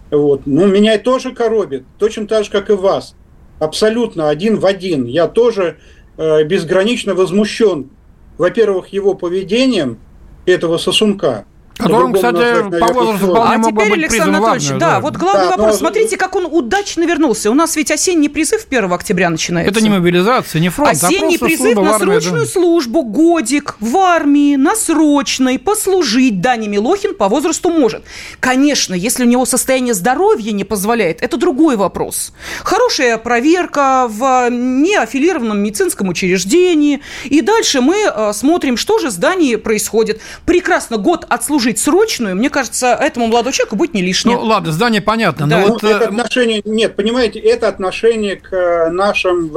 Вот. 0.09 0.41
Ну, 0.45 0.67
меня 0.67 0.97
тоже 0.99 1.33
коробит, 1.33 1.83
точно 1.97 2.27
так 2.27 2.43
же, 2.43 2.51
как 2.51 2.69
и 2.69 2.73
вас. 2.73 3.15
Абсолютно 3.59 4.29
один 4.29 4.59
в 4.59 4.65
один. 4.65 5.05
Я 5.05 5.27
тоже 5.27 5.77
э, 6.17 6.43
безгранично 6.43 7.15
возмущен, 7.15 7.89
во-первых, 8.37 8.89
его 8.89 9.13
поведением 9.13 9.99
этого 10.45 10.77
сосунка, 10.77 11.45
Которым, 11.81 12.13
кстати, 12.13 12.79
по 12.79 12.93
возрасту 12.93 13.27
вполне 13.27 13.55
А 13.55 13.71
теперь, 13.71 13.93
Александр 13.93 14.37
Анатольевич, 14.37 14.69
да, 14.69 14.77
да, 14.79 14.99
вот 14.99 15.17
главный 15.17 15.45
да, 15.45 15.49
вопрос. 15.51 15.73
Но... 15.73 15.77
Смотрите, 15.79 16.17
как 16.17 16.35
он 16.35 16.45
удачно 16.45 17.03
вернулся. 17.03 17.51
У 17.51 17.53
нас 17.53 17.75
ведь 17.75 17.91
осенний 17.91 18.29
призыв 18.29 18.65
1 18.69 18.91
октября 18.91 19.29
начинается. 19.29 19.71
Это 19.71 19.81
не 19.81 19.89
мобилизация, 19.89 20.59
не 20.61 20.69
фронт, 20.69 20.89
а 20.89 21.07
Осенний 21.07 21.37
а 21.37 21.39
призыв 21.39 21.75
на 21.75 21.97
срочную 21.97 22.45
да. 22.45 22.51
службу, 22.51 23.03
годик, 23.03 23.75
в 23.79 23.97
армии, 23.97 24.55
на 24.55 24.75
срочной, 24.75 25.59
послужить 25.59 26.41
Даня 26.41 26.67
Милохин 26.67 27.15
по 27.15 27.27
возрасту 27.29 27.69
может. 27.69 28.03
Конечно, 28.39 28.93
если 28.93 29.23
у 29.23 29.27
него 29.27 29.45
состояние 29.45 29.93
здоровья 29.93 30.51
не 30.51 30.63
позволяет, 30.63 31.21
это 31.21 31.37
другой 31.37 31.75
вопрос. 31.75 32.33
Хорошая 32.63 33.17
проверка 33.17 34.07
в 34.09 34.49
неаффилированном 34.49 35.59
медицинском 35.59 36.09
учреждении. 36.09 37.01
И 37.25 37.41
дальше 37.41 37.81
мы 37.81 37.95
э, 38.05 38.33
смотрим, 38.33 38.77
что 38.77 38.99
же 38.99 39.11
с 39.11 39.15
Данией 39.15 39.57
происходит. 39.57 40.21
Прекрасно 40.45 40.97
год 40.97 41.25
отслужить 41.29 41.70
предложить 41.71 41.79
срочную, 41.79 42.35
мне 42.35 42.49
кажется, 42.49 42.87
этому 42.87 43.27
молодому 43.27 43.53
человеку 43.53 43.75
будет 43.75 43.93
не 43.93 44.01
лишнее. 44.01 44.37
Ну, 44.37 44.43
ладно, 44.43 44.71
здание 44.71 45.01
понятно. 45.01 45.47
Да. 45.47 45.59
Но 45.59 45.67
Ну, 45.67 45.73
вот, 45.73 45.83
это 45.83 46.05
э, 46.05 46.07
отношение, 46.07 46.61
нет, 46.65 46.95
понимаете, 46.95 47.39
это 47.39 47.67
отношение 47.67 48.35
к, 48.35 48.53
э, 48.53 48.89
нашим, 48.89 49.49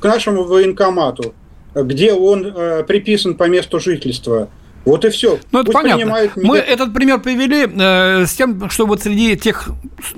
к 0.00 0.04
нашему 0.04 0.44
военкомату, 0.44 1.34
где 1.74 2.12
он 2.12 2.46
э, 2.46 2.84
приписан 2.84 3.34
по 3.34 3.48
месту 3.48 3.80
жительства. 3.80 4.48
Вот 4.84 5.04
и 5.04 5.10
все. 5.10 5.38
Ну, 5.52 5.60
это 5.60 5.72
понятно. 5.72 6.16
Мы 6.36 6.56
этот 6.58 6.94
пример 6.94 7.20
привели 7.20 7.66
э, 7.66 8.26
с 8.26 8.32
тем, 8.32 8.70
что 8.70 8.86
вот 8.86 9.02
среди 9.02 9.36
тех 9.36 9.68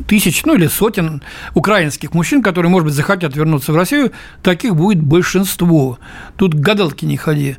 тысяч, 0.06 0.44
ну 0.44 0.54
или 0.54 0.68
сотен 0.68 1.22
украинских 1.54 2.14
мужчин, 2.14 2.40
которые, 2.42 2.70
может 2.70 2.86
быть, 2.86 2.94
захотят 2.94 3.34
вернуться 3.34 3.72
в 3.72 3.76
Россию, 3.76 4.12
таких 4.42 4.76
будет 4.76 5.02
большинство. 5.02 5.98
Тут 6.36 6.54
гадалки 6.54 7.04
не 7.04 7.16
ходи. 7.16 7.56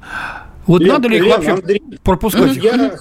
Вот 0.68 0.82
Лен, 0.82 0.94
надо 0.94 1.10
ли 1.10 1.18
их 1.18 1.24
Лен, 1.24 1.32
вообще 1.32 1.52
Андрей, 1.52 1.84
пропускать? 2.04 2.56
Я, 2.56 2.92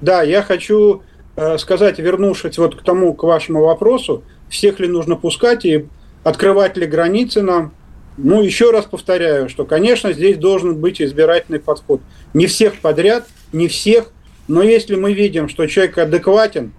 да, 0.00 0.22
я 0.22 0.42
хочу 0.42 1.02
э, 1.36 1.58
сказать, 1.58 1.98
вернувшись 1.98 2.58
вот 2.58 2.76
к 2.76 2.82
тому, 2.82 3.14
к 3.14 3.22
вашему 3.22 3.62
вопросу, 3.62 4.22
всех 4.48 4.80
ли 4.80 4.88
нужно 4.88 5.16
пускать 5.16 5.64
и 5.64 5.86
открывать 6.24 6.76
ли 6.76 6.86
границы 6.86 7.42
нам. 7.42 7.72
Ну, 8.16 8.42
еще 8.42 8.70
раз 8.70 8.84
повторяю, 8.86 9.48
что, 9.48 9.64
конечно, 9.64 10.12
здесь 10.12 10.36
должен 10.36 10.76
быть 10.76 11.00
избирательный 11.00 11.60
подход. 11.60 12.00
Не 12.34 12.46
всех 12.46 12.78
подряд, 12.80 13.26
не 13.52 13.68
всех, 13.68 14.12
но 14.48 14.62
если 14.62 14.96
мы 14.96 15.12
видим, 15.12 15.48
что 15.48 15.66
человек 15.66 15.96
адекватен, 15.98 16.72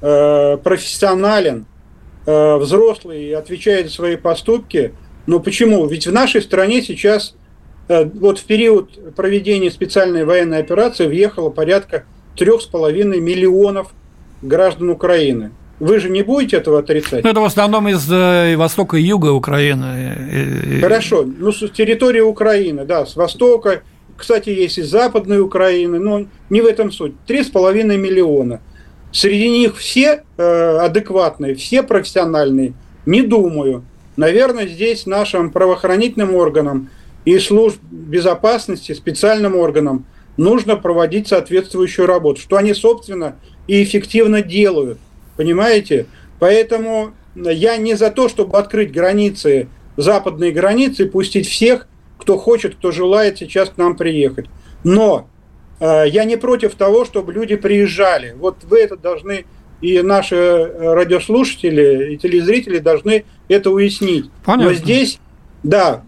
э, 0.00 0.56
профессионален, 0.56 1.66
э, 2.26 2.56
взрослый 2.56 3.24
и 3.24 3.32
отвечает 3.32 3.88
за 3.88 3.94
свои 3.94 4.16
поступки, 4.16 4.94
ну 5.26 5.40
почему? 5.40 5.86
Ведь 5.86 6.06
в 6.06 6.12
нашей 6.12 6.42
стране 6.42 6.82
сейчас 6.82 7.34
вот 7.88 8.38
в 8.38 8.44
период 8.44 9.14
проведения 9.14 9.70
специальной 9.70 10.26
военной 10.26 10.58
операции 10.58 11.06
въехало 11.06 11.48
порядка 11.48 12.04
трех 12.38 12.62
с 12.62 12.66
половиной 12.66 13.20
миллионов 13.20 13.88
граждан 14.40 14.90
Украины. 14.90 15.50
Вы 15.80 16.00
же 16.00 16.08
не 16.08 16.22
будете 16.22 16.56
этого 16.56 16.80
отрицать? 16.80 17.22
Ну, 17.22 17.30
это 17.30 17.40
в 17.40 17.44
основном 17.44 17.88
из 17.88 18.10
э, 18.10 18.56
востока 18.56 18.96
и 18.96 19.02
юга 19.02 19.30
Украины. 19.32 20.80
Хорошо, 20.80 21.24
ну 21.24 21.52
с 21.52 21.68
территории 21.70 22.20
Украины, 22.20 22.84
да, 22.84 23.06
с 23.06 23.14
востока, 23.14 23.82
кстати, 24.16 24.50
есть 24.50 24.78
и 24.78 24.82
западной 24.82 25.40
Украины, 25.40 26.00
но 26.00 26.26
не 26.50 26.60
в 26.60 26.66
этом 26.66 26.90
суть. 26.90 27.12
Три 27.26 27.44
с 27.44 27.48
половиной 27.48 27.96
миллиона. 27.96 28.60
Среди 29.12 29.48
них 29.48 29.76
все 29.76 30.24
э, 30.36 30.78
адекватные, 30.78 31.54
все 31.54 31.82
профессиональные. 31.82 32.74
Не 33.06 33.22
думаю. 33.22 33.84
Наверное, 34.16 34.66
здесь 34.66 35.06
нашим 35.06 35.50
правоохранительным 35.50 36.34
органам 36.34 36.90
и 37.24 37.38
служб 37.38 37.78
безопасности, 37.90 38.92
специальным 38.92 39.54
органам 39.54 40.04
нужно 40.38 40.76
проводить 40.76 41.28
соответствующую 41.28 42.06
работу, 42.06 42.40
что 42.40 42.56
они, 42.56 42.72
собственно, 42.72 43.36
и 43.66 43.82
эффективно 43.82 44.40
делают. 44.40 44.98
Понимаете? 45.36 46.06
Поэтому 46.38 47.12
я 47.34 47.76
не 47.76 47.94
за 47.94 48.10
то, 48.10 48.28
чтобы 48.28 48.56
открыть 48.56 48.90
границы, 48.90 49.68
западные 49.96 50.52
границы, 50.52 51.04
и 51.04 51.08
пустить 51.08 51.46
всех, 51.46 51.86
кто 52.18 52.38
хочет, 52.38 52.76
кто 52.76 52.90
желает 52.92 53.38
сейчас 53.38 53.68
к 53.68 53.76
нам 53.76 53.96
приехать. 53.96 54.46
Но 54.84 55.28
э, 55.80 56.04
я 56.08 56.24
не 56.24 56.36
против 56.36 56.74
того, 56.74 57.04
чтобы 57.04 57.32
люди 57.32 57.56
приезжали. 57.56 58.34
Вот 58.36 58.64
вы 58.64 58.78
это 58.78 58.96
должны, 58.96 59.44
и 59.80 60.00
наши 60.02 60.72
радиослушатели, 60.78 62.14
и 62.14 62.16
телезрители 62.16 62.78
должны 62.78 63.24
это 63.48 63.70
уяснить. 63.70 64.30
Понятно. 64.44 64.70
Но 64.70 64.74
здесь, 64.74 65.18
да, 65.62 66.04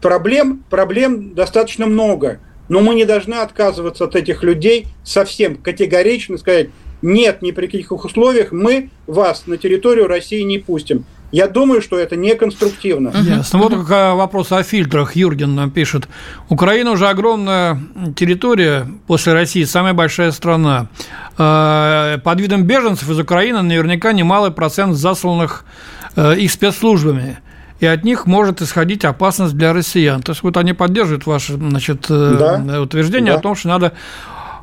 проблем, 0.00 0.64
проблем 0.68 1.34
достаточно 1.34 1.86
много. 1.86 2.40
Но 2.68 2.80
мы 2.80 2.94
не 2.94 3.04
должны 3.04 3.34
отказываться 3.34 4.04
от 4.04 4.16
этих 4.16 4.42
людей 4.42 4.86
совсем 5.02 5.56
категорично 5.56 6.38
сказать, 6.38 6.68
нет, 7.02 7.42
ни 7.42 7.50
при 7.50 7.66
каких 7.66 7.92
условиях 7.92 8.50
мы 8.52 8.88
вас 9.06 9.46
на 9.46 9.58
территорию 9.58 10.06
России 10.06 10.40
не 10.40 10.58
пустим. 10.58 11.04
Я 11.32 11.48
думаю, 11.48 11.82
что 11.82 11.98
это 11.98 12.14
неконструктивно. 12.14 13.12
Ясно. 13.22 13.58
Вот 13.58 13.72
как 13.72 14.14
вопрос 14.14 14.52
о 14.52 14.62
фильтрах. 14.62 15.16
Юрген 15.16 15.54
нам 15.56 15.70
пишет. 15.72 16.08
Украина 16.48 16.92
уже 16.92 17.08
огромная 17.08 17.80
территория 18.14 18.86
после 19.08 19.32
России, 19.32 19.64
самая 19.64 19.94
большая 19.94 20.30
страна. 20.30 20.86
Э, 21.36 22.18
Под 22.22 22.40
видом 22.40 22.62
беженцев 22.62 23.10
из 23.10 23.18
Украины 23.18 23.62
наверняка 23.62 24.12
немалый 24.12 24.52
процент 24.52 24.94
засланных 24.94 25.64
э, 26.14 26.36
их 26.36 26.52
спецслужбами 26.52 27.38
и 27.84 27.86
от 27.86 28.02
них 28.04 28.26
может 28.26 28.62
исходить 28.62 29.04
опасность 29.04 29.54
для 29.54 29.72
россиян. 29.74 30.22
То 30.22 30.32
есть 30.32 30.42
вот 30.42 30.56
они 30.56 30.72
поддерживают 30.72 31.26
ваше 31.26 31.54
значит, 31.54 32.06
Да. 32.08 32.80
утверждение 32.80 33.32
Да. 33.34 33.38
о 33.38 33.42
том, 33.42 33.54
что 33.54 33.68
надо 33.68 33.92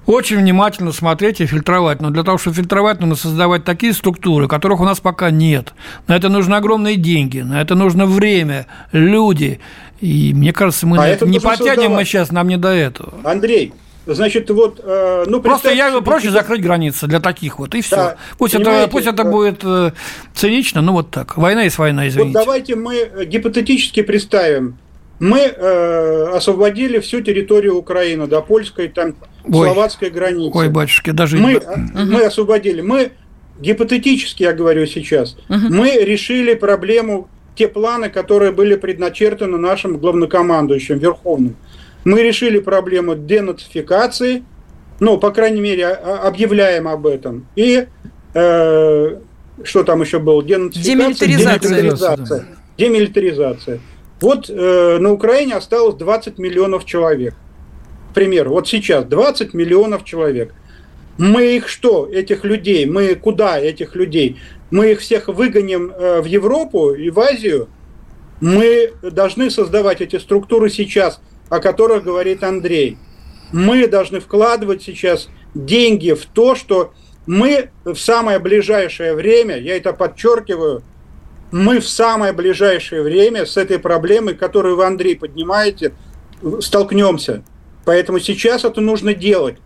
очень 0.08 0.38
внимательно 0.38 0.92
смотреть 0.92 1.42
и 1.42 1.46
фильтровать. 1.46 2.02
Но 2.02 2.10
для 2.10 2.24
того, 2.24 2.40
чтобы 2.40 2.56
фильтровать, 2.56 3.00
нужно 3.00 3.16
создавать 3.16 3.64
такие 3.64 3.94
структуры, 3.94 4.48
которых 4.48 4.80
у 4.82 4.86
нас 4.86 5.00
пока 5.00 5.30
нет. 5.30 5.74
На 6.08 6.16
это 6.16 6.30
нужны 6.30 6.56
огромные 6.56 6.96
деньги, 6.96 7.42
на 7.42 7.62
это 7.62 7.76
нужно 7.76 8.08
время, 8.08 8.66
люди. 8.92 9.60
И 10.00 10.34
мне 10.34 10.52
кажется, 10.54 10.88
мы 10.88 10.98
А 10.98 11.02
на 11.02 11.26
не 11.28 11.40
потянем 11.40 11.92
мы 11.92 12.04
создавать. 12.04 12.08
сейчас, 12.08 12.32
нам 12.32 12.48
не 12.48 12.58
до 12.58 12.70
этого. 12.70 13.14
Андрей, 13.24 13.74
значит, 14.14 14.50
вот, 14.50 14.80
э, 14.84 15.26
ну, 15.28 15.42
Просто 15.42 15.72
я 15.72 15.90
себе, 15.90 16.02
проще 16.02 16.32
закрыть 16.32 16.62
границы 16.62 17.08
для 17.08 17.20
таких 17.20 17.60
вот, 17.60 17.76
и 17.76 17.82
все. 17.82 17.96
Да, 17.96 18.18
пусть, 18.38 18.54
это, 18.54 18.88
пусть 18.92 19.08
это 19.08 19.24
э, 19.24 19.30
будет 19.30 19.62
э, 19.64 19.92
цинично, 20.34 20.82
ну 20.82 20.94
вот 20.94 21.12
так. 21.12 21.38
Война 21.38 21.64
есть 21.64 21.78
война, 21.78 22.04
Вот 22.04 22.10
извините. 22.10 22.34
давайте 22.34 22.76
мы 22.76 23.26
гипотетически 23.26 24.02
представим, 24.02 24.78
мы 25.20 25.40
э, 25.40 26.32
освободили 26.36 27.00
всю 27.00 27.22
территорию 27.22 27.78
Украины 27.78 28.28
до 28.28 28.42
польской, 28.42 28.88
там, 28.88 29.16
Ой. 29.44 29.68
словацкой 29.68 30.10
границы. 30.10 30.58
Ой, 30.58 30.70
батюшки, 30.70 31.12
даже... 31.12 31.38
мы, 31.38 31.54
э, 31.54 31.78
мы 31.94 32.24
освободили, 32.24 32.82
мы 32.82 33.12
гипотетически, 33.60 34.44
я 34.44 34.54
говорю 34.54 34.88
сейчас, 34.88 35.38
мы 35.48 35.92
решили 36.04 36.56
проблему, 36.56 37.30
те 37.56 37.68
планы, 37.68 38.10
которые 38.10 38.52
были 38.52 38.76
предначертаны 38.76 39.58
нашим 39.58 39.98
главнокомандующим, 39.98 40.98
Верховным. 40.98 41.56
Мы 42.04 42.24
решили 42.24 42.60
проблему 42.60 43.16
денацификации, 43.16 44.44
ну, 45.00 45.18
по 45.18 45.32
крайней 45.32 45.62
мере, 45.62 45.88
объявляем 45.88 46.88
об 46.88 47.08
этом. 47.08 47.48
И 47.56 47.88
э, 48.34 49.18
что 49.64 49.84
там 49.84 50.02
еще 50.02 50.20
было? 50.20 50.44
Денацификация, 50.44 51.28
Демилитаризация. 51.28 51.70
демилитаризация. 51.70 52.46
Демилитаризация. 52.78 53.80
Вот 54.20 54.50
э, 54.50 54.98
на 55.00 55.12
Украине 55.12 55.56
осталось 55.56 55.96
20 55.96 56.38
миллионов 56.38 56.86
человек. 56.86 57.34
К 58.12 58.14
примеру, 58.14 58.52
вот 58.52 58.68
сейчас 58.68 59.06
20 59.06 59.54
миллионов 59.54 60.06
человек. 60.06 60.54
Мы 61.18 61.56
их 61.56 61.68
что, 61.68 62.08
этих 62.08 62.44
людей, 62.44 62.86
мы 62.86 63.16
куда 63.16 63.60
этих 63.60 63.96
людей? 63.96 64.40
Мы 64.70 64.92
их 64.92 65.00
всех 65.00 65.28
выгоним 65.28 65.92
э, 65.92 66.22
в 66.22 66.26
Европу 66.26 66.92
и 66.92 67.10
в 67.10 67.20
Азию? 67.20 67.68
Мы 68.40 68.94
должны 69.02 69.50
создавать 69.50 70.02
эти 70.02 70.18
структуры 70.18 70.70
сейчас, 70.70 71.22
о 71.52 71.60
которых 71.60 72.04
говорит 72.06 72.44
Андрей. 72.44 72.98
Мы 73.52 73.86
должны 73.88 74.22
вкладывать 74.22 74.82
сейчас 74.82 75.28
деньги 75.54 76.14
в 76.14 76.26
то, 76.26 76.56
что 76.56 76.94
мы 77.28 77.70
в 77.84 77.96
самое 77.96 78.40
ближайшее 78.40 79.14
время, 79.14 79.58
я 79.60 79.76
это 79.76 79.92
подчеркиваю, 79.92 80.82
мы 81.52 81.82
в 81.82 81.88
самое 81.90 82.32
ближайшее 82.32 83.02
время 83.04 83.46
с 83.46 83.58
этой 83.58 83.80
проблемой, 83.80 84.34
которую 84.36 84.78
вы, 84.78 84.86
Андрей, 84.86 85.18
поднимаете, 85.18 85.92
столкнемся. 86.62 87.44
Поэтому 87.84 88.20
сейчас 88.22 88.64
это 88.64 88.80
нужно 88.80 89.14
делать. 89.14 89.58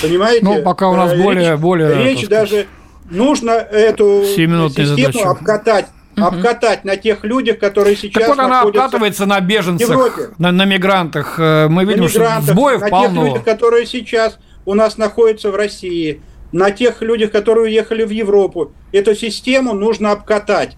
Понимаете? 0.00 0.42
Ну, 0.44 0.62
пока 0.62 0.88
у 0.88 0.96
нас 0.96 1.12
Э, 1.12 1.22
более- 1.22 1.50
речь, 1.50 1.60
более, 1.60 1.94
Речь 2.02 2.20
так 2.20 2.26
сказать, 2.26 2.50
даже... 2.50 2.66
Нужно 3.10 3.50
эту 3.50 4.22
систему 4.24 4.70
задача. 4.86 5.30
обкатать. 5.30 5.86
Обкатать 6.26 6.84
на 6.84 6.96
тех 6.96 7.24
людях, 7.24 7.58
которые 7.58 7.96
сейчас 7.96 8.26
Так 8.26 8.28
вот 8.28 8.38
она 8.38 8.62
обкатывается 8.62 9.26
на 9.26 9.40
беженцах, 9.40 10.18
на, 10.38 10.52
на 10.52 10.64
мигрантах. 10.64 11.36
Э, 11.38 11.68
Мы 11.68 11.84
на 11.84 11.90
видим, 11.90 12.08
что 12.08 12.20
мигрантах, 12.20 12.50
сбоев 12.54 12.80
на 12.80 12.86
тех 12.86 12.90
полно. 12.90 13.26
людях, 13.26 13.44
которые 13.44 13.86
сейчас 13.86 14.38
у 14.64 14.74
нас 14.74 14.96
находятся 14.96 15.50
в 15.50 15.56
России, 15.56 16.22
на 16.52 16.70
тех 16.70 17.02
людях, 17.02 17.30
которые 17.30 17.64
уехали 17.66 18.04
в 18.04 18.10
Европу. 18.10 18.72
Эту 18.92 19.14
систему 19.14 19.72
нужно 19.72 20.12
обкатать. 20.12 20.76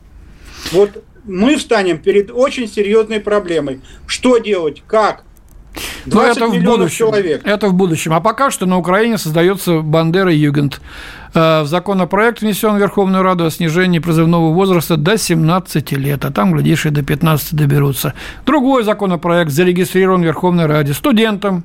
Вот 0.70 1.02
мы 1.24 1.56
встанем 1.56 1.98
перед 1.98 2.30
очень 2.30 2.68
серьезной 2.68 3.20
проблемой. 3.20 3.80
Что 4.06 4.38
делать? 4.38 4.82
Как? 4.86 5.24
Но 6.06 6.12
20 6.12 6.36
это 6.36 6.46
в 6.48 6.62
будущем. 6.62 6.96
человек. 6.96 7.40
Это 7.44 7.68
в 7.68 7.74
будущем. 7.74 8.12
А 8.12 8.20
пока 8.20 8.50
что 8.50 8.66
на 8.66 8.78
Украине 8.78 9.18
создается 9.18 9.80
Бандера 9.80 10.32
Югент. 10.32 10.80
Э, 11.34 11.62
В 11.62 11.66
законопроект 11.66 12.42
внесен 12.42 12.74
в 12.74 12.78
Верховную 12.78 13.22
Раду 13.22 13.44
о 13.46 13.50
снижении 13.50 13.98
призывного 13.98 14.52
возраста 14.52 14.96
до 14.96 15.16
17 15.16 15.92
лет, 15.92 16.24
а 16.24 16.30
там, 16.30 16.52
глядишь, 16.52 16.86
и 16.86 16.90
до 16.90 17.02
15 17.02 17.54
доберутся. 17.54 18.14
Другой 18.44 18.84
законопроект 18.84 19.50
зарегистрирован 19.50 20.20
в 20.22 20.24
Верховной 20.24 20.66
Раде. 20.66 20.92
Студентам 20.92 21.64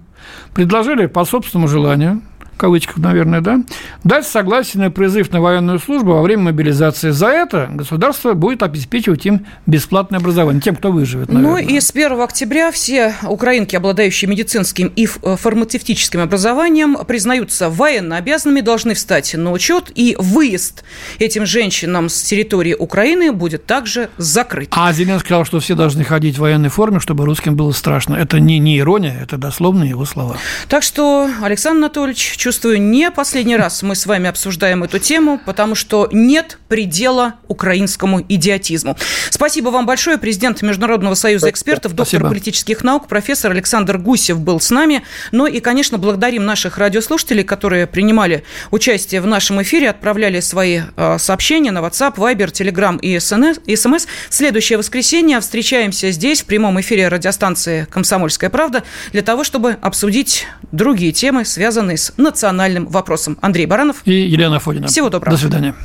предложили 0.53 1.05
по 1.07 1.25
собственному 1.25 1.67
желанию 1.67 2.21
в 2.57 2.59
кавычках, 2.59 2.97
наверное, 2.97 3.41
да, 3.41 3.61
дать 4.03 4.25
согласие 4.25 4.81
на 4.81 4.89
призыв 4.89 5.31
на 5.31 5.41
военную 5.41 5.77
службу 5.77 6.13
во 6.13 6.23
время 6.23 6.45
мобилизации. 6.45 7.11
За 7.11 7.27
это 7.27 7.69
государство 7.71 8.33
будет 8.33 8.63
обеспечивать 8.63 9.27
им 9.27 9.45
бесплатное 9.67 10.19
образование, 10.19 10.59
тем, 10.59 10.75
кто 10.75 10.91
выживет, 10.91 11.29
наверное. 11.29 11.61
Ну 11.61 11.75
и 11.75 11.79
с 11.79 11.91
1 11.91 12.19
октября 12.19 12.71
все 12.71 13.13
украинки, 13.23 13.75
обладающие 13.75 14.27
медицинским 14.27 14.91
и 14.95 15.05
э, 15.05 15.35
фармацевтическим 15.35 16.19
образованием, 16.19 16.97
признаются 17.05 17.69
военно 17.69 18.17
обязанными, 18.17 18.61
должны 18.61 18.95
встать 18.95 19.35
на 19.35 19.51
учет, 19.51 19.91
и 19.93 20.15
выезд 20.17 20.83
этим 21.19 21.45
женщинам 21.45 22.09
с 22.09 22.23
территории 22.23 22.73
Украины 22.73 23.31
будет 23.31 23.67
также 23.67 24.09
закрыт. 24.17 24.69
А 24.71 24.91
Зеленский 24.93 25.27
сказал, 25.27 25.45
что 25.45 25.59
все 25.59 25.75
должны 25.75 26.03
ходить 26.03 26.37
в 26.37 26.39
военной 26.39 26.69
форме, 26.69 26.99
чтобы 26.99 27.25
русским 27.25 27.55
было 27.55 27.71
страшно. 27.71 28.15
Это 28.15 28.39
не, 28.39 28.57
не 28.57 28.79
ирония, 28.79 29.15
это 29.21 29.37
дословно 29.37 29.83
его 29.83 30.05
слова. 30.05 30.37
Так 30.69 30.81
что, 30.81 31.29
Александр 31.43 31.85
Анатольевич, 31.85 32.35
чувствую, 32.47 32.81
не 32.81 33.11
последний 33.11 33.57
раз 33.57 33.83
мы 33.83 33.93
с 33.93 34.05
вами 34.05 34.29
обсуждаем 34.29 34.81
эту 34.81 34.99
тему, 34.99 35.37
потому 35.45 35.75
что 35.75 36.07
нет 36.13 36.59
предела 36.69 37.33
украинскому 37.49 38.21
идиотизму. 38.21 38.95
Спасибо 39.29 39.67
вам 39.67 39.85
большое. 39.85 40.17
Президент 40.17 40.61
Международного 40.61 41.15
союза 41.15 41.49
экспертов, 41.49 41.91
доктор 41.91 42.19
Спасибо. 42.19 42.29
политических 42.29 42.85
наук, 42.85 43.09
профессор 43.09 43.51
Александр 43.51 43.97
Гусев 43.97 44.39
был 44.39 44.61
с 44.61 44.71
нами. 44.71 45.03
Ну 45.33 45.45
и, 45.45 45.59
конечно, 45.59 45.97
благодарим 45.97 46.45
наших 46.45 46.77
радиослушателей, 46.77 47.43
которые 47.43 47.85
принимали 47.85 48.45
участие 48.71 49.19
в 49.19 49.27
нашем 49.27 49.61
эфире, 49.61 49.89
отправляли 49.89 50.39
свои 50.39 50.83
э, 50.95 51.17
сообщения 51.19 51.71
на 51.71 51.79
WhatsApp, 51.79 52.15
Viber, 52.15 52.49
Telegram 52.49 52.97
и 53.01 53.17
SMS. 53.17 54.07
Следующее 54.29 54.77
воскресенье 54.77 55.41
встречаемся 55.41 56.11
здесь, 56.11 56.43
в 56.43 56.45
прямом 56.45 56.79
эфире 56.79 57.09
радиостанции 57.09 57.87
«Комсомольская 57.89 58.49
правда», 58.49 58.85
для 59.11 59.21
того, 59.21 59.43
чтобы 59.43 59.75
обсудить 59.81 60.47
другие 60.71 61.11
темы, 61.11 61.43
связанные 61.43 61.97
с 61.97 62.13
национальным 62.37 62.87
вопросом. 62.87 63.37
Андрей 63.41 63.65
Баранов 63.65 64.05
и 64.05 64.11
Елена 64.11 64.59
Фодина. 64.59 64.87
Всего 64.87 65.09
доброго. 65.09 65.35
До 65.35 65.41
свидания. 65.41 65.75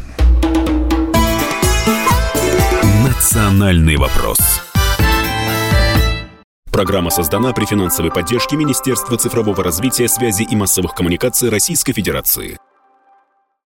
Национальный 3.02 3.96
вопрос. 3.96 4.38
Программа 6.70 7.10
создана 7.10 7.52
при 7.52 7.64
финансовой 7.64 8.10
поддержке 8.10 8.56
Министерства 8.56 9.16
цифрового 9.16 9.62
развития, 9.62 10.08
связи 10.08 10.42
и 10.42 10.56
массовых 10.56 10.94
коммуникаций 10.94 11.48
Российской 11.48 11.92
Федерации. 11.92 12.58